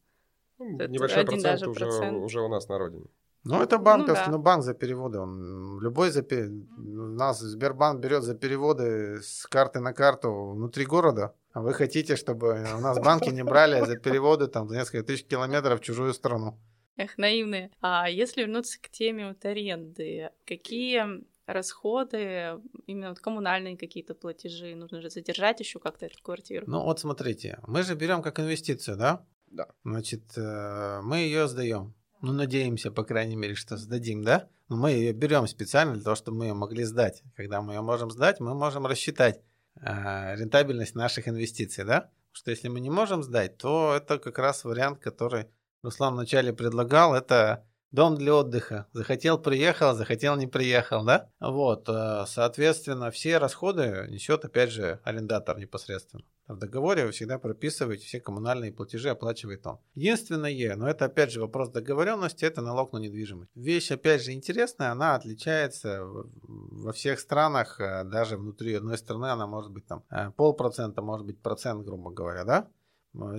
Ну, 0.59 0.77
небольшой 0.87 1.23
процент, 1.23 1.43
даже 1.43 1.69
уже, 1.69 1.85
процент 1.85 2.23
уже 2.23 2.41
у 2.41 2.47
нас 2.47 2.67
на 2.67 2.77
родине. 2.77 3.05
Ну, 3.43 3.61
это 3.61 3.77
банковский, 3.77 4.25
ну, 4.25 4.31
да. 4.31 4.37
ну, 4.37 4.43
банк 4.43 4.63
за 4.63 4.73
переводы. 4.73 5.19
Он 5.19 5.79
любой 5.79 6.09
за 6.09 6.21
У 6.21 6.91
нас 6.91 7.39
Сбербанк 7.39 8.01
берет 8.01 8.23
за 8.23 8.35
переводы 8.35 9.21
с 9.21 9.45
карты 9.45 9.79
на 9.79 9.93
карту 9.93 10.51
внутри 10.51 10.85
города. 10.85 11.33
А 11.53 11.61
вы 11.61 11.73
хотите, 11.73 12.15
чтобы 12.17 12.65
у 12.77 12.81
нас 12.81 12.99
банки 12.99 13.29
не 13.29 13.43
брали 13.43 13.85
за 13.85 13.97
переводы 13.97 14.47
там 14.47 14.67
за 14.67 14.75
несколько 14.75 15.03
тысяч 15.03 15.25
километров 15.25 15.79
в 15.79 15.83
чужую 15.83 16.13
страну? 16.13 16.57
Эх, 16.97 17.17
наивные. 17.17 17.71
А 17.79 18.09
если 18.09 18.41
вернуться 18.41 18.81
к 18.81 18.89
теме 18.89 19.29
вот 19.29 19.45
аренды, 19.45 20.31
какие 20.45 21.23
расходы, 21.47 22.61
именно 22.85 23.09
вот 23.09 23.19
коммунальные 23.19 23.77
какие-то 23.77 24.13
платежи, 24.13 24.75
нужно 24.75 25.01
же 25.01 25.09
задержать 25.09 25.59
еще 25.59 25.79
как-то 25.79 26.05
эту 26.05 26.21
квартиру. 26.21 26.65
Ну 26.67 26.83
вот 26.83 26.99
смотрите, 26.99 27.59
мы 27.65 27.83
же 27.83 27.95
берем 27.95 28.21
как 28.21 28.39
инвестицию, 28.39 28.97
да? 28.97 29.25
Да. 29.47 29.67
Значит, 29.83 30.37
э, 30.37 30.99
мы 31.01 31.19
ее 31.19 31.47
сдаем. 31.47 31.95
Ну, 32.21 32.33
надеемся, 32.33 32.91
по 32.91 33.03
крайней 33.03 33.35
мере, 33.35 33.55
что 33.55 33.77
сдадим, 33.77 34.23
да? 34.23 34.49
Но 34.69 34.75
мы 34.75 34.91
ее 34.91 35.13
берем 35.13 35.47
специально 35.47 35.93
для 35.93 36.03
того, 36.03 36.15
чтобы 36.15 36.39
мы 36.39 36.45
ее 36.47 36.53
могли 36.53 36.83
сдать. 36.83 37.23
Когда 37.35 37.61
мы 37.61 37.73
ее 37.73 37.81
можем 37.81 38.11
сдать, 38.11 38.39
мы 38.39 38.53
можем 38.53 38.85
рассчитать 38.85 39.41
э, 39.75 40.35
рентабельность 40.35 40.95
наших 40.95 41.27
инвестиций, 41.27 41.85
да? 41.85 42.09
Что 42.31 42.51
если 42.51 42.67
мы 42.67 42.79
не 42.79 42.89
можем 42.89 43.23
сдать, 43.23 43.57
то 43.57 43.93
это 43.95 44.17
как 44.19 44.37
раз 44.39 44.63
вариант, 44.65 44.99
который 44.99 45.47
Руслан 45.83 46.15
вначале 46.15 46.53
предлагал, 46.53 47.13
это 47.15 47.66
дом 47.91 48.15
для 48.15 48.35
отдыха. 48.35 48.87
Захотел, 48.93 49.37
приехал, 49.37 49.93
захотел, 49.93 50.35
не 50.35 50.47
приехал, 50.47 51.03
да? 51.03 51.29
Вот, 51.39 51.87
э, 51.87 52.25
соответственно, 52.27 53.11
все 53.11 53.37
расходы 53.37 54.07
несет, 54.09 54.45
опять 54.45 54.71
же, 54.71 54.99
арендатор 55.03 55.57
непосредственно. 55.57 56.23
В 56.47 56.57
договоре 56.57 57.05
вы 57.05 57.11
всегда 57.11 57.39
прописываете 57.39 58.05
все 58.05 58.21
коммунальные 58.21 58.71
платежи, 58.71 59.09
оплачивает 59.09 59.67
он. 59.67 59.79
Единственное, 59.95 60.75
но 60.77 60.89
это 60.89 61.05
опять 61.05 61.31
же 61.31 61.41
вопрос 61.41 61.69
договоренности, 61.69 62.45
это 62.45 62.61
налог 62.61 62.93
на 62.93 62.99
недвижимость. 62.99 63.51
Вещь, 63.53 63.91
опять 63.91 64.23
же, 64.23 64.31
интересная, 64.31 64.91
она 64.91 65.15
отличается 65.15 66.03
во 66.03 66.93
всех 66.93 67.19
странах, 67.19 67.79
э, 67.79 68.03
даже 68.05 68.37
внутри 68.37 68.75
одной 68.75 68.97
страны 68.97 69.27
она 69.27 69.47
может 69.47 69.71
быть 69.71 69.85
там 69.85 70.03
э, 70.09 70.31
полпроцента, 70.31 71.01
может 71.01 71.25
быть 71.25 71.41
процент, 71.41 71.83
грубо 71.83 72.11
говоря, 72.11 72.43
да? 72.43 72.69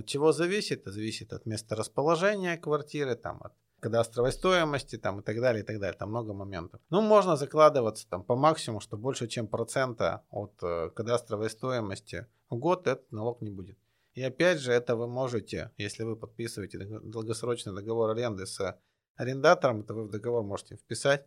Чего 0.05 0.33
зависит? 0.33 0.81
Это 0.81 0.91
зависит 0.91 1.31
от 1.31 1.45
места 1.45 1.75
расположения 1.75 2.57
квартиры, 2.57 3.15
там, 3.15 3.39
от 3.41 3.53
кадастровой 3.79 4.31
стоимости 4.31 4.97
там, 4.97 5.19
и 5.19 5.23
так 5.23 5.39
далее, 5.39 5.63
и 5.63 5.65
так 5.65 5.79
далее. 5.79 5.97
Там 5.97 6.09
много 6.09 6.33
моментов. 6.33 6.81
Ну, 6.89 7.01
можно 7.01 7.35
закладываться 7.35 8.07
там 8.09 8.23
по 8.23 8.35
максимуму, 8.35 8.79
что 8.79 8.97
больше, 8.97 9.27
чем 9.27 9.47
процента 9.47 10.23
от 10.29 10.53
э, 10.61 10.89
кадастровой 10.89 11.49
стоимости 11.49 12.27
в 12.49 12.57
год 12.57 12.87
этот 12.87 13.11
налог 13.11 13.41
не 13.41 13.49
будет. 13.49 13.77
И 14.13 14.23
опять 14.23 14.59
же, 14.59 14.71
это 14.71 14.95
вы 14.95 15.07
можете, 15.07 15.71
если 15.77 16.03
вы 16.03 16.15
подписываете 16.15 16.79
долгосрочный 17.03 17.73
договор 17.73 18.09
аренды 18.09 18.45
с 18.45 18.77
арендатором, 19.15 19.81
это 19.81 19.93
вы 19.93 20.05
в 20.05 20.09
договор 20.09 20.43
можете 20.43 20.75
вписать 20.75 21.25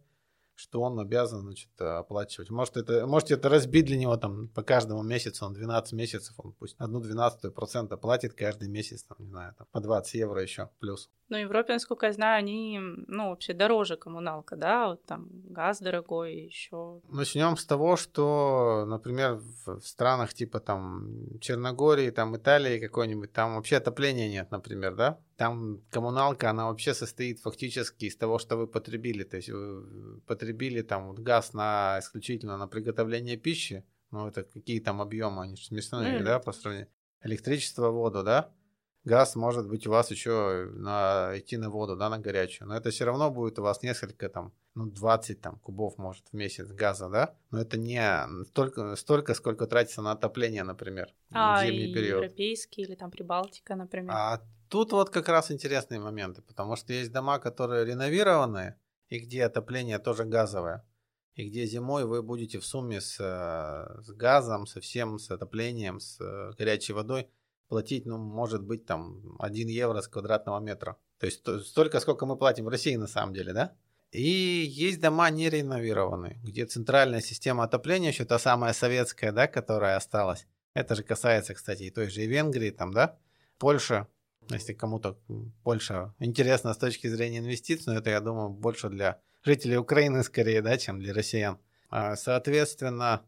что 0.63 0.81
он 0.81 0.99
обязан 1.01 1.41
значит, 1.41 1.69
оплачивать. 1.81 2.51
Может 2.51 2.77
это, 2.77 3.07
можете 3.07 3.35
это 3.35 3.49
разбить 3.49 3.87
для 3.87 3.97
него 3.97 4.17
там 4.17 4.49
по 4.49 4.63
каждому 4.63 5.03
месяцу, 5.03 5.45
он 5.45 5.55
12 5.55 5.93
месяцев, 5.93 6.35
он 6.39 6.53
пусть 6.53 6.77
одну 6.79 7.01
двенадцатую 7.01 7.53
процента 7.53 7.97
платит 7.97 8.35
каждый 8.35 8.69
месяц, 8.69 9.03
там, 9.03 9.17
не 9.21 9.29
знаю, 9.29 9.55
там, 9.59 9.67
по 9.73 9.81
20 9.81 10.15
евро 10.15 10.41
еще 10.41 10.71
плюс. 10.79 11.11
Ну, 11.29 11.39
в 11.39 11.41
Европе, 11.41 11.73
насколько 11.73 12.07
я 12.07 12.13
знаю, 12.13 12.39
они, 12.39 12.79
ну, 13.07 13.31
вообще 13.31 13.55
дороже 13.55 13.97
коммуналка, 13.97 14.55
да, 14.57 14.89
вот 14.89 15.05
там 15.05 15.29
газ 15.33 15.81
дорогой 15.81 16.35
еще. 16.35 17.01
Начнем 17.09 17.57
с 17.57 17.65
того, 17.65 17.97
что, 17.97 18.85
например, 18.87 19.41
в 19.67 19.81
странах 19.81 20.35
типа 20.35 20.61
там 20.61 21.39
Черногории, 21.41 22.11
там 22.11 22.37
Италии 22.37 22.79
какой-нибудь, 22.79 23.33
там 23.33 23.57
вообще 23.57 23.77
отопления 23.77 24.29
нет, 24.29 24.51
например, 24.51 24.95
да? 24.95 25.19
Там 25.43 25.83
коммуналка, 25.91 26.51
она 26.51 26.67
вообще 26.67 26.95
состоит 26.95 27.41
фактически 27.41 28.05
из 28.05 28.15
того, 28.15 28.39
что 28.39 28.57
вы 28.57 28.69
потребили. 28.69 29.25
То 29.25 29.39
есть 29.39 29.49
вы 29.49 30.21
потребили 30.21 30.83
там 30.83 31.09
вот 31.09 31.19
газ 31.19 31.53
на 31.53 31.99
исключительно 31.99 32.57
на 32.57 32.69
приготовление 32.69 33.37
пищи. 33.37 33.85
Ну, 34.13 34.29
это 34.29 34.45
какие 34.45 34.79
там 34.79 35.03
объемы, 35.03 35.43
они 35.43 35.57
же 35.57 35.65
смешные, 35.65 36.21
mm. 36.21 36.23
да, 36.23 36.39
по 36.39 36.53
сравнению. 36.53 36.89
Электричество, 37.25 37.91
воду, 37.91 38.23
да? 38.23 38.53
Газ 39.03 39.35
может 39.35 39.67
быть 39.67 39.85
у 39.89 39.91
вас 39.91 40.13
еще 40.13 40.71
на, 40.75 41.33
идти 41.37 41.57
на 41.57 41.71
воду, 41.71 41.97
да, 41.97 42.09
на 42.09 42.21
горячую. 42.21 42.69
Но 42.69 42.77
это 42.77 42.91
все 42.91 43.05
равно 43.05 43.29
будет 43.33 43.59
у 43.59 43.63
вас 43.63 43.83
несколько 43.83 44.29
там, 44.29 44.53
ну, 44.77 44.87
20 44.87 45.41
там 45.41 45.59
кубов, 45.59 45.99
может, 45.99 46.25
в 46.31 46.35
месяц 46.35 46.69
газа, 46.69 47.09
да? 47.09 47.35
Но 47.51 47.61
это 47.61 47.77
не 47.79 48.45
столько, 48.45 48.95
столько 48.95 49.35
сколько 49.35 49.67
тратится 49.67 50.03
на 50.03 50.13
отопление, 50.13 50.63
например, 50.63 51.13
а, 51.33 51.61
в 51.61 51.67
зимний 51.67 51.93
период. 51.93 52.23
европейский 52.23 52.83
или 52.83 52.95
там 52.95 53.11
Прибалтика, 53.11 53.75
например. 53.75 54.13
А 54.15 54.41
Тут 54.73 54.93
вот 54.93 55.11
как 55.11 55.29
раз 55.29 55.51
интересные 55.51 56.01
моменты, 56.01 56.41
потому 56.41 56.77
что 56.77 56.95
есть 56.95 57.13
дома, 57.13 57.39
которые 57.39 57.85
реновированные, 57.85 58.81
и 59.11 59.19
где 59.19 59.45
отопление 59.45 59.99
тоже 59.99 60.25
газовое. 60.25 60.83
И 61.35 61.47
где 61.51 61.67
зимой 61.67 62.07
вы 62.07 62.23
будете 62.23 62.59
в 62.59 62.65
сумме 62.65 63.03
с, 63.03 63.19
с 63.19 64.11
газом, 64.13 64.67
со 64.67 64.81
всем, 64.81 65.19
с 65.19 65.31
отоплением, 65.31 66.01
с 66.01 66.19
э, 66.23 66.53
горячей 66.57 66.95
водой 66.95 67.29
платить, 67.69 68.07
ну, 68.07 68.17
может 68.17 68.63
быть, 68.63 68.87
там, 68.87 69.37
1 69.41 69.69
евро 69.69 70.01
с 70.01 70.09
квадратного 70.09 70.59
метра. 70.59 70.97
То 71.19 71.27
есть 71.27 71.45
столько, 71.67 72.01
сколько 72.01 72.25
мы 72.25 72.39
платим 72.39 72.65
в 72.65 72.69
России 72.69 72.97
на 72.97 73.09
самом 73.09 73.35
деле, 73.35 73.53
да? 73.53 73.77
И 74.11 74.23
есть 74.23 75.03
дома 75.03 75.29
не 75.29 75.51
реновированные, 75.51 76.41
где 76.43 76.65
центральная 76.65 77.21
система 77.21 77.65
отопления, 77.65 78.09
еще 78.09 78.25
та 78.25 78.39
самая 78.39 78.73
советская, 78.73 79.33
да, 79.33 79.49
которая 79.49 79.99
осталась. 79.99 80.47
Это 80.73 80.95
же 80.95 81.03
касается, 81.03 81.53
кстати, 81.53 81.83
и 81.83 81.91
той 81.91 82.09
же 82.09 82.23
и 82.23 82.27
Венгрии, 82.27 82.71
там, 82.71 82.95
да, 82.95 83.19
Польша, 83.59 84.09
если 84.51 84.73
кому-то 84.73 85.19
Польша 85.63 86.15
интересна 86.19 86.75
с 86.75 86.79
точки 86.79 87.07
зрения 87.07 87.39
инвестиций, 87.39 87.93
но 87.93 87.99
это, 87.99 88.11
я 88.11 88.21
думаю, 88.21 88.51
больше 88.51 88.89
для 88.89 89.21
жителей 89.43 89.77
Украины 89.77 90.23
скорее, 90.23 90.63
да, 90.63 90.77
чем 90.79 91.01
для 91.01 91.15
россиян. 91.15 91.59
А, 91.91 92.17
соответственно, 92.17 93.25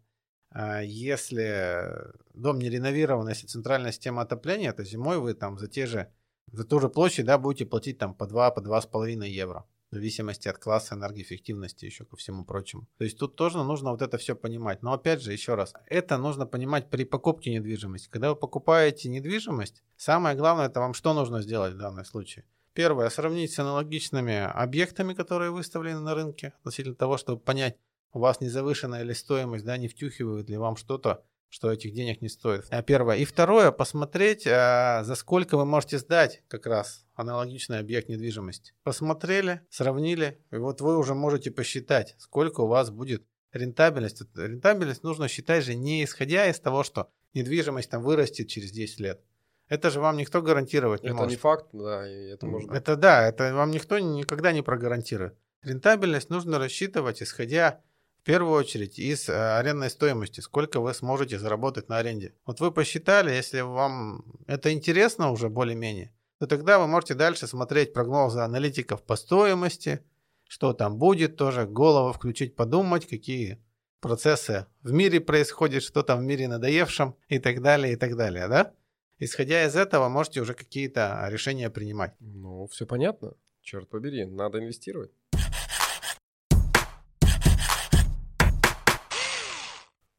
а, 0.50 0.82
если 0.82 2.12
дом 2.34 2.58
не 2.58 2.70
реновирован, 2.70 3.28
если 3.28 3.46
центральная 3.46 3.92
система 3.92 4.22
отопления, 4.22 4.72
то 4.72 4.84
зимой 4.84 5.18
вы 5.18 5.34
там 5.34 5.58
за 5.58 5.68
те 5.68 5.86
же, 5.86 6.12
за 6.52 6.64
ту 6.64 6.80
же 6.80 6.88
площадь, 6.88 7.26
да, 7.26 7.38
будете 7.38 7.66
платить 7.66 7.98
там 7.98 8.14
по 8.14 8.26
2, 8.26 8.50
по 8.50 8.60
2,5 8.60 9.28
евро 9.28 9.66
в 9.94 9.96
зависимости 9.96 10.48
от 10.48 10.58
класса 10.58 10.96
энергоэффективности 10.96 11.84
еще 11.84 12.04
ко 12.04 12.16
всему 12.16 12.44
прочему. 12.44 12.88
То 12.98 13.04
есть 13.04 13.16
тут 13.16 13.36
тоже 13.36 13.62
нужно 13.62 13.92
вот 13.92 14.02
это 14.02 14.18
все 14.18 14.34
понимать. 14.34 14.82
Но 14.82 14.92
опять 14.92 15.22
же, 15.22 15.32
еще 15.32 15.54
раз, 15.54 15.72
это 15.86 16.18
нужно 16.18 16.46
понимать 16.46 16.90
при 16.90 17.04
покупке 17.04 17.52
недвижимости. 17.52 18.08
Когда 18.10 18.30
вы 18.30 18.36
покупаете 18.36 19.08
недвижимость, 19.08 19.84
самое 19.96 20.36
главное 20.36 20.66
это 20.66 20.80
вам 20.80 20.94
что 20.94 21.14
нужно 21.14 21.42
сделать 21.42 21.74
в 21.74 21.78
данном 21.78 22.04
случае? 22.04 22.44
Первое, 22.72 23.08
сравнить 23.08 23.52
с 23.52 23.58
аналогичными 23.60 24.36
объектами, 24.36 25.14
которые 25.14 25.52
выставлены 25.52 26.00
на 26.00 26.16
рынке, 26.16 26.54
относительно 26.58 26.96
того, 26.96 27.16
чтобы 27.16 27.40
понять, 27.40 27.76
у 28.12 28.18
вас 28.18 28.40
не 28.40 28.48
завышенная 28.48 29.04
ли 29.04 29.14
стоимость, 29.14 29.64
да, 29.64 29.76
не 29.76 29.86
втюхивают 29.86 30.50
ли 30.50 30.56
вам 30.56 30.74
что-то, 30.74 31.24
что 31.54 31.70
этих 31.70 31.92
денег 31.92 32.20
не 32.20 32.28
стоит. 32.28 32.66
А 32.70 32.82
первое. 32.82 33.18
И 33.18 33.24
второе, 33.24 33.70
посмотреть, 33.70 34.44
а, 34.44 35.04
за 35.04 35.14
сколько 35.14 35.56
вы 35.56 35.64
можете 35.64 35.98
сдать 35.98 36.42
как 36.48 36.66
раз 36.66 37.06
аналогичный 37.14 37.78
объект 37.78 38.08
недвижимости. 38.08 38.72
Посмотрели, 38.82 39.60
сравнили, 39.70 40.40
и 40.50 40.56
вот 40.56 40.80
вы 40.80 40.98
уже 40.98 41.14
можете 41.14 41.52
посчитать, 41.52 42.16
сколько 42.18 42.62
у 42.62 42.66
вас 42.66 42.90
будет 42.90 43.24
рентабельность. 43.52 44.20
Рентабельность 44.34 45.04
нужно 45.04 45.28
считать 45.28 45.64
же 45.64 45.76
не 45.76 46.02
исходя 46.02 46.48
из 46.48 46.58
того, 46.58 46.82
что 46.82 47.08
недвижимость 47.34 47.88
там 47.88 48.02
вырастет 48.02 48.48
через 48.48 48.72
10 48.72 48.98
лет. 48.98 49.20
Это 49.68 49.90
же 49.90 50.00
вам 50.00 50.16
никто 50.16 50.42
гарантировать 50.42 51.04
не 51.04 51.10
это 51.10 51.16
может. 51.18 51.28
Это 51.28 51.36
не 51.36 51.40
факт, 51.40 51.66
да, 51.72 52.10
и 52.10 52.30
это 52.30 52.46
может 52.46 52.68
быть. 52.68 52.76
Это 52.76 52.96
да, 52.96 53.28
это 53.28 53.54
вам 53.54 53.70
никто 53.70 54.00
никогда 54.00 54.50
не 54.50 54.62
прогарантирует. 54.62 55.36
Рентабельность 55.62 56.30
нужно 56.30 56.58
рассчитывать, 56.58 57.22
исходя 57.22 57.80
первую 58.24 58.54
очередь 58.54 58.98
из 58.98 59.28
э, 59.28 59.56
арендной 59.58 59.90
стоимости, 59.90 60.40
сколько 60.40 60.80
вы 60.80 60.92
сможете 60.94 61.38
заработать 61.38 61.88
на 61.88 61.98
аренде. 61.98 62.34
Вот 62.46 62.60
вы 62.60 62.72
посчитали, 62.72 63.30
если 63.30 63.60
вам 63.60 64.24
это 64.46 64.72
интересно 64.72 65.30
уже 65.30 65.48
более-менее, 65.48 66.12
то 66.38 66.46
тогда 66.46 66.78
вы 66.78 66.86
можете 66.86 67.14
дальше 67.14 67.46
смотреть 67.46 67.92
прогнозы 67.92 68.40
аналитиков 68.40 69.02
по 69.02 69.16
стоимости, 69.16 70.00
что 70.48 70.72
там 70.72 70.98
будет, 70.98 71.36
тоже 71.36 71.66
голову 71.66 72.12
включить, 72.12 72.56
подумать, 72.56 73.06
какие 73.06 73.62
процессы 74.00 74.66
в 74.82 74.92
мире 74.92 75.20
происходят, 75.20 75.82
что 75.82 76.02
там 76.02 76.20
в 76.20 76.22
мире 76.22 76.48
надоевшем 76.48 77.16
и 77.28 77.38
так 77.38 77.62
далее, 77.62 77.94
и 77.94 77.96
так 77.96 78.16
далее, 78.16 78.48
да? 78.48 78.74
Исходя 79.18 79.64
из 79.64 79.76
этого, 79.76 80.08
можете 80.08 80.40
уже 80.40 80.54
какие-то 80.54 81.26
решения 81.30 81.70
принимать. 81.70 82.14
Ну, 82.20 82.66
все 82.66 82.84
понятно. 82.84 83.34
Черт 83.62 83.88
побери, 83.88 84.26
надо 84.26 84.58
инвестировать. 84.58 85.10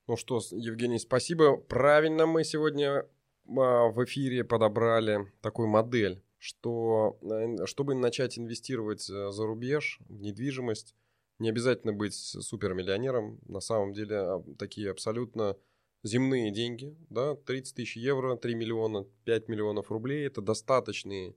Ну 0.07 0.17
что, 0.17 0.39
Евгений, 0.51 0.99
спасибо. 0.99 1.57
Правильно 1.57 2.27
мы 2.27 2.43
сегодня 2.43 3.07
а, 3.47 3.87
в 3.87 4.03
эфире 4.05 4.43
подобрали 4.43 5.31
такую 5.41 5.67
модель, 5.67 6.21
что 6.37 7.17
э, 7.23 7.65
чтобы 7.65 7.95
начать 7.95 8.37
инвестировать 8.37 9.09
э, 9.09 9.31
за 9.31 9.45
рубеж 9.47 9.99
в 10.07 10.21
недвижимость, 10.21 10.93
не 11.39 11.49
обязательно 11.49 11.91
быть 11.91 12.13
супермиллионером. 12.13 13.39
На 13.47 13.61
самом 13.61 13.93
деле 13.93 14.15
а, 14.15 14.43
такие 14.59 14.91
абсолютно 14.91 15.57
земные 16.03 16.51
деньги, 16.51 16.95
да, 17.09 17.33
30 17.33 17.75
тысяч 17.75 17.97
евро, 17.97 18.35
3 18.35 18.53
миллиона, 18.53 19.05
5 19.23 19.47
миллионов 19.47 19.89
рублей– 19.89 20.27
это 20.27 20.39
достаточные 20.41 21.35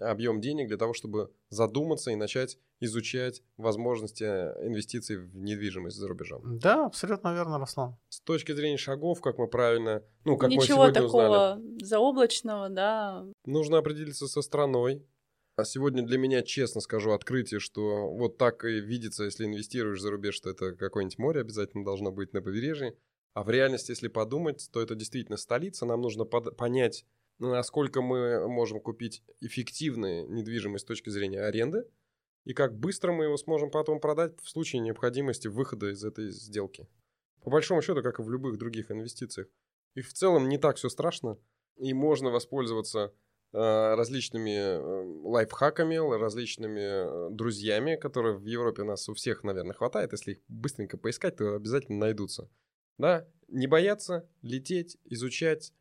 объем 0.00 0.40
денег 0.40 0.68
для 0.68 0.76
того, 0.76 0.92
чтобы 0.94 1.32
задуматься 1.48 2.10
и 2.10 2.16
начать 2.16 2.58
изучать 2.80 3.42
возможности 3.56 4.24
инвестиций 4.24 5.16
в 5.16 5.36
недвижимость 5.36 5.96
за 5.96 6.08
рубежом. 6.08 6.58
Да, 6.58 6.86
абсолютно 6.86 7.34
верно, 7.34 7.58
Руслан. 7.58 7.96
С 8.08 8.20
точки 8.20 8.52
зрения 8.52 8.76
шагов, 8.78 9.20
как 9.20 9.38
мы 9.38 9.48
правильно, 9.48 10.02
ну, 10.24 10.36
как 10.36 10.50
Ничего 10.50 10.60
мы 10.62 10.66
сегодня 10.66 11.02
такого 11.02 11.26
узнали. 11.56 11.84
заоблачного, 11.84 12.68
да. 12.70 13.26
Нужно 13.44 13.78
определиться 13.78 14.26
со 14.28 14.42
страной. 14.42 15.06
А 15.56 15.64
сегодня 15.64 16.02
для 16.02 16.16
меня, 16.16 16.40
честно 16.42 16.80
скажу, 16.80 17.10
открытие, 17.12 17.60
что 17.60 18.08
вот 18.10 18.38
так 18.38 18.64
и 18.64 18.80
видится, 18.80 19.24
если 19.24 19.44
инвестируешь 19.44 20.00
за 20.00 20.10
рубеж, 20.10 20.34
что 20.34 20.48
это 20.48 20.72
какое-нибудь 20.74 21.18
море 21.18 21.40
обязательно 21.42 21.84
должно 21.84 22.10
быть 22.10 22.32
на 22.32 22.40
побережье. 22.40 22.96
А 23.34 23.44
в 23.44 23.50
реальности, 23.50 23.90
если 23.90 24.08
подумать, 24.08 24.70
то 24.72 24.80
это 24.80 24.94
действительно 24.94 25.36
столица. 25.36 25.84
Нам 25.84 26.00
нужно 26.00 26.24
под- 26.24 26.56
понять, 26.56 27.04
насколько 27.40 28.02
мы 28.02 28.46
можем 28.48 28.80
купить 28.80 29.22
эффективную 29.40 30.30
недвижимость 30.30 30.84
с 30.84 30.88
точки 30.88 31.10
зрения 31.10 31.40
аренды, 31.40 31.84
и 32.44 32.54
как 32.54 32.78
быстро 32.78 33.12
мы 33.12 33.24
его 33.24 33.36
сможем 33.36 33.70
потом 33.70 34.00
продать 34.00 34.40
в 34.40 34.48
случае 34.48 34.80
необходимости 34.80 35.48
выхода 35.48 35.90
из 35.90 36.04
этой 36.04 36.30
сделки. 36.30 36.86
По 37.42 37.50
большому 37.50 37.82
счету, 37.82 38.02
как 38.02 38.18
и 38.18 38.22
в 38.22 38.30
любых 38.30 38.58
других 38.58 38.90
инвестициях. 38.90 39.48
И 39.94 40.02
в 40.02 40.12
целом 40.12 40.48
не 40.48 40.58
так 40.58 40.76
все 40.76 40.88
страшно, 40.88 41.38
и 41.76 41.92
можно 41.94 42.30
воспользоваться 42.30 43.12
э, 43.52 43.94
различными 43.94 44.56
э, 44.56 45.28
лайфхаками, 45.28 45.96
различными 46.18 47.28
э, 47.28 47.30
друзьями, 47.30 47.96
которые 47.96 48.36
в 48.36 48.44
Европе 48.44 48.82
у 48.82 48.86
нас 48.86 49.08
у 49.08 49.14
всех, 49.14 49.42
наверное, 49.42 49.74
хватает. 49.74 50.12
Если 50.12 50.32
их 50.32 50.38
быстренько 50.48 50.96
поискать, 50.96 51.36
то 51.36 51.56
обязательно 51.56 51.98
найдутся. 51.98 52.50
Да, 52.98 53.26
не 53.48 53.66
бояться, 53.66 54.28
лететь, 54.42 54.98
изучать, 55.04 55.72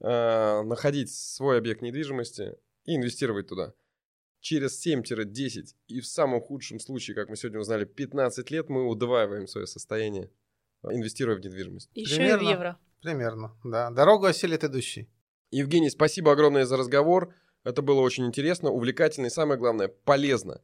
находить 0.00 1.12
свой 1.12 1.58
объект 1.58 1.82
недвижимости 1.82 2.56
и 2.84 2.96
инвестировать 2.96 3.48
туда. 3.48 3.74
Через 4.40 4.86
7-10 4.86 5.74
и 5.88 6.00
в 6.00 6.06
самом 6.06 6.40
худшем 6.40 6.78
случае, 6.78 7.16
как 7.16 7.28
мы 7.28 7.36
сегодня 7.36 7.58
узнали, 7.58 7.84
15 7.84 8.50
лет 8.50 8.68
мы 8.68 8.86
удваиваем 8.86 9.48
свое 9.48 9.66
состояние, 9.66 10.30
инвестируя 10.84 11.36
в 11.36 11.40
недвижимость. 11.40 11.90
Еще 11.94 12.16
Примерно. 12.16 12.42
и 12.42 12.46
в 12.46 12.50
евро. 12.50 12.78
Примерно, 13.02 13.56
да. 13.64 13.90
Дорогу 13.90 14.26
осилит 14.26 14.62
идущий. 14.64 15.08
Евгений, 15.50 15.90
спасибо 15.90 16.32
огромное 16.32 16.66
за 16.66 16.76
разговор. 16.76 17.34
Это 17.64 17.82
было 17.82 18.00
очень 18.00 18.26
интересно, 18.26 18.70
увлекательно 18.70 19.26
и, 19.26 19.30
самое 19.30 19.58
главное, 19.58 19.88
полезно. 19.88 20.60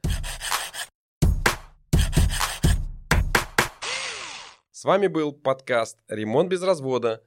С 4.70 4.84
вами 4.84 5.06
был 5.06 5.32
подкаст 5.32 5.98
«Ремонт 6.08 6.50
без 6.50 6.62
развода», 6.62 7.24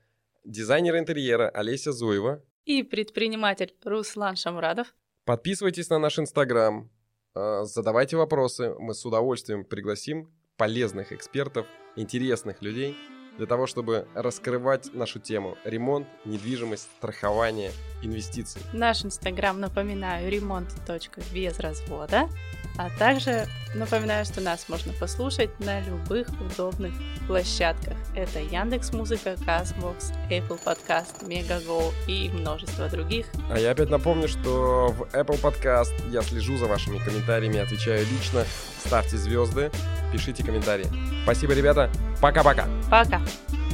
дизайнер 0.47 0.97
интерьера 0.97 1.49
Олеся 1.49 1.91
Зуева. 1.91 2.41
И 2.65 2.83
предприниматель 2.83 3.75
Руслан 3.83 4.35
Шамрадов. 4.35 4.93
Подписывайтесь 5.25 5.89
на 5.89 5.99
наш 5.99 6.19
инстаграм, 6.19 6.89
а, 7.33 7.65
задавайте 7.65 8.17
вопросы, 8.17 8.73
мы 8.79 8.93
с 8.93 9.05
удовольствием 9.05 9.65
пригласим 9.65 10.31
полезных 10.55 11.11
экспертов, 11.11 11.67
интересных 11.95 12.61
людей– 12.61 12.95
для 13.37 13.45
того, 13.45 13.67
чтобы 13.67 14.07
раскрывать 14.13 14.93
нашу 14.93 15.19
тему 15.19 15.57
ремонт, 15.63 16.07
недвижимость, 16.25 16.89
страхование, 16.97 17.71
инвестиции. 18.01 18.61
Наш 18.73 19.05
инстаграм, 19.05 19.59
напоминаю, 19.59 20.29
ремонт.без 20.29 21.59
развода. 21.59 22.29
А 22.77 22.89
также 22.99 23.47
напоминаю, 23.73 24.23
что 24.23 24.39
нас 24.39 24.69
можно 24.69 24.93
послушать 24.93 25.49
на 25.59 25.81
любых 25.81 26.27
удобных 26.39 26.93
площадках. 27.25 27.97
Это 28.15 28.39
Яндекс 28.39 28.93
Музыка, 28.93 29.31
Castbox, 29.31 30.13
Apple 30.29 30.59
Podcast, 30.63 31.27
Megago 31.27 31.91
и 32.07 32.29
множество 32.29 32.87
других. 32.87 33.25
А 33.49 33.57
я 33.57 33.71
опять 33.71 33.89
напомню, 33.89 34.27
что 34.27 34.89
в 34.89 35.03
Apple 35.13 35.41
Podcast 35.41 35.93
я 36.11 36.21
слежу 36.21 36.57
за 36.57 36.67
вашими 36.67 36.99
комментариями, 36.99 37.57
отвечаю 37.57 38.05
лично. 38.05 38.45
Ставьте 38.85 39.17
звезды, 39.17 39.71
пишите 40.13 40.43
комментарии. 40.43 40.87
Спасибо, 41.23 41.53
ребята. 41.53 41.89
Пока-пока. 42.21 42.67
Пока. 42.89 43.17
-пока. 43.17 43.19
Пока. 43.19 43.26
Thank 43.27 43.59
you. 43.59 43.66